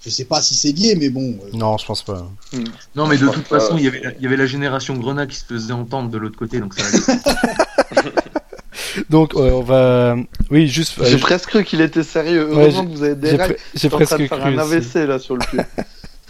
Je 0.01 0.09
sais 0.11 0.25
pas 0.25 0.43
si 0.43 0.53
c'est 0.53 0.73
gay, 0.73 0.95
mais 0.95 1.09
bon. 1.09 1.35
euh, 1.43 1.49
Non, 1.57 1.75
je 1.79 1.85
pense 1.87 2.03
pas. 2.03 2.31
Non, 2.95 3.07
mais 3.07 3.17
de 3.17 3.27
toute 3.27 3.47
pas, 3.47 3.59
façon, 3.59 3.77
il 3.77 3.85
y, 3.85 3.87
avait 3.87 4.01
la, 4.01 4.13
il 4.13 4.21
y 4.21 4.27
avait 4.27 4.37
la 4.37 4.45
génération 4.45 4.95
Grenat 4.95 5.25
qui 5.25 5.37
se 5.37 5.45
faisait 5.45 5.73
entendre 5.73 6.11
de 6.11 6.17
l'autre 6.19 6.37
côté, 6.37 6.59
donc 6.59 6.75
ça. 6.75 6.85
Donc, 9.09 9.33
euh, 9.35 9.51
on 9.51 9.61
va. 9.61 10.15
Oui, 10.51 10.67
juste. 10.67 11.03
J'ai 11.03 11.15
euh, 11.15 11.19
presque 11.19 11.49
cru 11.49 11.63
qu'il 11.63 11.81
était 11.81 12.03
sérieux. 12.03 12.47
Ouais, 12.49 12.63
Heureusement 12.63 12.85
que 12.85 12.91
vous 12.91 13.03
avez 13.03 13.15
des 13.15 13.29
j'ai 13.31 13.35
règles. 13.37 13.53
pre- 13.55 13.57
j'ai 13.57 13.71
Je 13.73 13.77
suis 13.79 13.87
en 13.87 13.89
train 13.91 13.97
presque 14.05 14.21
de 14.21 14.27
faire 14.27 14.39
cru. 14.39 14.49
un 14.59 14.63
aussi. 14.63 14.73
AVC 14.75 15.07
là 15.07 15.19
sur 15.19 15.35
le 15.35 15.39
pied. 15.45 15.59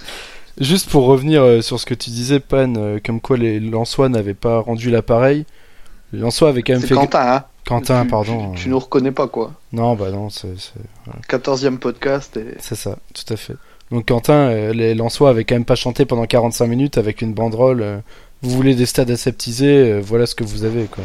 Juste 0.59 0.89
pour 0.89 1.05
revenir 1.05 1.43
euh, 1.43 1.61
sur 1.61 1.79
ce 1.79 1.85
que 1.85 1.93
tu 1.93 2.09
disais, 2.11 2.39
Pan, 2.39 2.73
euh, 2.77 2.99
comme 3.05 3.19
quoi 3.19 3.35
les 3.37 3.59
Lensois 3.59 4.07
n'avaient 4.09 4.33
pas 4.33 4.59
rendu 4.59 4.89
l'appareil. 4.89 5.45
Les 6.13 6.19
Lensois 6.19 6.49
avaient 6.49 6.61
quand 6.63 6.73
même 6.73 6.81
C'est 6.81 6.87
fait. 6.87 6.93
Quentin, 6.95 7.19
hein 7.35 7.43
Quentin, 7.67 8.03
Tu- 8.03 8.09
pardon. 8.09 8.51
Tu, 8.53 8.63
tu 8.63 8.69
nous 8.69 8.79
reconnais 8.79 9.11
pas 9.11 9.27
quoi. 9.27 9.51
Non, 9.73 9.95
bah 9.95 10.11
non, 10.11 10.29
c'est 10.29 10.53
c'est- 10.57 10.79
14e 11.29 11.77
podcast 11.77 12.37
et. 12.37 12.55
c'est 12.59 12.75
ça, 12.75 12.97
tout 13.13 13.33
à 13.33 13.37
fait. 13.37 13.55
Donc 13.91 14.07
Quentin, 14.07 14.71
les 14.71 14.95
Lensois 14.95 15.29
avaient 15.31 15.43
quand 15.43 15.55
même 15.55 15.65
pas 15.65 15.75
chanté 15.75 16.05
pendant 16.05 16.25
45 16.25 16.67
minutes 16.67 16.97
avec 16.97 17.21
une 17.21 17.33
banderole. 17.33 17.81
euh, 17.81 17.97
vous 18.41 18.51
voulez 18.51 18.75
des 18.75 18.85
stades 18.85 19.09
aseptisés, 19.11 19.91
euh, 19.93 19.99
voilà 20.03 20.25
ce 20.27 20.35
que 20.35 20.43
vous 20.43 20.63
avez, 20.65 20.85
quoi. 20.85 21.03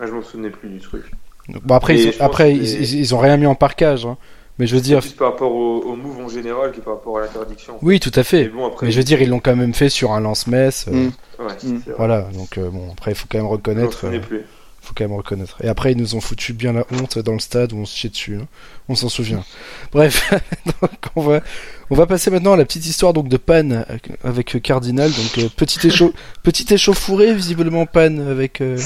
Ah, 0.00 0.06
je 0.06 0.12
m'en 0.12 0.22
souvenais 0.22 0.50
plus 0.50 0.68
du 0.68 0.78
truc. 0.80 1.04
Donc, 1.48 1.62
bon, 1.64 1.74
après, 1.74 1.98
ils, 1.98 2.14
après 2.20 2.52
ils, 2.54 2.60
les- 2.62 2.92
ils- 2.94 2.98
ils 3.00 3.14
ont 3.14 3.18
rien 3.18 3.36
mis 3.36 3.46
en 3.46 3.54
parcage, 3.54 4.06
hein. 4.06 4.16
mais 4.58 4.66
je 4.66 4.74
veux 4.74 4.78
C'est 4.80 4.84
dire, 4.86 5.00
plus 5.00 5.10
par 5.10 5.32
rapport 5.32 5.52
au, 5.52 5.80
au 5.82 5.96
move 5.96 6.20
en 6.24 6.28
général 6.28 6.72
que 6.72 6.80
par 6.80 6.94
rapport 6.94 7.18
à 7.18 7.22
l'interdiction. 7.22 7.76
oui, 7.82 7.98
tout 8.00 8.10
à 8.14 8.20
Mais 8.20 8.24
fait. 8.24 8.48
bon, 8.48 8.66
après, 8.66 8.86
Mais 8.86 8.92
je 8.92 8.98
veux 8.98 9.04
dire, 9.04 9.20
ils 9.20 9.28
l'ont 9.28 9.40
quand 9.40 9.56
même 9.56 9.74
fait 9.74 9.88
sur 9.88 10.12
un 10.12 10.20
lance-messe. 10.20 10.86
euh, 10.88 10.92
Mm. 10.92 11.12
ouais, 11.44 11.52
Mm. 11.64 11.80
Voilà, 11.98 12.22
donc 12.34 12.56
euh, 12.58 12.70
bon, 12.70 12.90
après, 12.92 13.12
il 13.12 13.14
faut 13.14 13.26
quand 13.28 13.38
même 13.38 13.44
Je 13.46 13.50
m'en 13.50 13.56
reconnaître. 13.56 13.98
souvenais 13.98 14.18
euh, 14.18 14.20
plus. 14.20 14.42
faut 14.82 14.92
quand 14.96 15.04
même 15.04 15.16
reconnaître. 15.16 15.56
Et 15.62 15.68
après, 15.68 15.92
ils 15.92 15.98
nous 15.98 16.14
ont 16.14 16.20
foutu 16.20 16.52
bien 16.52 16.72
la 16.72 16.84
honte 16.92 17.18
dans 17.18 17.32
le 17.34 17.38
stade 17.40 17.72
où 17.72 17.76
on 17.78 17.84
se 17.84 17.96
chiait 17.96 18.10
dessus. 18.10 18.38
hein. 18.40 18.46
On 18.88 18.94
s'en 18.94 19.08
souvient. 19.08 19.42
Bref, 19.92 20.32
donc 20.80 20.90
on 21.16 21.20
va, 21.22 21.40
on 21.90 21.94
va 21.96 22.06
passer 22.06 22.30
maintenant 22.30 22.52
à 22.54 22.56
la 22.56 22.64
petite 22.64 22.86
histoire 22.86 23.12
donc 23.12 23.28
de 23.28 23.36
Pan 23.36 23.84
avec- 24.24 24.60
Cardinal. 24.62 25.10
Donc 25.10 25.38
euh, 25.38 25.48
petit 25.56 25.86
échau, 25.86 26.12
petit 26.42 26.72
échauffouré 26.72 27.34
visiblement 27.34 27.86
Pan 27.86 28.18
avec 28.28 28.60
euh, 28.60 28.78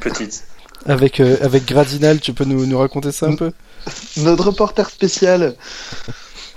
Petite. 0.00 0.44
avec 0.86 1.20
euh, 1.20 1.36
avec 1.42 1.66
Gradinal. 1.66 2.20
Tu 2.20 2.32
peux 2.32 2.44
nous, 2.44 2.66
nous 2.66 2.78
raconter 2.78 3.12
ça 3.12 3.26
un 3.26 3.36
peu? 3.36 3.52
Notre 4.18 4.46
reporter 4.46 4.88
spécial. 4.90 5.54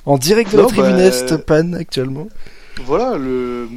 en 0.06 0.18
direct 0.18 0.52
de 0.52 0.58
la 0.58 0.64
Non, 0.64 0.70
tribune 0.70 0.98
bah, 0.98 1.04
Est, 1.04 1.38
Pan 1.46 1.74
actuellement. 1.74 2.28
Voilà, 2.84 3.18
le. 3.18 3.68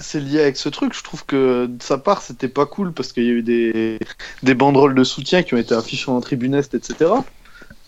C'est 0.00 0.20
lié 0.20 0.40
avec 0.40 0.56
ce 0.56 0.68
truc. 0.68 0.94
Je 0.94 1.02
trouve 1.02 1.24
que 1.24 1.66
de 1.66 1.82
sa 1.82 1.98
part, 1.98 2.22
c'était 2.22 2.48
pas 2.48 2.66
cool 2.66 2.92
parce 2.92 3.12
qu'il 3.12 3.24
y 3.24 3.28
a 3.28 3.32
eu 3.32 3.42
des, 3.42 3.98
des 4.44 4.54
banderoles 4.54 4.94
de 4.94 5.02
soutien 5.02 5.42
qui 5.42 5.54
ont 5.54 5.58
été 5.58 5.74
affichées 5.74 6.10
en 6.10 6.20
tribune 6.20 6.54
Est, 6.54 6.74
etc. 6.74 7.10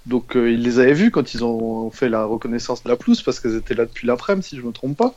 Donc 0.06 0.36
euh, 0.36 0.50
il 0.50 0.62
les 0.62 0.78
avait 0.78 0.94
vus 0.94 1.10
quand 1.10 1.34
ils 1.34 1.44
ont 1.44 1.90
fait 1.90 2.08
la 2.08 2.24
reconnaissance 2.24 2.82
de 2.82 2.88
la 2.88 2.96
pelouse 2.96 3.22
parce 3.22 3.38
qu'elles 3.38 3.56
étaient 3.56 3.74
là 3.74 3.84
depuis 3.84 4.06
l'après-midi, 4.06 4.48
si 4.48 4.56
je 4.56 4.62
me 4.62 4.72
trompe 4.72 4.96
pas. 4.96 5.14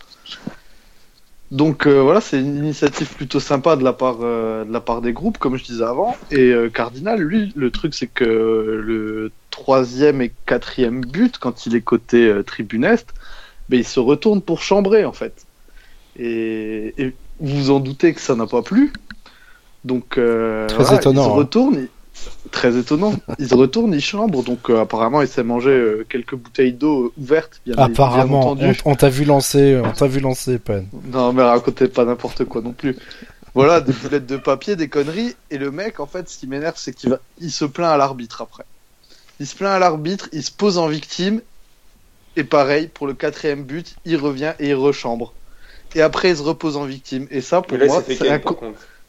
Donc 1.54 1.86
euh, 1.86 2.02
voilà, 2.02 2.20
c'est 2.20 2.39
une 2.39 2.58
initiative 2.58 3.08
plutôt 3.13 3.39
sympa 3.39 3.76
de 3.76 3.84
la 3.84 3.94
part 3.94 4.18
euh, 4.22 4.66
de 4.66 4.74
la 4.74 4.82
part 4.82 5.02
des 5.02 5.13
groupes, 5.13 5.38
comme 5.38 5.56
je 5.56 5.63
disais 5.63 5.84
avant. 5.84 6.18
Et 6.32 6.52
euh, 6.52 6.68
Cardinal, 6.68 7.22
lui, 7.22 7.54
le 7.56 7.70
truc 7.70 7.94
c'est 7.94 8.08
que 8.08 8.24
le 8.24 9.32
troisième 9.52 10.20
et 10.24 10.34
quatrième 10.48 11.02
but, 11.06 11.38
quand 11.38 11.68
il 11.68 11.76
est 11.76 11.82
côté 11.82 12.42
tribune 12.44 12.84
Est, 12.84 13.06
ben, 13.70 13.78
il 13.78 13.86
se 13.86 14.00
retourne 14.00 14.42
pour 14.42 14.63
chambrer 14.63 15.06
en 15.06 15.13
fait. 15.13 15.46
Et, 16.18 16.96
et 16.98 17.13
vous 17.39 17.56
vous 17.56 17.70
en 17.70 17.80
doutez 17.80 18.16
que 18.16 18.22
ça 18.22 18.34
n'a 18.36 18.48
pas 18.48 18.63
plu. 18.63 18.92
Donc 19.86 20.10
Très 20.10 20.68
voilà, 20.76 20.96
étonnant, 20.96 21.22
Il 21.22 21.26
se 21.26 21.30
hein. 21.30 21.34
retourne, 21.36 21.88
très 22.52 22.78
étonnant. 22.78 23.14
Il 23.40 23.48
se 23.48 23.56
retourne, 23.56 23.94
il 23.94 24.02
chambre. 24.02 24.44
Donc 24.44 24.70
euh, 24.70 24.82
apparemment, 24.82 25.22
il 25.22 25.28
s'est 25.28 25.44
mangé 25.44 25.70
euh, 25.70 26.06
quelques 26.08 26.36
bouteilles 26.36 26.74
d'eau 26.74 27.06
euh, 27.06 27.22
ouvertes, 27.22 27.62
bien, 27.66 27.76
bien 27.76 27.86
Apparemment, 27.86 28.52
entendu. 28.52 28.76
on, 28.86 28.92
on 28.92 28.96
t'a 28.96 29.10
vu 29.10 29.26
lancer, 29.26 29.82
on 29.84 29.92
t'a 29.92 30.08
vu 30.08 30.20
lancer 30.20 30.60
Pan. 30.60 30.84
Non, 31.06 31.34
mais 31.34 31.44
racontez 31.44 31.88
pas 31.88 32.06
n'importe 32.06 32.46
quoi 32.46 32.62
non 32.62 32.74
plus. 32.74 32.96
Voilà, 33.56 33.82
des 33.82 33.94
boulettes 33.94 34.26
de 34.26 34.38
papier, 34.38 34.76
des 34.76 34.88
conneries. 34.88 35.36
Et 35.52 35.58
le 35.58 35.72
mec, 35.72 36.00
en 36.00 36.08
fait, 36.08 36.28
ce 36.30 36.40
qui 36.40 36.48
m'énerve, 36.48 36.76
c'est 36.78 36.94
qu'il 36.94 37.12
va... 37.12 37.20
il 37.40 37.52
se 37.52 37.66
plaint 37.66 37.92
à 37.92 37.98
l'arbitre 37.98 38.42
après. 38.42 38.64
Il 39.40 39.46
se 39.48 39.56
plaint 39.56 39.72
à 39.72 39.80
l'arbitre, 39.80 40.30
il 40.32 40.44
se 40.44 40.52
pose 40.52 40.78
en 40.78 40.88
victime. 40.88 41.42
Et 42.36 42.44
pareil, 42.44 42.88
pour 42.92 43.06
le 43.06 43.14
quatrième 43.14 43.64
but, 43.64 43.96
il 44.06 44.18
revient 44.18 44.54
et 44.60 44.70
il 44.70 44.76
rechambre. 44.76 45.34
Et 45.94 46.02
après, 46.02 46.32
il 46.32 46.38
se 46.38 46.42
repose 46.42 46.78
en 46.78 46.86
victime. 46.86 47.28
Et 47.30 47.42
ça, 47.42 47.62
pour 47.62 47.78
là, 47.78 47.86
moi, 47.86 48.04
c'est 48.08 48.28
un. 48.28 48.42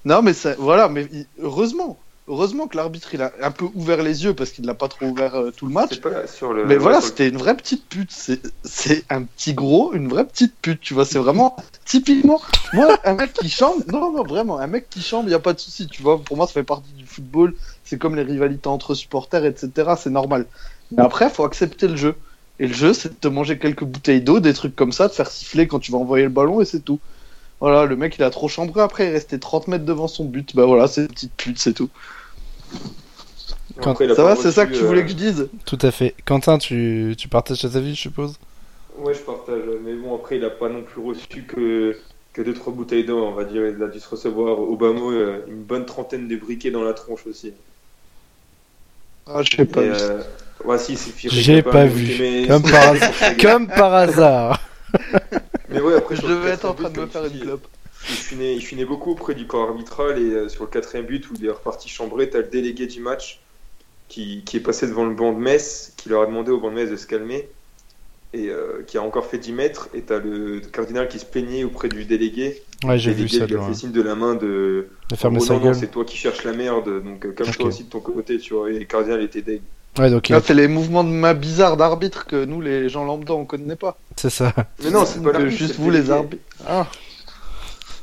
Non, 0.04 0.20
mais 0.20 0.34
ça, 0.34 0.54
voilà, 0.58 0.90
mais 0.90 1.08
heureusement. 1.40 1.98
Heureusement 2.26 2.68
que 2.68 2.76
l'arbitre, 2.78 3.12
il 3.12 3.20
a 3.20 3.32
un 3.42 3.50
peu 3.50 3.66
ouvert 3.74 4.02
les 4.02 4.24
yeux 4.24 4.32
parce 4.32 4.50
qu'il 4.50 4.64
n'a 4.64 4.72
pas 4.72 4.88
trop 4.88 5.04
ouvert 5.04 5.34
euh, 5.34 5.50
tout 5.54 5.66
le 5.66 5.72
match. 5.72 5.90
C'est 5.92 6.00
pas 6.00 6.26
sur 6.26 6.54
le. 6.54 6.64
Mais 6.64 6.76
voilà, 6.76 7.02
c'était 7.02 7.28
une 7.28 7.36
vraie 7.36 7.54
petite 7.54 7.86
pute. 7.86 8.10
C'est, 8.10 8.40
c'est 8.64 9.04
un 9.10 9.24
petit 9.24 9.52
gros, 9.52 9.92
une 9.92 10.08
vraie 10.08 10.24
petite 10.24 10.54
pute. 10.62 10.80
Tu 10.80 10.94
vois, 10.94 11.04
c'est 11.04 11.18
vraiment 11.18 11.54
typiquement. 11.84 12.40
Moi, 12.72 12.96
un 13.04 13.12
mec 13.12 13.34
qui 13.34 13.50
chambre, 13.50 13.84
non, 13.92 14.10
non, 14.10 14.24
vraiment, 14.24 14.58
un 14.58 14.66
mec 14.66 14.88
qui 14.88 15.02
chambre, 15.02 15.28
il 15.28 15.32
y 15.32 15.34
a 15.34 15.38
pas 15.38 15.52
de 15.52 15.60
souci. 15.60 15.86
Tu 15.86 16.02
vois, 16.02 16.18
pour 16.18 16.38
moi, 16.38 16.46
ça 16.46 16.54
fait 16.54 16.62
partie 16.62 16.92
du 16.92 17.04
football. 17.04 17.54
C'est 17.84 17.98
comme 17.98 18.16
les 18.16 18.22
rivalités 18.22 18.68
entre 18.68 18.94
supporters, 18.94 19.44
etc. 19.44 19.92
C'est 19.98 20.08
normal. 20.08 20.46
Mais 20.92 21.02
après, 21.02 21.28
faut 21.28 21.44
accepter 21.44 21.88
le 21.88 21.96
jeu. 21.96 22.14
Et 22.58 22.68
le 22.68 22.72
jeu, 22.72 22.94
c'est 22.94 23.10
de 23.10 23.14
te 23.14 23.28
manger 23.28 23.58
quelques 23.58 23.84
bouteilles 23.84 24.22
d'eau, 24.22 24.40
des 24.40 24.54
trucs 24.54 24.76
comme 24.76 24.92
ça, 24.92 25.08
de 25.08 25.12
faire 25.12 25.28
siffler 25.28 25.66
quand 25.66 25.80
tu 25.80 25.92
vas 25.92 25.98
envoyer 25.98 26.24
le 26.24 26.30
ballon 26.30 26.62
et 26.62 26.64
c'est 26.64 26.80
tout. 26.80 27.00
Voilà, 27.64 27.86
le 27.86 27.96
mec, 27.96 28.16
il 28.18 28.22
a 28.22 28.28
trop 28.28 28.46
chambré. 28.46 28.82
Après, 28.82 29.06
il 29.06 29.12
restait 29.12 29.38
30 29.38 29.68
mètres 29.68 29.86
devant 29.86 30.06
son 30.06 30.26
but. 30.26 30.54
Bah 30.54 30.66
voilà, 30.66 30.86
c'est 30.86 31.00
une 31.00 31.08
petite 31.08 31.32
pute, 31.34 31.58
c'est 31.58 31.72
tout. 31.72 31.88
Après, 33.82 34.06
Ça 34.14 34.22
va, 34.22 34.36
c'est 34.36 34.52
ça 34.52 34.66
que 34.66 34.74
tu 34.74 34.84
voulais 34.84 35.00
euh, 35.00 35.04
que 35.04 35.08
je 35.08 35.14
dise? 35.14 35.48
Tout 35.64 35.78
à 35.80 35.90
fait. 35.90 36.14
Quentin, 36.26 36.58
tu, 36.58 37.14
tu 37.16 37.26
partages 37.28 37.56
cet 37.62 37.74
avis, 37.74 37.94
je 37.94 38.00
suppose? 38.02 38.34
Ouais, 38.98 39.14
je 39.14 39.20
partage. 39.20 39.62
Mais 39.82 39.94
bon, 39.94 40.14
après, 40.14 40.36
il 40.36 40.44
a 40.44 40.50
pas 40.50 40.68
non 40.68 40.82
plus 40.82 41.00
reçu 41.00 41.44
que, 41.48 41.96
que 42.34 42.42
2-3 42.42 42.74
bouteilles 42.74 43.06
d'eau, 43.06 43.24
on 43.24 43.32
va 43.32 43.44
dire. 43.44 43.62
Il 43.66 43.82
a 43.82 43.86
dû 43.88 43.98
se 43.98 44.10
recevoir 44.10 44.60
Obama 44.60 45.00
euh, 45.00 45.38
une 45.48 45.62
bonne 45.62 45.86
trentaine 45.86 46.28
de 46.28 46.36
briquets 46.36 46.70
dans 46.70 46.82
la 46.82 46.92
tronche 46.92 47.26
aussi. 47.26 47.54
Ah, 49.26 49.40
je 49.42 49.56
sais 49.56 49.64
pas. 49.64 49.80
Euh, 49.80 50.22
ouais, 50.66 50.76
si, 50.78 50.98
J'ai 51.16 51.62
pas 51.62 51.86
vu. 51.86 52.14
mais- 52.20 52.46
Comme 52.46 52.62
par 52.62 52.88
hasard. 52.92 53.36
Comme 53.40 53.66
par 53.68 53.94
hasard. 53.94 54.60
Mais 55.74 55.80
ouais, 55.80 55.94
après, 55.94 56.16
Je 56.16 56.22
devais 56.22 56.50
être 56.50 56.64
en 56.64 56.74
train 56.74 56.90
de 56.90 57.00
me 57.00 57.06
faire 57.06 57.22
comme 57.22 57.32
une 57.34 57.40
clope. 57.40 57.66
Il 58.10 58.14
finait, 58.16 58.54
il 58.54 58.60
finait 58.62 58.84
beaucoup 58.84 59.12
auprès 59.12 59.34
du 59.34 59.46
corps 59.46 59.68
arbitral 59.70 60.18
et 60.18 60.30
euh, 60.32 60.48
sur 60.48 60.64
le 60.64 60.70
quatrième 60.70 61.06
but 61.06 61.28
où 61.30 61.34
il 61.38 61.46
est 61.46 61.50
reparti 61.50 61.88
chambré, 61.88 62.28
t'as 62.28 62.38
le 62.38 62.48
délégué 62.48 62.86
du 62.86 63.00
match 63.00 63.40
qui, 64.08 64.42
qui 64.44 64.58
est 64.58 64.60
passé 64.60 64.86
devant 64.86 65.06
le 65.06 65.14
banc 65.14 65.32
de 65.32 65.38
Metz, 65.38 65.94
qui 65.96 66.10
leur 66.10 66.22
a 66.22 66.26
demandé 66.26 66.50
au 66.50 66.60
banc 66.60 66.70
de 66.70 66.74
Metz 66.74 66.90
de 66.90 66.96
se 66.96 67.06
calmer 67.06 67.48
et 68.34 68.48
euh, 68.50 68.82
qui 68.86 68.98
a 68.98 69.02
encore 69.02 69.26
fait 69.26 69.38
10 69.38 69.52
mètres 69.52 69.88
et 69.94 70.02
t'as 70.02 70.18
le 70.18 70.60
cardinal 70.60 71.08
qui 71.08 71.18
se 71.18 71.24
plaignait 71.24 71.64
auprès 71.64 71.88
du 71.88 72.04
délégué. 72.04 72.62
Ouais, 72.84 72.98
j'ai 72.98 73.14
Le 73.14 73.16
vu 73.16 73.28
ça. 73.28 73.46
qui 73.46 73.54
a 73.54 73.62
fait 73.62 73.74
signe 73.74 73.92
de 73.92 74.02
la 74.02 74.14
main 74.16 74.34
de 74.34 74.88
De 75.08 75.16
fermer 75.16 75.38
Oh 75.40 75.44
sa 75.44 75.54
non, 75.54 75.60
non, 75.60 75.64
gueule. 75.66 75.74
c'est 75.74 75.90
toi 75.90 76.04
qui 76.04 76.16
cherches 76.16 76.44
la 76.44 76.52
merde, 76.52 77.02
donc 77.02 77.24
euh, 77.24 77.32
calme-toi 77.32 77.66
Ok. 77.66 77.68
aussi 77.68 77.84
de 77.84 77.90
ton 77.90 78.00
côté, 78.00 78.38
tu 78.38 78.54
vois. 78.54 78.70
Et 78.70 78.78
le 78.80 78.84
cardinal 78.84 79.22
était 79.22 79.42
deg. 79.42 79.62
Ouais, 79.98 80.10
donc 80.10 80.28
Là, 80.28 80.36
a- 80.38 80.40
c'est 80.40 80.54
les 80.54 80.68
mouvements 80.68 81.04
de 81.04 81.08
main 81.10 81.34
bizarres 81.34 81.76
d'arbitre 81.76 82.26
que 82.26 82.44
nous, 82.44 82.60
les 82.60 82.88
gens 82.88 83.04
lambda, 83.04 83.34
on 83.34 83.44
connaît 83.44 83.76
pas. 83.76 83.96
c'est 84.16 84.30
ça. 84.30 84.52
Mais 84.82 84.90
non, 84.90 85.04
c'est 85.06 85.22
pas 85.22 85.48
juste 85.48 85.76
vous, 85.78 85.90
le 85.90 85.98
les 85.98 86.10
arbitres. 86.10 86.42
Ah, 86.66 86.86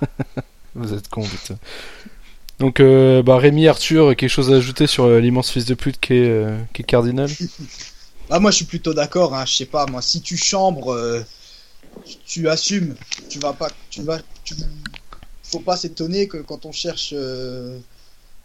Vous 0.76 0.94
êtes 0.94 1.10
con, 1.10 1.22
putain. 1.22 1.56
Donc, 2.60 2.80
euh, 2.80 3.24
bah, 3.24 3.38
Rémi, 3.38 3.68
Arthur, 3.68 4.16
quelque 4.16 4.30
chose 4.30 4.52
à 4.54 4.58
ajouter 4.58 4.88
sur 4.88 5.06
euh, 5.06 5.20
l'immense 5.20 5.50
fils 5.52 5.66
de 5.66 5.74
pute 5.74 6.00
qui 6.00 6.14
est, 6.14 6.30
euh, 6.30 6.58
est 6.78 6.84
Cardinal? 6.84 7.30
Ah, 8.30 8.40
moi, 8.40 8.52
je 8.52 8.58
suis 8.58 8.66
plutôt 8.66 8.94
d'accord. 8.94 9.36
Hein. 9.36 9.46
Je 9.46 9.56
sais 9.58 9.66
pas, 9.66 9.86
moi, 9.88 10.02
si 10.02 10.22
tu 10.22 10.38
chambres, 10.38 10.94
euh, 10.94 11.22
tu, 12.06 12.16
tu 12.26 12.50
assumes. 12.50 12.96
Tu 13.30 13.40
vas 13.40 13.54
pas. 13.54 13.70
Tu 13.90 14.04
vas. 14.04 14.20
Tu... 14.46 14.56
Faut 15.44 15.60
pas 15.60 15.78
s'étonner 15.78 16.28
que 16.28 16.38
quand 16.38 16.66
on 16.66 16.72
cherche. 16.72 17.14
euh, 17.14 17.78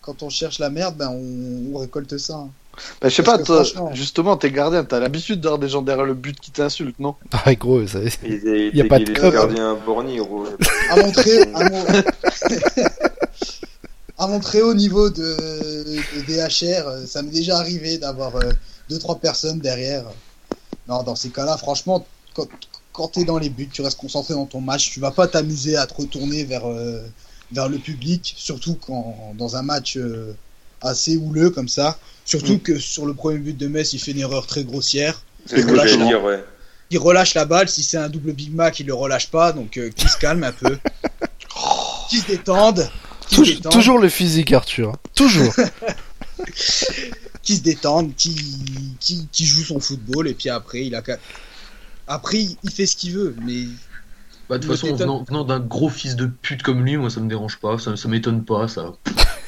Quand 0.02 0.22
on 0.22 0.30
cherche 0.30 0.58
la 0.60 0.70
merde, 0.70 0.96
ben 0.96 1.10
on, 1.10 1.74
on 1.74 1.78
récolte 1.78 2.18
ça. 2.18 2.34
hein. 2.36 2.50
Bah, 3.00 3.08
je 3.08 3.14
sais 3.14 3.22
pas, 3.22 3.38
toi, 3.38 3.64
franchement- 3.64 3.94
justement, 3.94 4.36
t'es 4.36 4.50
gardien, 4.50 4.84
t'as 4.84 5.00
l'habitude 5.00 5.40
d'avoir 5.40 5.58
des 5.58 5.68
gens 5.68 5.82
derrière 5.82 6.04
le 6.04 6.14
but 6.14 6.38
qui 6.38 6.50
t'insultent, 6.50 6.98
non? 6.98 7.14
Ah, 7.44 7.54
gros, 7.54 7.86
ça... 7.86 7.98
Il 8.24 8.48
est, 8.48 8.70
Y 8.76 8.80
a 8.80 8.84
pas 8.84 8.98
de 8.98 9.04
club. 9.12 9.32
gardien 9.32 9.74
borni, 9.86 10.16
gros. 10.18 10.46
À 10.90 10.96
mon 10.96 11.10
très, 11.12 11.42
à 11.54 11.70
mon... 11.70 11.84
à 14.18 14.26
mon 14.28 14.40
très 14.40 14.62
haut 14.62 14.74
niveau 14.74 15.10
de, 15.10 15.22
de 15.22 16.20
DHR, 16.26 16.88
euh, 16.88 17.06
ça 17.06 17.22
m'est 17.22 17.30
déjà 17.30 17.58
arrivé 17.58 17.98
d'avoir 17.98 18.36
euh, 18.36 18.50
deux 18.88 18.98
trois 18.98 19.18
personnes 19.18 19.58
derrière. 19.58 20.04
Non, 20.88 21.02
dans 21.02 21.16
ces 21.16 21.28
cas-là, 21.30 21.56
franchement, 21.58 22.06
quand, 22.34 22.46
quand 22.92 23.08
t'es 23.08 23.24
dans 23.24 23.38
les 23.38 23.50
buts, 23.50 23.68
tu 23.70 23.82
restes 23.82 23.98
concentré 23.98 24.34
dans 24.34 24.46
ton 24.46 24.60
match, 24.60 24.90
tu 24.90 25.00
vas 25.00 25.10
pas 25.10 25.26
t'amuser 25.26 25.76
à 25.76 25.86
te 25.86 25.94
retourner 25.94 26.44
vers 26.44 26.66
euh, 26.66 27.02
vers 27.52 27.68
le 27.68 27.78
public, 27.78 28.34
surtout 28.36 28.76
quand 28.86 29.34
dans 29.38 29.56
un 29.56 29.62
match 29.62 29.96
euh, 29.96 30.32
assez 30.80 31.16
houleux 31.16 31.50
comme 31.50 31.68
ça. 31.68 31.98
Surtout 32.26 32.54
Mm. 32.54 32.60
que 32.60 32.78
sur 32.78 33.06
le 33.06 33.14
premier 33.14 33.38
but 33.38 33.56
de 33.56 33.68
Metz, 33.68 33.92
il 33.94 33.98
fait 33.98 34.10
une 34.10 34.18
erreur 34.18 34.46
très 34.46 34.64
grossière. 34.64 35.22
C'est 35.46 35.60
ce 35.60 35.62
que 35.62 35.68
j'allais 35.68 35.82
Exactement. 35.84 36.08
dire, 36.08 36.22
ouais. 36.24 36.44
Il 36.90 36.98
relâche 36.98 37.34
la 37.34 37.44
balle, 37.46 37.68
si 37.68 37.82
c'est 37.82 37.96
un 37.96 38.08
double 38.08 38.32
Big 38.32 38.52
Mac, 38.54 38.78
il 38.80 38.86
le 38.86 38.94
relâche 38.94 39.28
pas, 39.30 39.52
donc 39.52 39.76
euh, 39.78 39.90
qu'il 39.90 40.08
se 40.08 40.18
calme 40.18 40.44
un 40.44 40.52
peu. 40.52 40.76
Qu'il 42.10 42.20
se 42.20 42.26
détende. 42.26 42.88
Touj- 43.32 43.60
toujours 43.70 43.98
le 43.98 44.08
physique, 44.08 44.52
Arthur. 44.52 44.92
Toujours. 45.16 45.52
qui 47.42 47.56
se 47.56 47.62
détende, 47.62 48.14
qui, 48.16 48.34
qui, 49.00 49.26
qui 49.32 49.44
joue 49.46 49.64
son 49.64 49.80
football, 49.80 50.28
et 50.28 50.34
puis 50.34 50.48
après, 50.48 50.84
il 50.86 50.94
a 50.94 51.02
Après, 52.06 52.38
il 52.62 52.70
fait 52.70 52.86
ce 52.86 52.94
qu'il 52.96 53.12
veut, 53.14 53.34
mais 53.44 53.64
Bah, 54.48 54.58
de 54.58 54.66
toute 54.66 54.76
façon, 54.78 54.94
venant, 54.94 55.24
venant 55.24 55.44
d'un 55.44 55.58
gros 55.60 55.88
fils 55.88 56.14
de 56.14 56.26
pute 56.26 56.62
comme 56.62 56.84
lui, 56.84 56.96
moi 56.96 57.10
ça 57.10 57.20
me 57.20 57.28
dérange 57.28 57.58
pas, 57.58 57.78
ça, 57.78 57.96
ça 57.96 58.08
m'étonne 58.08 58.44
pas, 58.44 58.68
ça. 58.68 58.92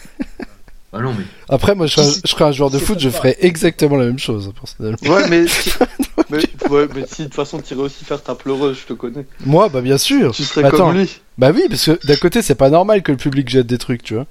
ah 0.98 1.02
non, 1.02 1.14
mais. 1.16 1.24
Après, 1.48 1.74
moi, 1.74 1.86
je 1.86 1.94
serais, 1.94 2.06
un- 2.06 2.20
je 2.24 2.30
serais 2.30 2.44
un 2.44 2.52
joueur 2.52 2.70
de 2.70 2.78
foot, 2.78 2.98
je 2.98 3.08
ferais 3.10 3.36
exactement 3.40 3.96
la 3.96 4.06
même 4.06 4.18
chose, 4.18 4.52
personnellement. 4.58 4.98
Ouais, 5.02 5.28
mais, 5.28 5.46
si... 5.46 5.70
mais, 6.30 6.38
ouais, 6.70 6.88
mais 6.94 7.04
si 7.06 7.22
de 7.22 7.26
toute 7.26 7.34
façon 7.34 7.58
t'irais 7.60 7.82
aussi 7.82 8.04
faire 8.04 8.22
ta 8.22 8.34
pleureuse, 8.34 8.78
je 8.80 8.86
te 8.86 8.92
connais. 8.92 9.26
Moi, 9.46 9.68
bah, 9.68 9.80
bien 9.80 9.98
sûr. 9.98 10.32
Tu 10.32 10.44
serais 10.44 10.64
Attends. 10.64 10.88
comme 10.88 10.98
lui. 10.98 11.20
Bah 11.38 11.50
oui, 11.54 11.62
parce 11.68 11.84
que 11.86 12.06
d'un 12.06 12.16
côté, 12.16 12.42
c'est 12.42 12.54
pas 12.56 12.70
normal 12.70 13.02
que 13.02 13.12
le 13.12 13.18
public 13.18 13.48
jette 13.48 13.66
des 13.66 13.78
trucs, 13.78 14.02
tu 14.02 14.14
vois. 14.14 14.26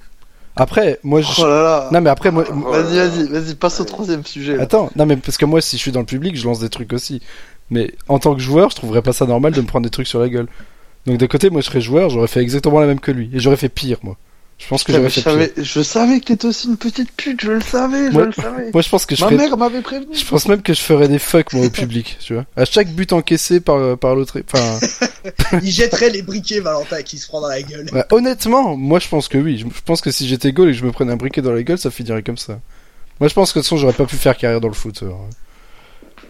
Après, 0.55 0.99
moi, 1.03 1.21
je... 1.21 1.27
Oh 1.41 1.45
là 1.47 1.61
là. 1.61 1.89
Non, 1.91 2.01
mais 2.01 2.09
après, 2.09 2.31
moi... 2.31 2.43
Oh 2.49 2.71
Vas-y, 2.71 2.97
vas-y, 2.97 3.27
vas-y, 3.29 3.55
passe 3.55 3.79
au 3.79 3.85
troisième 3.85 4.25
sujet. 4.25 4.57
là. 4.57 4.63
Attends, 4.63 4.89
non, 4.95 5.05
mais 5.05 5.15
parce 5.15 5.37
que 5.37 5.45
moi, 5.45 5.61
si 5.61 5.77
je 5.77 5.81
suis 5.81 5.91
dans 5.91 5.99
le 5.99 6.05
public, 6.07 6.35
je 6.35 6.43
lance 6.45 6.59
des 6.59 6.69
trucs 6.69 6.93
aussi. 6.93 7.21
Mais 7.69 7.93
en 8.07 8.17
tant 8.17 8.33
que 8.33 8.41
joueur, 8.41 8.71
je 8.71 8.75
trouverais 8.75 9.01
pas 9.03 9.13
ça 9.13 9.25
normal 9.25 9.53
de 9.53 9.61
me 9.61 9.67
prendre 9.67 9.83
des 9.83 9.89
trucs 9.91 10.07
sur 10.07 10.19
la 10.19 10.29
gueule. 10.29 10.47
Donc 11.05 11.17
d'un 11.17 11.27
côté, 11.27 11.49
moi, 11.49 11.61
je 11.61 11.67
serais 11.67 11.79
joueur, 11.81 12.09
j'aurais 12.09 12.27
fait 12.27 12.41
exactement 12.41 12.79
la 12.79 12.87
même 12.87 12.99
que 12.99 13.11
lui. 13.11 13.29
Et 13.33 13.39
j'aurais 13.39 13.55
fait 13.55 13.69
pire, 13.69 13.97
moi. 14.03 14.17
Je 14.59 14.67
pense 14.67 14.83
que 14.83 14.91
j'aurais 14.91 15.09
fait 15.09 15.21
pire. 15.21 15.31
savais, 15.31 15.53
je 15.55 15.81
savais 15.83 16.19
que 16.19 16.25
t'étais 16.25 16.47
aussi 16.47 16.67
une 16.67 16.77
petite 16.77 17.11
pute, 17.11 17.41
je 17.41 17.51
le 17.51 17.61
savais, 17.61 18.07
je 18.07 18.11
Moi- 18.11 18.25
le 18.25 18.31
savais. 18.31 18.71
Moi, 18.73 18.81
je 18.81 18.89
pense 18.89 19.05
que 19.05 19.15
je 19.15 19.21
Ma 19.23 19.29
ferais... 19.29 19.37
mère 19.43 19.55
m'avait 19.57 19.81
prévenu. 19.81 20.07
Je 20.15 20.25
pense 20.25 20.47
même 20.47 20.63
que 20.63 20.73
je 20.73 20.81
ferais 20.81 21.07
des 21.07 21.19
fucks, 21.19 21.53
moi, 21.53 21.67
au 21.67 21.69
public, 21.69 22.17
tu 22.19 22.33
vois. 22.33 22.45
À 22.55 22.65
chaque 22.65 22.89
but 22.89 23.13
encaissé 23.13 23.59
par, 23.59 23.97
par 23.99 24.15
l'autre... 24.15 24.39
Enfin... 24.51 24.79
il 25.61 25.71
jetterait 25.71 26.09
les 26.09 26.23
briquets, 26.23 26.59
Valentin, 26.59 27.03
qui 27.03 27.19
se 27.19 27.27
prend 27.27 27.39
dans 27.41 27.49
la 27.49 27.61
gueule. 27.61 27.85
Bah, 27.93 28.07
honnêtement, 28.11 28.75
moi 28.75 28.97
je 28.99 29.07
pense 29.07 29.27
que 29.27 29.37
oui. 29.37 29.57
Je 29.59 29.81
pense 29.85 30.01
que 30.01 30.09
si 30.09 30.27
j'étais 30.27 30.51
goal 30.51 30.69
et 30.69 30.71
que 30.71 30.77
je 30.79 30.85
me 30.85 30.91
prenais 30.91 31.13
un 31.13 31.17
briquet 31.17 31.41
dans 31.43 31.53
la 31.53 31.61
gueule, 31.61 31.77
ça 31.77 31.91
finirait 31.91 32.23
comme 32.23 32.37
ça. 32.37 32.59
Moi 33.19 33.29
je 33.29 33.33
pense 33.35 33.51
que 33.53 33.59
de 33.59 33.61
toute 33.63 33.67
façon 33.67 33.77
j'aurais 33.77 33.93
pas 33.93 34.05
pu 34.05 34.15
faire 34.15 34.35
carrière 34.37 34.59
dans 34.61 34.67
le 34.69 34.73
foot. 34.73 35.03
alors. 35.03 35.27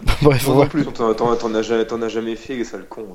Bref, 0.21 0.45
Moi 0.47 0.55
ouais. 0.57 0.63
non 0.63 0.69
plus. 0.69 0.85
T'en 0.85 1.55
as 1.55 1.61
jamais, 1.61 1.85
t'en 1.85 2.01
as 2.01 2.09
jamais 2.09 2.35
fait, 2.35 2.61
ça 2.63 2.77
le 2.77 2.83
con. 2.83 3.05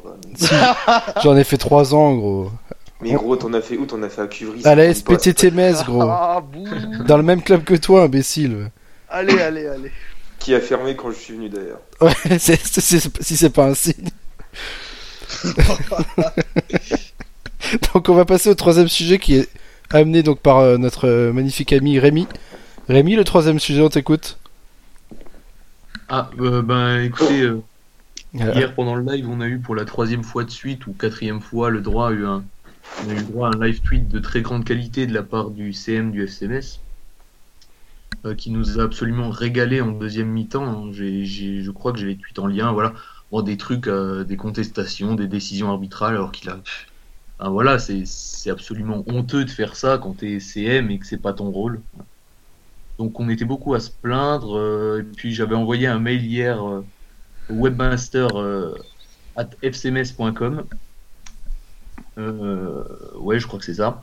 j'en 1.23 1.37
ai 1.37 1.45
fait 1.45 1.59
3 1.59 1.95
ans 1.95 2.15
gros. 2.15 2.51
Mais 3.03 3.13
gros, 3.15 3.37
t'en 3.37 3.53
as 3.55 3.61
fait 3.61 3.77
où? 3.77 3.85
T'en 3.87 4.03
as 4.03 4.09
fait 4.09 4.23
à 4.23 4.27
Cuvry 4.27 4.61
À 4.65 4.75
la 4.75 4.93
ça 4.95 5.03
compte 5.03 5.17
pas, 5.17 5.19
SPTT 5.19 5.51
Metz 5.53 5.85
gros. 5.85 6.03
Ah. 6.09 6.43
Dans 7.07 7.17
le 7.17 7.23
même 7.23 7.43
club 7.43 7.65
que 7.65 7.75
toi, 7.75 8.05
imbécile. 8.05 8.71
Allez, 9.09 9.39
allez, 9.41 9.67
allez. 9.67 9.91
Qui 10.39 10.55
a 10.55 10.61
fermé 10.61 10.97
quand 10.97 11.11
je 11.11 11.17
suis 11.17 11.35
venu 11.35 11.49
d'ailleurs. 11.49 11.81
Ouais, 12.01 12.15
c'est, 12.39 12.57
c'est- 12.61 12.81
c'est- 12.81 13.23
si 13.23 13.37
c'est 13.37 13.51
pas 13.51 13.67
un 13.67 13.75
signe. 13.75 14.09
donc 17.95 18.09
on 18.09 18.15
va 18.15 18.25
passer 18.25 18.51
au 18.51 18.55
troisième 18.55 18.89
sujet 18.89 19.19
qui 19.19 19.37
est 19.37 19.49
amené 19.91 20.23
donc 20.23 20.41
par 20.41 20.59
euh, 20.59 20.79
notre 20.79 21.09
euh, 21.09 21.33
magnifique 21.33 21.73
ami 21.73 21.99
Rémi. 21.99 22.27
Rémi, 22.89 23.15
le 23.15 23.25
troisième 23.25 23.59
sujet, 23.59 23.81
on 23.81 23.89
t'écoute. 23.89 24.39
Ah, 26.09 26.31
euh, 26.41 26.63
ben 26.63 27.01
écoutez, 27.01 27.41
euh, 27.43 27.63
Voilà. 28.35 28.55
hier 28.55 28.75
pendant 28.75 28.95
le 28.97 29.05
live, 29.11 29.29
on 29.31 29.41
a 29.41 29.47
eu 29.47 29.59
pour 29.59 29.75
la 29.75 29.85
troisième 29.85 30.25
fois 30.25 30.45
de 30.45 30.51
suite 30.51 30.87
ou 30.87 30.93
quatrième 30.93 31.41
fois 31.41 31.71
le 31.71 31.81
droit 31.81 32.09
à 32.09 32.13
eu 32.13 32.27
un, 32.27 32.43
on 32.99 33.09
a 33.09 33.15
eu 33.15 33.25
droit 33.25 33.49
à 33.49 33.53
un 33.53 33.61
live 33.67 33.81
tweet 33.83 34.09
de 34.09 34.19
très 34.19 34.43
grande 34.43 34.65
qualité 34.65 35.07
de 35.07 35.13
la 35.15 35.23
part 35.23 35.51
du 35.51 35.73
CM 35.73 36.11
du 36.13 36.23
FCMS. 36.27 36.81
euh, 38.27 38.35
qui 38.35 38.51
nous 38.51 38.79
a 38.79 38.85
absolument 38.85 39.31
régalé 39.31 39.81
en 39.81 39.93
deuxième 39.93 40.29
mi-temps. 40.31 40.65
hein. 40.89 40.93
Je 40.93 41.71
crois 41.71 41.93
que 41.93 41.99
j'ai 41.99 42.07
les 42.07 42.19
tweets 42.19 42.39
en 42.39 42.47
lien, 42.47 42.73
voilà. 42.73 42.95
Bon, 43.31 43.43
des 43.43 43.57
trucs, 43.57 43.87
euh, 43.89 44.25
des 44.25 44.37
contestations, 44.37 45.15
des 45.15 45.27
décisions 45.29 45.71
arbitrales, 45.71 46.15
alors 46.15 46.33
qu'il 46.33 46.51
a. 46.51 46.63
Ah, 47.39 47.51
voilà, 47.51 47.79
c'est, 47.79 48.05
absolument 48.51 49.05
honteux 49.09 49.45
de 49.45 49.51
faire 49.51 49.77
ça 49.77 49.99
quand 49.99 50.17
t'es 50.17 50.41
CM 50.41 50.91
et 50.91 50.99
que 50.99 51.07
c'est 51.07 51.19
pas 51.23 51.35
ton 51.35 51.51
rôle. 51.53 51.85
Donc 52.99 53.19
on 53.21 53.29
était 53.29 53.45
beaucoup 53.45 53.75
à 53.75 53.81
se 53.81 53.91
plaindre. 53.91 54.57
euh, 54.59 55.01
et 55.01 55.05
puis 55.05 55.33
j'avais 55.35 55.55
envoyé 55.55 55.87
un 55.87 55.99
mail 55.99 56.25
hier 56.25 56.63
au 56.63 56.85
webmaster 57.49 58.29
at 59.37 59.51
fcms.com. 59.63 60.69
Euh, 62.19 62.85
ouais, 63.17 63.39
je 63.39 63.47
crois 63.47 63.59
que 63.59 63.65
c'est 63.65 63.75
ça. 63.75 64.03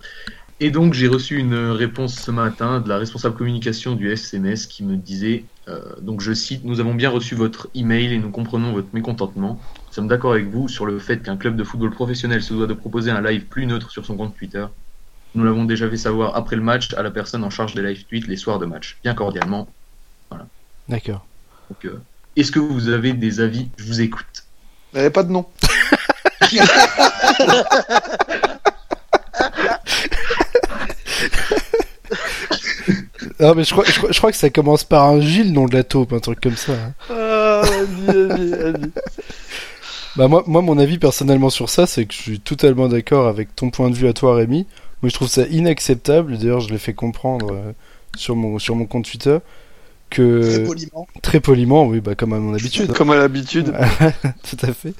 Et 0.61 0.71
donc 0.71 0.93
j'ai 0.93 1.07
reçu 1.07 1.37
une 1.37 1.55
réponse 1.55 2.15
ce 2.15 2.31
matin 2.31 2.81
de 2.81 2.89
la 2.89 2.97
responsable 2.97 3.35
communication 3.35 3.95
du 3.95 4.11
FCMS 4.11 4.67
qui 4.67 4.83
me 4.83 4.97
disait, 4.97 5.45
euh, 5.69 5.79
donc 6.01 6.19
je 6.19 6.33
cite, 6.33 6.65
nous 6.65 6.81
avons 6.81 6.93
bien 6.93 7.09
reçu 7.09 7.33
votre 7.33 7.69
email 7.75 8.13
et 8.13 8.19
nous 8.19 8.29
comprenons 8.29 8.73
votre 8.73 8.89
mécontentement. 8.91 9.59
Nous 9.87 9.93
sommes 9.93 10.09
d'accord 10.09 10.33
avec 10.33 10.49
vous 10.49 10.67
sur 10.67 10.85
le 10.85 10.99
fait 10.99 11.23
qu'un 11.23 11.37
club 11.37 11.55
de 11.55 11.63
football 11.63 11.91
professionnel 11.91 12.43
se 12.43 12.53
doit 12.53 12.67
de 12.67 12.73
proposer 12.73 13.09
un 13.09 13.21
live 13.21 13.45
plus 13.45 13.65
neutre 13.67 13.89
sur 13.89 14.05
son 14.05 14.17
compte 14.17 14.35
Twitter. 14.35 14.65
Nous 15.35 15.43
l'avons 15.45 15.63
déjà 15.63 15.89
fait 15.89 15.97
savoir 15.97 16.35
après 16.35 16.57
le 16.57 16.61
match 16.61 16.93
à 16.95 17.03
la 17.03 17.11
personne 17.11 17.43
en 17.43 17.49
charge 17.49 17.73
des 17.73 17.81
live 17.81 18.03
tweets 18.05 18.27
les 18.27 18.35
soirs 18.35 18.59
de 18.59 18.65
match. 18.65 18.97
Bien 19.03 19.13
cordialement. 19.13 19.69
D'accord. 20.89 21.25
Donc, 21.69 21.85
euh, 21.85 22.01
est-ce 22.35 22.51
que 22.51 22.59
vous 22.59 22.89
avez 22.89 23.13
des 23.13 23.39
avis? 23.39 23.69
Je 23.77 23.85
vous 23.85 24.01
écoute. 24.01 24.43
Il 24.91 24.95
n'y 24.95 25.01
avait 25.01 25.11
pas 25.11 25.23
de 25.23 25.31
nom. 25.31 25.45
Non 33.39 33.55
mais 33.55 33.63
je 33.63 33.71
crois, 33.71 33.85
je, 33.85 33.97
crois, 33.97 34.11
je 34.11 34.17
crois 34.17 34.31
que 34.31 34.37
ça 34.37 34.49
commence 34.49 34.83
par 34.83 35.05
un 35.05 35.21
Gilles, 35.21 35.53
nom 35.53 35.65
de 35.65 35.73
la 35.73 35.83
taupe, 35.83 36.11
un 36.11 36.19
truc 36.19 36.41
comme 36.41 36.57
ça. 36.57 36.73
Ah. 37.09 37.61
Bah 40.15 40.27
moi, 40.27 40.43
moi, 40.47 40.61
mon 40.61 40.77
avis 40.77 40.97
personnellement 40.97 41.49
sur 41.49 41.69
ça, 41.69 41.87
c'est 41.87 42.05
que 42.05 42.13
je 42.13 42.19
suis 42.19 42.39
totalement 42.39 42.89
d'accord 42.89 43.27
avec 43.27 43.55
ton 43.55 43.69
point 43.69 43.89
de 43.89 43.95
vue 43.95 44.07
à 44.07 44.13
toi, 44.13 44.35
Rémi. 44.35 44.65
Moi, 45.01 45.09
je 45.09 45.13
trouve 45.13 45.29
ça 45.29 45.43
inacceptable. 45.43 46.37
D'ailleurs, 46.37 46.59
je 46.59 46.71
l'ai 46.71 46.79
fait 46.79 46.93
comprendre 46.93 47.53
euh, 47.53 47.71
sur 48.17 48.35
mon 48.35 48.59
sur 48.59 48.75
mon 48.75 48.85
compte 48.85 49.05
Twitter. 49.05 49.37
Que 50.09 50.41
Très 50.41 50.63
poliment. 50.63 51.07
très 51.21 51.39
poliment, 51.39 51.85
oui, 51.87 51.99
bah 51.99 52.15
comme 52.15 52.33
à 52.33 52.39
mon 52.39 52.53
habitude. 52.53 52.91
Comme 52.93 53.11
à 53.11 53.15
l'habitude. 53.15 53.73
Tout 54.49 54.57
à 54.65 54.73
fait. 54.73 54.93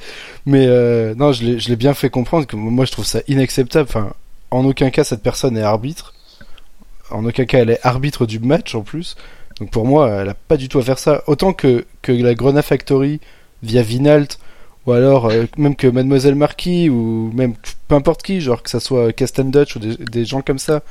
Mais 0.45 0.66
euh, 0.68 1.16
non, 1.16 1.32
je 1.32 1.43
l'ai 1.43 1.60
je 1.60 1.70
l'ai 1.70 1.76
bien 1.76 1.93
fait 1.93 2.10
comprendre 2.10 2.45
que 2.47 2.55
moi 2.55 2.86
je 2.86 2.91
trouve 2.91 3.05
ça 3.05 3.22
inacceptable. 3.28 3.88
Enfin, 3.89 4.14
en 4.51 4.66
aucun 4.66 4.89
cas 4.89 5.03
cette 5.03 5.22
personne 5.24 5.57
est 5.57 5.62
arbitre. 5.64 6.14
En 7.12 7.26
aucun 7.26 7.45
cas 7.45 7.60
elle 7.60 7.72
est 7.72 7.80
arbitre 7.86 8.26
du 8.26 8.39
match 8.39 8.76
en 8.76 8.82
plus. 8.82 9.16
Donc 9.60 9.72
pour 9.72 9.86
moi, 9.86 10.10
elle 10.10 10.30
a 10.30 10.34
pas 10.36 10.55
du 10.57 10.70
tout 10.70 10.80
à 10.80 10.84
faire 10.84 10.99
ça. 10.99 11.24
Autant 11.28 11.53
que 11.53 11.86
que 12.01 12.12
la 12.12 12.34
Grenade 12.34 12.64
Factory 12.64 13.20
via 13.64 13.82
Vinalt 13.82 14.39
ou 14.86 14.93
alors 14.93 15.26
euh, 15.28 15.45
même 15.57 15.76
que 15.76 15.88
Mademoiselle 15.88 16.36
Marquis 16.36 16.89
ou 16.89 17.32
même 17.34 17.55
peu 17.88 17.95
importe 17.95 18.24
qui, 18.24 18.39
genre 18.41 18.64
que 18.64 18.70
ça 18.70 18.80
soit 18.80 19.12
Castan 19.12 19.45
Dutch 19.45 19.76
ou 19.76 19.80
des, 19.80 19.97
des 19.97 20.24
gens 20.26 20.41
comme 20.41 20.60
ça, 20.60 20.82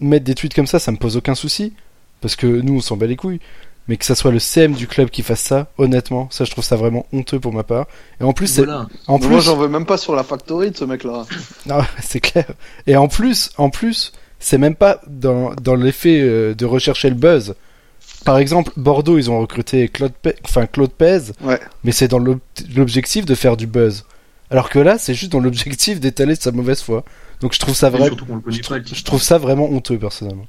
mettre 0.00 0.24
des 0.24 0.34
tweets 0.34 0.54
comme 0.54 0.66
ça, 0.66 0.78
ça 0.78 0.92
me 0.92 0.96
pose 0.98 1.16
aucun 1.16 1.34
souci 1.34 1.72
parce 2.20 2.36
que 2.36 2.46
nous 2.46 2.76
on 2.76 2.80
s'en 2.80 2.96
bat 2.96 3.06
les 3.06 3.16
couilles. 3.16 3.40
Mais 3.88 3.96
que 3.96 4.04
ça 4.04 4.14
soit 4.14 4.30
le 4.30 4.38
CM 4.38 4.74
du 4.74 4.86
club 4.86 5.10
qui 5.10 5.22
fasse 5.22 5.40
ça, 5.40 5.66
honnêtement, 5.76 6.28
ça 6.30 6.44
je 6.44 6.50
trouve 6.52 6.62
ça 6.62 6.76
vraiment 6.76 7.06
honteux 7.12 7.40
pour 7.40 7.52
ma 7.52 7.64
part. 7.64 7.86
Et 8.20 8.24
en 8.24 8.32
plus, 8.32 8.46
c'est 8.46 8.62
Voilà. 8.64 8.86
en 9.08 9.18
Moi, 9.18 9.26
plus, 9.28 9.40
j'en 9.40 9.56
veux 9.56 9.66
même 9.68 9.86
pas 9.86 9.96
sur 9.96 10.14
la 10.14 10.22
factory 10.22 10.70
de 10.70 10.76
ce 10.76 10.84
mec-là. 10.84 11.26
non, 11.66 11.78
c'est 12.00 12.20
clair. 12.20 12.46
Et 12.86 12.96
en 12.96 13.08
plus, 13.08 13.50
en 13.58 13.68
plus, 13.68 14.12
c'est 14.38 14.58
même 14.58 14.76
pas 14.76 15.00
dans, 15.08 15.54
dans 15.54 15.74
l'effet 15.74 16.20
euh, 16.20 16.54
de 16.54 16.64
rechercher 16.66 17.08
le 17.08 17.16
buzz. 17.16 17.56
Par 18.24 18.38
exemple, 18.38 18.70
Bordeaux, 18.76 19.18
ils 19.18 19.28
ont 19.30 19.40
recruté 19.40 19.88
Claude, 19.88 20.12
Pe- 20.12 20.36
enfin 20.44 20.66
Claude 20.66 20.92
Pez, 20.92 21.32
Ouais. 21.42 21.58
mais 21.82 21.90
c'est 21.90 22.06
dans 22.06 22.18
l'ob- 22.18 22.38
l'objectif 22.76 23.24
de 23.24 23.34
faire 23.34 23.56
du 23.56 23.66
buzz. 23.66 24.04
Alors 24.50 24.68
que 24.68 24.78
là, 24.78 24.98
c'est 24.98 25.14
juste 25.14 25.32
dans 25.32 25.40
l'objectif 25.40 25.98
d'étaler 25.98 26.36
sa 26.36 26.52
mauvaise 26.52 26.82
foi. 26.82 27.02
Donc 27.40 27.54
je 27.54 27.58
trouve 27.58 27.74
ça 27.74 27.88
Et 27.88 27.90
vrai, 27.90 28.06
surtout 28.06 28.26
qu'on 28.26 28.36
le 28.36 28.40
connaît 28.40 28.56
je, 28.56 28.60
pas. 28.60 28.66
trou- 28.66 28.74
le 28.74 28.82
type. 28.84 28.96
je 28.96 29.04
trouve 29.04 29.22
ça 29.22 29.38
vraiment 29.38 29.68
honteux 29.70 29.98
personnellement. 29.98 30.46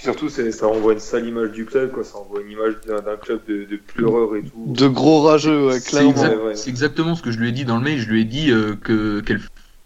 Puis 0.00 0.04
surtout, 0.10 0.30
c'est- 0.30 0.50
ça 0.50 0.66
renvoie 0.66 0.94
une 0.94 0.98
sale 0.98 1.26
image 1.28 1.52
du 1.52 1.66
club, 1.66 1.90
quoi. 1.92 2.04
Ça 2.04 2.16
renvoie 2.16 2.40
une 2.40 2.50
image 2.52 2.72
d'un 2.86 3.16
club 3.18 3.40
de, 3.46 3.64
de 3.66 3.76
pleureurs 3.76 4.34
et 4.34 4.42
tout. 4.42 4.64
De 4.72 4.88
gros 4.88 5.20
rageux, 5.20 5.66
ouais, 5.66 5.78
C'est 5.78 5.90
clairement. 5.90 6.10
exact- 6.12 6.36
Ouais, 6.38 6.42
ouais. 6.46 6.56
c'est 6.56 6.70
exactement 6.70 7.14
ce 7.14 7.20
que 7.20 7.30
je 7.30 7.38
lui 7.38 7.50
ai 7.50 7.52
dit 7.52 7.66
dans 7.66 7.76
le 7.76 7.82
mail. 7.84 7.98
Je 7.98 8.08
lui 8.08 8.22
ai 8.22 8.24
dit 8.24 8.50
euh, 8.50 8.76
que 8.76 9.22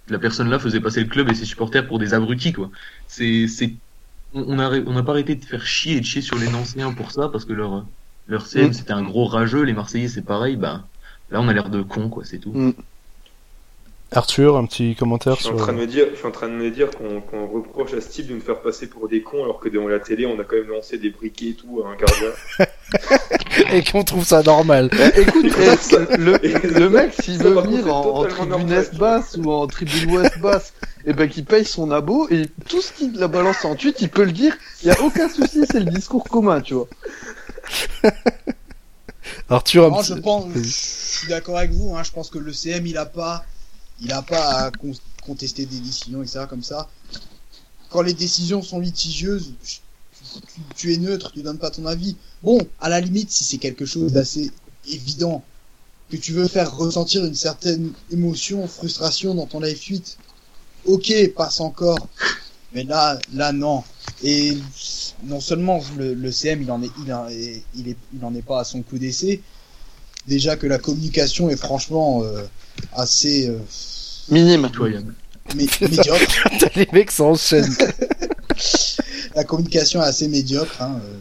la 0.08 0.20
personne 0.20 0.48
là 0.50 0.60
faisait 0.60 0.78
passer 0.78 1.00
le 1.00 1.08
club 1.08 1.28
et 1.30 1.34
ses 1.34 1.44
supporters 1.44 1.84
pour 1.88 1.98
des 1.98 2.14
abrutis, 2.14 2.52
quoi. 2.52 2.70
C'est, 3.08 3.48
c'est, 3.48 3.72
on 4.34 4.44
on 4.46 4.58
a, 4.60 4.70
on 4.86 4.92
n'a 4.92 5.02
pas 5.02 5.10
arrêté 5.12 5.34
de 5.34 5.44
faire 5.44 5.66
chier 5.66 5.96
et 5.96 6.00
de 6.00 6.06
chier 6.06 6.22
sur 6.22 6.38
les 6.38 6.48
Nancéens 6.48 6.92
pour 6.92 7.10
ça 7.10 7.28
parce 7.28 7.44
que 7.44 7.52
leur, 7.52 7.84
leur 8.28 8.46
CM 8.46 8.68
Mm. 8.68 8.72
c'était 8.72 8.92
un 8.92 9.02
gros 9.02 9.24
rageux. 9.24 9.62
Les 9.62 9.72
Marseillais 9.72 10.06
c'est 10.06 10.22
pareil. 10.24 10.54
Ben 10.56 10.84
là 11.30 11.40
on 11.40 11.48
a 11.48 11.52
l'air 11.52 11.70
de 11.70 11.82
cons, 11.82 12.08
quoi. 12.08 12.22
C'est 12.24 12.38
tout. 12.38 12.52
Mm. 12.52 12.72
Arthur, 14.14 14.56
un 14.56 14.64
petit 14.66 14.94
Je 14.94 14.98
commentaire 14.98 15.36
suis, 15.36 15.46
en 15.48 15.50
sur. 15.50 15.56
train 15.58 15.72
de 15.72 15.78
me 15.78 15.86
dire, 15.86 16.06
je 16.12 16.16
suis 16.16 16.26
en 16.26 16.30
train 16.30 16.48
de 16.48 16.54
me 16.54 16.70
dire 16.70 16.88
qu'on 16.90 17.46
reproche 17.46 17.92
à 17.94 18.00
type 18.00 18.28
de 18.28 18.34
nous 18.34 18.40
faire 18.40 18.60
passer 18.60 18.86
pour 18.86 19.08
des 19.08 19.22
cons 19.22 19.42
alors 19.44 19.58
que 19.60 19.68
devant 19.68 19.88
la 19.88 19.98
télé 19.98 20.24
on 20.26 20.38
a 20.38 20.44
quand 20.44 20.56
même 20.56 20.68
lancé 20.68 20.98
des 20.98 21.10
briquets 21.10 21.48
et 21.50 21.54
tout 21.54 21.82
à 21.84 21.88
un 21.88 21.96
gardien. 21.96 22.30
Et 23.72 23.82
qu'on 23.84 24.02
trouve 24.04 24.24
ça 24.24 24.42
normal. 24.42 24.90
Écoute, 25.16 25.46
eh, 25.46 26.16
le, 26.16 26.78
le 26.78 26.88
mec, 26.90 27.12
s'il 27.20 27.38
veut 27.38 27.50
venir 27.60 27.86
en, 27.94 28.18
en 28.20 28.24
tribune 28.24 28.48
normal, 28.50 28.72
Est 28.78 28.96
basse 28.98 29.36
ou 29.36 29.50
en 29.50 29.66
tribune 29.68 30.10
Ouest 30.12 30.38
basse, 30.40 30.72
et 31.06 31.12
ben 31.12 31.28
qu'il 31.28 31.44
paye 31.44 31.64
son 31.64 31.90
abo 31.92 32.28
et 32.30 32.46
tout 32.68 32.80
ce 32.80 32.92
qu'il 32.92 33.16
la 33.16 33.28
balance 33.28 33.64
en 33.64 33.74
tweet, 33.76 34.00
il 34.00 34.08
peut 34.08 34.24
le 34.24 34.32
dire. 34.32 34.56
Il 34.82 34.88
y 34.88 34.90
a 34.90 35.00
aucun 35.02 35.28
souci, 35.28 35.60
c'est 35.70 35.78
le 35.80 35.90
discours 35.90 36.24
commun, 36.24 36.60
tu 36.60 36.74
vois. 36.74 36.88
Arthur, 39.48 39.86
un 39.86 39.90
Non, 39.90 39.96
petit- 39.98 40.14
je 40.16 40.20
pense, 40.20 40.44
je 40.54 40.60
suis 40.68 41.28
d'accord 41.28 41.58
avec 41.58 41.70
vous. 41.72 41.94
Hein, 41.96 42.02
je 42.04 42.10
pense 42.12 42.30
que 42.30 42.38
le 42.38 42.52
CM, 42.52 42.86
il 42.86 42.96
a 42.98 43.06
pas, 43.06 43.44
il 44.00 44.12
a 44.12 44.22
pas 44.22 44.64
à 44.66 44.70
con- 44.70 44.92
contester 45.22 45.66
des 45.66 45.80
décisions, 45.80 46.22
etc. 46.22 46.46
Comme 46.48 46.62
ça. 46.62 46.88
Quand 47.90 48.02
les 48.02 48.14
décisions 48.14 48.62
sont 48.62 48.80
litigieuses, 48.80 49.54
tu, 50.76 50.92
es 50.92 50.96
neutre, 50.96 51.30
tu 51.32 51.42
donnes 51.42 51.58
pas 51.58 51.70
ton 51.70 51.86
avis. 51.86 52.16
Bon, 52.42 52.58
à 52.80 52.88
la 52.88 53.00
limite, 53.00 53.30
si 53.30 53.44
c'est 53.44 53.58
quelque 53.58 53.86
chose 53.86 54.12
d'assez 54.12 54.50
évident 54.88 55.44
que 56.10 56.16
tu 56.16 56.32
veux 56.32 56.48
faire 56.48 56.76
ressentir 56.76 57.24
une 57.24 57.34
certaine 57.34 57.92
émotion, 58.10 58.66
frustration 58.68 59.34
dans 59.34 59.46
ton 59.46 59.60
live 59.60 59.80
tweet, 59.80 60.18
ok, 60.86 61.12
passe 61.34 61.60
encore. 61.60 62.08
Mais 62.72 62.84
là, 62.84 63.18
là, 63.32 63.52
non. 63.52 63.84
Et 64.22 64.58
non 65.24 65.40
seulement 65.40 65.80
le, 65.96 66.30
CM, 66.32 66.62
il 66.62 66.70
en 66.70 66.82
est, 66.82 66.90
il 67.04 67.12
en 67.12 67.28
est, 67.28 67.62
il 67.76 68.24
en 68.24 68.34
est 68.34 68.42
pas 68.42 68.60
à 68.60 68.64
son 68.64 68.82
coup 68.82 68.98
d'essai. 68.98 69.40
Déjà 70.26 70.56
que 70.56 70.66
la 70.66 70.78
communication 70.78 71.50
est 71.50 71.56
franchement 71.56 72.22
euh, 72.22 72.42
assez 72.94 73.48
euh, 73.48 73.58
Minime. 74.30 74.66
Pitoyable. 74.68 75.14
mé- 75.54 75.80
médiocre. 75.82 76.48
les 76.76 76.88
mecs 76.92 77.10
s'enchaînent. 77.10 77.76
La 79.34 79.44
communication 79.44 80.00
est 80.02 80.06
assez 80.06 80.28
médiocre. 80.28 80.80
Hein, 80.80 81.00
euh. 81.04 81.16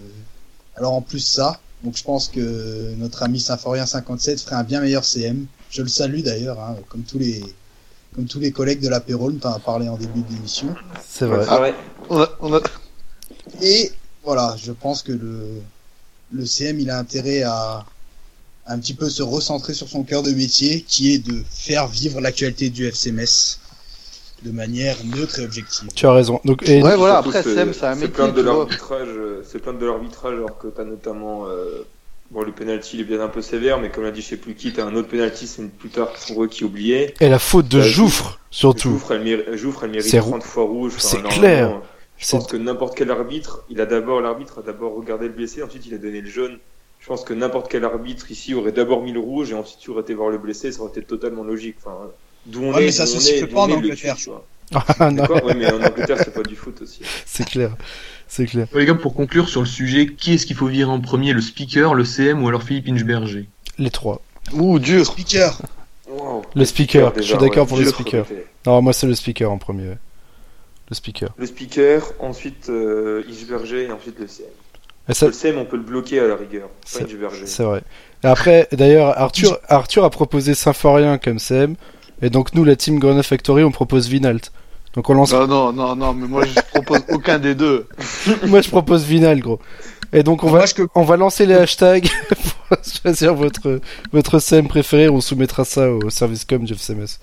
Alors 0.76 0.94
en 0.94 1.02
plus 1.02 1.20
ça, 1.20 1.60
donc 1.84 1.98
je 1.98 2.04
pense 2.04 2.28
que 2.30 2.94
notre 2.98 3.24
ami 3.24 3.40
Symphorien 3.40 3.86
57 3.86 4.40
ferait 4.42 4.56
un 4.56 4.64
bien 4.64 4.82
meilleur 4.82 5.04
CM. 5.04 5.46
Je 5.70 5.82
le 5.82 5.88
salue 5.88 6.22
d'ailleurs, 6.22 6.60
hein, 6.60 6.76
comme 6.90 7.02
tous 7.02 7.18
les 7.20 7.44
comme 8.16 8.26
tous 8.26 8.40
les 8.40 8.52
collègues 8.52 8.80
de 8.80 8.90
l'apéro, 8.90 9.32
dont 9.32 9.50
on 9.50 9.54
a 9.54 9.60
parlé 9.60 9.90
en 9.90 9.98
début 9.98 10.22
d'émission. 10.22 10.76
C'est 11.08 11.26
vrai. 11.26 11.46
Ah 11.50 11.60
ouais. 11.60 11.74
On 12.12 12.22
a, 12.22 12.30
on 12.42 12.54
a... 12.54 12.62
Et 13.62 13.92
voilà, 14.24 14.56
je 14.64 14.72
pense 14.72 15.02
que 15.02 15.12
le, 15.12 15.48
le 16.32 16.46
CM, 16.46 16.80
il 16.80 16.92
a 16.92 17.00
intérêt 17.00 17.42
à 17.42 17.84
un 18.66 18.80
petit 18.80 18.94
peu 18.94 19.10
se 19.10 19.22
recentrer 19.24 19.74
sur 19.74 19.88
son 19.90 20.04
cœur 20.04 20.24
de 20.24 20.32
métier, 20.32 20.82
qui 20.88 21.14
est 21.14 21.20
de 21.20 21.44
faire 21.50 21.88
vivre 21.88 22.22
l'actualité 22.22 22.70
du 22.70 22.86
FCMS 22.88 23.60
de 24.44 24.52
manière 24.52 24.98
neutre 25.06 25.40
et 25.40 25.46
objective. 25.46 25.90
Tu 25.96 26.06
as 26.06 26.12
raison. 26.12 26.40
Donc, 26.46 26.68
et 26.68 26.82
Ouais, 26.84 26.96
voilà, 26.98 27.18
après, 27.20 27.44
c'est- 27.44 27.54
Sem, 27.56 27.74
c'est 27.74 28.08
plaindre 28.10 28.34
de 28.34 28.42
tu 28.42 28.46
l'arbitrage, 28.48 29.08
euh, 29.10 29.42
c'est 29.50 29.60
plaindre 29.60 29.80
de 29.80 29.86
l'arbitrage 29.86 30.34
alors 30.34 30.58
que 30.58 30.68
t'as 30.68 30.84
notamment 30.84 31.46
euh, 31.48 31.86
bon 32.32 32.42
le 32.42 32.52
penalty 32.52 32.98
il 32.98 33.02
est 33.02 33.04
bien 33.06 33.22
un 33.22 33.28
peu 33.30 33.42
sévère 33.42 33.80
mais 33.80 33.90
comme 33.92 34.04
l'a 34.04 34.12
dit 34.12 34.22
je 34.22 34.28
sais 34.30 34.38
plus 34.38 34.56
qui 34.56 34.74
t'as 34.74 34.86
un 34.86 34.96
autre 34.96 35.08
penalty 35.08 35.46
c'est 35.48 35.62
une 35.62 35.70
plus 35.70 35.90
tard 35.90 36.12
pour 36.28 36.44
eux 36.44 36.48
qui 36.48 36.64
oubliait. 36.66 37.14
et 37.22 37.30
la 37.30 37.40
faute 37.40 37.68
de 37.70 37.80
Bah, 37.80 37.86
Jouffre, 37.88 38.40
surtout. 38.50 38.90
Jouffre 38.92 39.12
elle, 39.14 39.58
Jouffre, 39.58 39.84
elle 39.86 39.92
mérite 39.92 40.10
C'est 40.10 40.20
rou- 40.20 40.32
30 40.32 40.44
fois 40.44 40.64
rouge. 40.64 40.94
Enfin, 40.98 41.08
c'est 41.10 41.24
clair. 41.24 41.82
Je 42.18 42.26
C'est- 42.26 42.38
pense 42.38 42.48
que 42.48 42.58
n'importe 42.58 42.98
quel 42.98 43.12
arbitre, 43.12 43.64
il 43.70 43.80
a 43.82 43.86
d'abord 43.86 44.20
l'arbitre 44.20 44.60
a 44.60 44.62
d'abord 44.62 44.96
regardé 44.96 45.28
le 45.28 45.34
blessé, 45.34 45.64
ensuite 45.64 45.86
il 45.86 45.94
a 45.94 45.98
donné 45.98 46.20
le 46.22 46.30
jaune. 46.30 46.58
Je 47.04 47.08
pense 47.10 47.26
que 47.26 47.34
n'importe 47.34 47.70
quel 47.70 47.84
arbitre 47.84 48.32
ici 48.32 48.54
aurait 48.54 48.72
d'abord 48.72 49.04
mis 49.04 49.12
le 49.12 49.20
rouge 49.20 49.52
et 49.52 49.56
ensuite 49.56 49.80
tu 49.82 49.90
aurais 49.92 50.04
été 50.04 50.14
voir 50.14 50.30
le 50.30 50.38
blessé, 50.38 50.72
ça 50.72 50.80
aurait 50.82 50.92
été 50.92 51.02
totalement 51.04 51.44
logique. 51.44 51.76
Enfin, 51.84 51.98
d'où 52.46 52.64
on 52.64 52.74
Ouais, 52.74 52.84
est, 52.84 52.86
mais 52.86 52.92
ça 52.94 53.06
se 53.06 53.20
siffle 53.20 53.48
pas 53.48 53.62
en 53.64 53.68
le 53.68 53.74
Angleterre. 53.74 54.16
Ah, 54.74 55.12
non, 55.12 55.18
D'accord 55.18 55.44
Ouais, 55.44 55.54
mais 55.54 55.70
en 55.70 55.76
Angleterre 55.84 56.18
c'est 56.20 56.34
pas 56.34 56.42
du 56.42 56.56
foot 56.56 56.82
aussi. 56.82 57.02
c'est 57.26 57.46
clair. 57.46 57.76
C'est 58.30 58.46
clair. 58.46 58.68
Les 58.74 58.86
gars, 58.86 58.96
pour 58.96 59.14
conclure 59.14 59.50
sur 59.50 59.60
le 59.60 59.68
sujet, 59.68 60.08
qui 60.08 60.34
est-ce 60.36 60.46
qu'il 60.48 60.56
faut 60.56 60.66
virer 60.68 60.90
en 60.90 61.02
premier, 61.02 61.34
le 61.34 61.42
speaker, 61.42 61.94
le 61.94 62.06
CM 62.06 62.42
ou 62.42 62.48
alors 62.48 62.64
Philippe 62.64 62.88
Inchberger 62.88 63.50
Les 63.78 63.92
trois. 63.92 64.22
Ouh, 64.54 64.80
dur. 64.80 65.06
Speaker, 65.06 65.62
Wow. 66.10 66.44
Le 66.56 66.66
speaker. 66.66 67.12
déjà, 67.12 67.22
Je 67.22 67.28
suis 67.28 67.38
d'accord 67.38 67.64
ouais, 67.64 67.70
pour 67.70 67.78
le 67.78 67.86
speaker. 67.86 68.26
côté. 68.28 68.46
Non, 68.66 68.82
moi 68.82 68.94
c'est 68.94 69.08
le 69.08 69.16
speaker 69.16 69.52
en 69.52 69.58
premier. 69.58 69.96
Le 70.90 70.96
speaker. 70.96 71.34
Le 71.38 71.46
speaker, 71.46 72.14
ensuite 72.20 72.70
euh, 72.70 73.24
Isberger 73.28 73.84
et 73.84 73.92
ensuite 73.92 74.18
le 74.20 74.28
CM. 74.28 74.48
Ça, 75.10 75.26
Le 75.28 75.34
CM, 75.34 75.58
on 75.58 75.66
peut 75.66 75.76
le 75.76 75.84
bloquer 75.84 76.20
à 76.20 76.28
la 76.28 76.36
rigueur, 76.36 76.70
pas 76.70 77.00
C'est- 77.46 77.64
vrai. 77.64 77.82
Et 78.24 78.28
après, 78.28 78.70
d'ailleurs, 78.72 79.18
Arthur, 79.20 79.60
Arthur 79.68 80.06
a 80.06 80.10
proposé 80.10 80.54
Symphorien 80.54 81.18
comme 81.18 81.40
CM. 81.40 81.76
Et 82.22 82.30
donc 82.30 82.54
nous, 82.54 82.64
la 82.64 82.78
team 82.78 83.00
Grenade 83.00 83.26
Factory, 83.26 83.64
on 83.66 83.72
propose 83.72 84.08
Vinalt. 84.08 84.52
Donc 84.94 85.10
on 85.10 85.14
lance. 85.16 85.34
Non, 85.34 85.46
non, 85.48 85.74
non, 85.74 85.96
non, 85.96 86.14
mais 86.14 86.28
moi 86.28 86.46
je 86.46 86.54
propose 86.74 87.02
aucun 87.10 87.40
des 87.40 87.56
deux. 87.56 87.88
Moi, 88.48 88.62
je 88.62 88.70
propose 88.70 89.04
Vinal, 89.04 89.40
gros. 89.42 89.60
Et 90.14 90.22
donc 90.24 90.44
on 90.44 90.50
Moi, 90.52 90.60
va, 90.60 90.66
je 90.68 90.74
on 90.94 91.04
va 91.04 91.18
lancer 91.18 91.46
les 91.48 91.56
hashtags 91.56 92.08
pour 92.68 92.78
choisir 93.02 93.34
votre 93.34 93.82
votre 94.14 94.38
CM 94.40 94.68
préféré. 94.68 95.10
On 95.10 95.20
soumettra 95.20 95.66
ça 95.66 95.90
au 95.90 96.10
service 96.12 96.46
com 96.46 96.64
du 96.64 96.74
FCMS. 96.74 97.18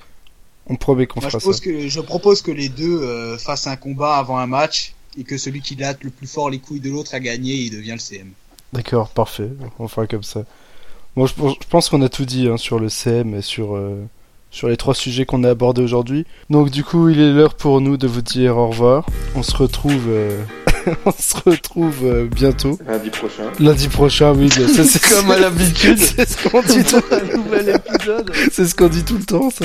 On 0.67 0.75
promet 0.77 1.07
qu'on 1.07 1.21
je, 1.21 1.29
fera 1.29 1.41
ça. 1.41 1.61
que, 1.63 1.89
je 1.89 2.01
propose 2.01 2.43
que 2.43 2.51
les 2.51 2.69
deux 2.69 3.01
euh, 3.03 3.39
fassent 3.39 3.69
un 3.69 3.77
combat 3.77 4.17
avant 4.17 4.37
un 4.39 4.47
match 4.49 4.95
et 5.19 5.25
que 5.25 5.37
celui 5.39 5.61
qui 5.61 5.75
latte 5.77 6.05
le 6.05 6.11
plus 6.11 6.27
fort 6.27 6.51
les 6.51 6.59
couilles 6.59 6.81
de 6.81 6.91
l'autre 6.91 7.15
a 7.15 7.21
gagné 7.21 7.53
et 7.53 7.63
il 7.65 7.71
devient 7.71 7.93
le 7.93 7.99
CM. 7.99 8.31
D'accord, 8.73 9.09
parfait. 9.09 9.51
On 9.79 9.89
fera 9.89 10.07
comme 10.07 10.23
ça. 10.23 10.45
Bon, 11.17 11.27
je, 11.27 11.35
je 11.35 11.67
pense 11.69 11.89
qu'on 11.89 12.03
a 12.03 12.09
tout 12.09 12.25
dit 12.25 12.49
hein, 12.49 12.57
sur 12.57 12.79
le 12.79 12.89
CM 12.89 13.35
et 13.35 13.43
sur, 13.43 13.75
euh, 13.75 14.05
sur 14.51 14.69
les 14.69 14.77
trois 14.77 14.95
sujets 14.95 15.25
qu'on 15.25 15.43
a 15.43 15.51
abordés 15.51 15.83
aujourd'hui. 15.83 16.25
Donc 16.51 16.71
du 16.71 16.85
coup, 16.85 17.09
il 17.09 17.21
est 17.21 17.33
l'heure 17.33 17.55
pour 17.55 17.81
nous 17.81 17.97
de 17.97 18.07
vous 18.07 18.23
dire 18.23 18.57
au 18.57 18.69
revoir. 18.69 19.07
On 19.35 19.43
se 19.43 19.57
retrouve, 19.57 20.05
euh, 20.09 20.45
on 21.05 21.13
se 21.13 21.35
retrouve 21.49 21.97
euh, 22.05 22.27
bientôt. 22.27 22.79
Lundi 22.87 23.11
prochain. 23.11 23.43
Lundi 23.59 23.89
prochain, 23.89 24.33
oui. 24.35 24.49
bien, 24.49 24.69
ça, 24.69 24.85
c'est 24.85 25.03
Comme 25.03 25.31
à 25.31 25.39
l'habitude. 25.39 25.99
C'est 26.17 26.29
ce 26.29 26.49
qu'on 26.49 26.63
dit, 26.63 26.85
tout... 26.85 27.01
un 27.11 27.37
nouvel 27.37 27.69
épisode. 27.77 28.31
c'est 28.53 28.65
ce 28.67 28.75
qu'on 28.75 28.89
dit 28.89 29.05
tout 29.05 29.17
le 29.19 29.25
temps, 29.25 29.51
ça. 29.51 29.65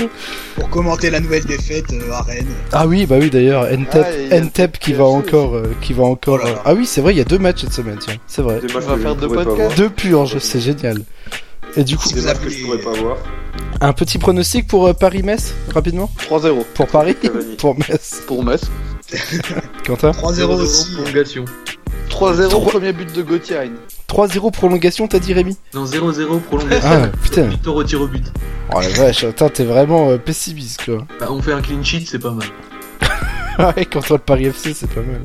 Pour 0.56 0.70
commenter 0.70 1.10
la 1.10 1.20
nouvelle 1.20 1.46
défaite 1.46 1.92
euh, 1.94 2.12
à 2.12 2.22
Rennes. 2.22 2.48
Ah 2.72 2.88
oui, 2.88 3.06
bah 3.06 3.18
oui, 3.20 3.30
d'ailleurs, 3.30 3.66
Ntep, 3.72 4.06
Ah, 4.32 4.40
Ntep 4.40 4.78
qui 4.80 4.92
le 4.92 4.98
va 4.98 5.06
encore, 5.06 5.56
euh, 5.56 5.76
qui 5.82 5.94
va 5.94 6.04
encore. 6.04 6.46
Euh, 6.46 6.54
Ah 6.66 6.74
oui, 6.74 6.86
c'est 6.86 7.02
vrai, 7.02 7.14
il 7.14 7.18
y 7.18 7.22
a 7.22 7.26
deux 7.26 7.40
matchs 7.40 7.62
cette 7.62 7.74
semaine, 7.74 7.98
tiens. 8.00 8.16
C'est 8.28 8.42
vrai. 8.42 8.62
Matchs 8.62 8.74
va 8.86 8.96
que 8.96 9.02
faire 9.02 9.16
deux 9.16 9.28
podcasts. 9.28 9.78
Deux 9.78 9.90
purges, 9.90 10.38
c'est 10.40 10.60
génial. 10.62 11.02
Et 11.78 11.84
du 11.84 11.98
coup, 11.98 12.08
Des 12.10 12.22
que 12.22 12.50
je 12.50 12.64
pourrais 12.64 12.78
pas 12.78 12.94
voir. 12.94 13.18
un 13.82 13.92
petit 13.94 14.18
pronostic 14.18 14.66
pour 14.68 14.88
euh, 14.88 14.94
Paris-Metz, 14.94 15.54
rapidement? 15.74 16.10
3-0 16.30 16.64
Pour 16.74 16.88
Paris? 16.88 17.16
Pour 17.58 17.76
Metz. 17.78 18.22
pour 18.28 18.44
Metz. 18.46 18.62
Quentin 19.86 20.12
3-0 20.12 20.44
aussi. 20.44 20.94
Prolongation. 20.94 21.46
3-0, 22.10 22.50
Trois- 22.50 22.72
premier 22.72 22.94
but 22.94 23.14
de 23.14 23.22
Gauthier. 23.22 23.72
3-0 24.08 24.52
prolongation, 24.52 25.08
t'as 25.08 25.20
dit 25.20 25.34
Rémi 25.34 25.58
Non, 25.74 25.86
0-0 25.86 26.40
prolongation. 26.42 26.88
Ah, 26.90 27.08
putain. 27.24 27.44
Victor 27.48 27.76
au 27.76 27.84
tir 27.84 28.02
au 28.02 28.08
but. 28.08 28.26
Oh 28.74 28.80
la 28.80 28.90
vache, 28.90 29.24
attends, 29.24 29.50
t'es 29.50 29.66
vraiment 29.66 30.10
euh, 30.10 30.18
pessimiste, 30.18 30.86
quoi. 30.86 31.06
Bah, 31.20 31.28
on 31.30 31.42
fait 31.42 31.52
un 31.54 31.62
clean 31.62 31.84
sheet, 31.84 32.06
c'est 32.08 32.20
pas 32.20 32.32
mal. 32.32 32.48
ouais, 33.76 33.86
contre 33.86 34.14
le 34.14 34.20
Paris 34.20 34.46
FC, 34.46 34.74
c'est 34.74 34.90
pas 34.90 35.02
mal. 35.02 35.22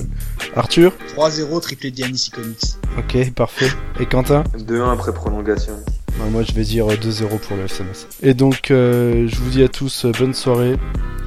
Arthur 0.56 0.92
3-0, 1.16 1.60
triplé 1.60 1.90
d'Yanis 1.90 2.26
Ikonix. 2.28 2.78
Ok, 2.98 3.32
parfait. 3.34 3.70
Et 4.00 4.06
Quentin 4.06 4.42
2-1 4.58 4.92
après 4.92 5.12
prolongation. 5.14 5.74
Moi, 6.32 6.42
je 6.42 6.52
vais 6.52 6.64
dire 6.64 6.90
euh, 6.90 6.96
2-0 6.96 7.38
pour 7.38 7.56
le 7.56 7.64
FCMS. 7.64 8.06
Et 8.22 8.34
donc, 8.34 8.70
euh, 8.70 9.26
je 9.28 9.36
vous 9.36 9.50
dis 9.50 9.62
à 9.62 9.68
tous 9.68 10.04
euh, 10.04 10.12
bonne 10.18 10.34
soirée 10.34 10.76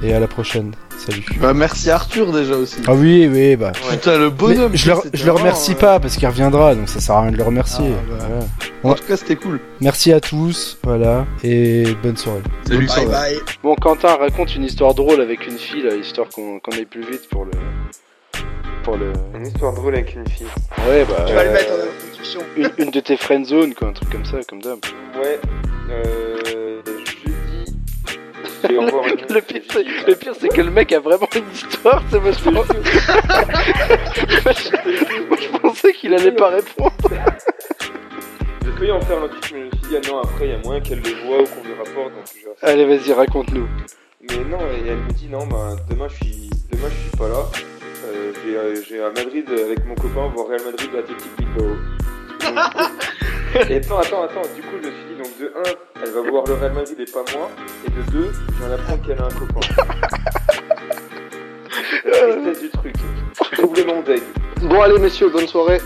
et 0.02 0.12
à 0.14 0.20
la 0.20 0.28
prochaine. 0.28 0.72
Salut. 1.06 1.22
Bah, 1.38 1.52
merci 1.52 1.90
Arthur 1.90 2.32
déjà 2.32 2.54
aussi. 2.54 2.76
Ah 2.86 2.94
oui, 2.94 3.28
oui, 3.30 3.56
bah. 3.56 3.72
Putain, 3.90 4.16
le 4.16 4.30
Mais 4.30 4.30
bonhomme. 4.30 4.74
je 4.74 4.90
le, 4.90 4.96
je 5.12 5.26
le 5.26 5.32
remercie 5.32 5.72
euh, 5.72 5.76
pas 5.76 6.00
parce 6.00 6.16
qu'il 6.16 6.26
reviendra, 6.26 6.74
donc 6.74 6.88
ça 6.88 6.98
sert 7.00 7.14
à 7.14 7.22
rien 7.22 7.32
de 7.32 7.36
le 7.36 7.42
remercier. 7.42 7.90
Ah, 7.92 8.02
bah. 8.08 8.26
Voilà. 8.82 8.96
En 8.96 8.98
tout 8.98 9.04
cas, 9.06 9.16
c'était 9.16 9.36
cool. 9.36 9.60
Merci 9.80 10.12
à 10.12 10.20
tous, 10.20 10.78
voilà, 10.82 11.26
et 11.42 11.84
bonne 12.02 12.16
soirée. 12.16 12.40
Salut, 12.66 12.86
Bye 12.86 13.06
bye. 13.06 13.38
Bon, 13.62 13.74
Quentin, 13.76 14.16
raconte 14.16 14.54
une 14.54 14.64
histoire 14.64 14.94
drôle 14.94 15.20
avec 15.20 15.46
une 15.46 15.58
fille, 15.58 15.82
là, 15.82 15.94
histoire 15.94 16.28
qu'on 16.28 16.58
qu'on 16.60 16.72
aille 16.72 16.86
plus 16.86 17.02
vite 17.02 17.28
pour 17.30 17.44
le. 17.44 17.50
Pour 18.82 18.96
le. 18.96 19.12
Une 19.34 19.46
histoire 19.46 19.74
drôle 19.74 19.94
avec 19.94 20.14
une 20.14 20.26
fille. 20.28 20.46
Ouais, 20.88 21.04
bah. 21.08 21.24
Tu 21.26 21.34
vas 21.34 21.44
le 21.44 21.50
mettre 21.52 21.70
en 21.72 22.06
introduction. 22.06 22.40
une, 22.56 22.70
une 22.78 22.90
de 22.90 23.00
tes 23.00 23.16
friend 23.18 23.44
zone, 23.46 23.74
quoi, 23.74 23.88
un 23.88 23.92
truc 23.92 24.10
comme 24.10 24.24
ça, 24.24 24.38
comme 24.48 24.62
d'hab. 24.62 24.78
Ouais, 25.22 25.38
euh. 25.90 26.33
Une- 28.82 29.34
Le 29.34 29.40
pire, 29.40 29.62
c'est, 29.70 29.84
le 30.06 30.14
pire, 30.14 30.32
c'est 30.38 30.48
que 30.48 30.60
le 30.60 30.70
mec 30.70 30.92
a 30.92 31.00
vraiment 31.00 31.28
une 31.36 31.50
histoire, 31.52 32.02
c'est 32.10 32.20
moi, 32.20 32.30
je 32.32 32.42
pense- 32.44 32.54
moi, 32.54 32.64
je, 34.52 35.28
moi, 35.28 35.38
je 35.40 35.58
pensais 35.58 35.92
qu'il 35.92 36.14
allait 36.14 36.32
pas 36.32 36.48
répondre. 36.50 36.92
J'ai 38.64 38.72
failli 38.78 38.92
en 38.92 39.00
faire 39.00 39.22
un 39.22 39.28
truc, 39.28 39.50
mais 39.52 39.60
je 39.60 39.64
me 39.66 39.70
suis 39.70 39.80
dit, 39.88 39.96
ah 39.96 40.10
non, 40.10 40.18
après, 40.20 40.46
il 40.46 40.50
y 40.50 40.54
a 40.54 40.58
moyen 40.58 40.80
qu'elle 40.80 41.00
le 41.00 41.10
voit 41.26 41.40
ou 41.42 41.44
qu'on 41.44 41.62
lui 41.66 41.74
rapporte, 41.74 42.14
donc 42.14 42.24
je 42.34 42.66
Allez, 42.66 42.84
vas-y, 42.84 43.12
raconte-nous. 43.12 43.68
Mais 44.30 44.38
non, 44.44 44.58
et 44.60 44.88
elle 44.88 44.96
me 44.98 45.12
dit 45.12 45.28
non, 45.28 45.46
bah, 45.46 45.76
demain 45.90 46.08
je 46.08 46.14
suis, 46.24 46.50
demain 46.72 46.88
je 46.88 47.08
suis 47.08 47.16
pas 47.18 47.28
là. 47.28 47.44
Euh, 48.06 48.32
j'ai, 48.44 48.56
euh, 48.56 48.74
j'ai 48.88 49.02
à 49.02 49.10
Madrid 49.10 49.44
avec 49.50 49.84
mon 49.86 49.94
copain 49.94 50.28
voir 50.34 50.48
Real 50.48 50.62
Madrid 50.64 50.90
Athletic 50.98 51.28
Bilbao. 51.36 51.76
Donc, 52.40 53.70
et 53.70 53.76
attends, 53.76 53.98
attends, 53.98 54.22
attends. 54.24 54.42
Du 54.54 54.62
coup, 54.62 54.76
je 54.82 54.88
me 54.88 54.92
suis 54.92 55.03
donc 55.24 55.38
de 55.38 55.46
1, 55.46 55.50
elle 56.02 56.10
va 56.10 56.20
voir 56.30 56.44
le 56.46 56.54
Real 56.54 56.72
Madrid 56.72 56.98
et 57.00 57.04
pas 57.10 57.24
moi. 57.34 57.50
Et 57.86 57.90
de 57.90 58.02
2, 58.10 58.32
je 58.32 58.52
viens 58.58 58.68
d'apprendre 58.68 59.02
qu'elle 59.06 59.18
a 59.18 59.24
un 59.24 59.30
copain. 59.30 59.60
La 62.04 62.32
tristesse 62.32 62.60
du 62.60 62.68
truc. 62.70 62.94
Doublement 63.58 64.02
deg. 64.02 64.22
Bon, 64.62 64.82
allez, 64.82 64.98
messieurs, 64.98 65.30
bonne 65.30 65.46
soirée. 65.46 65.80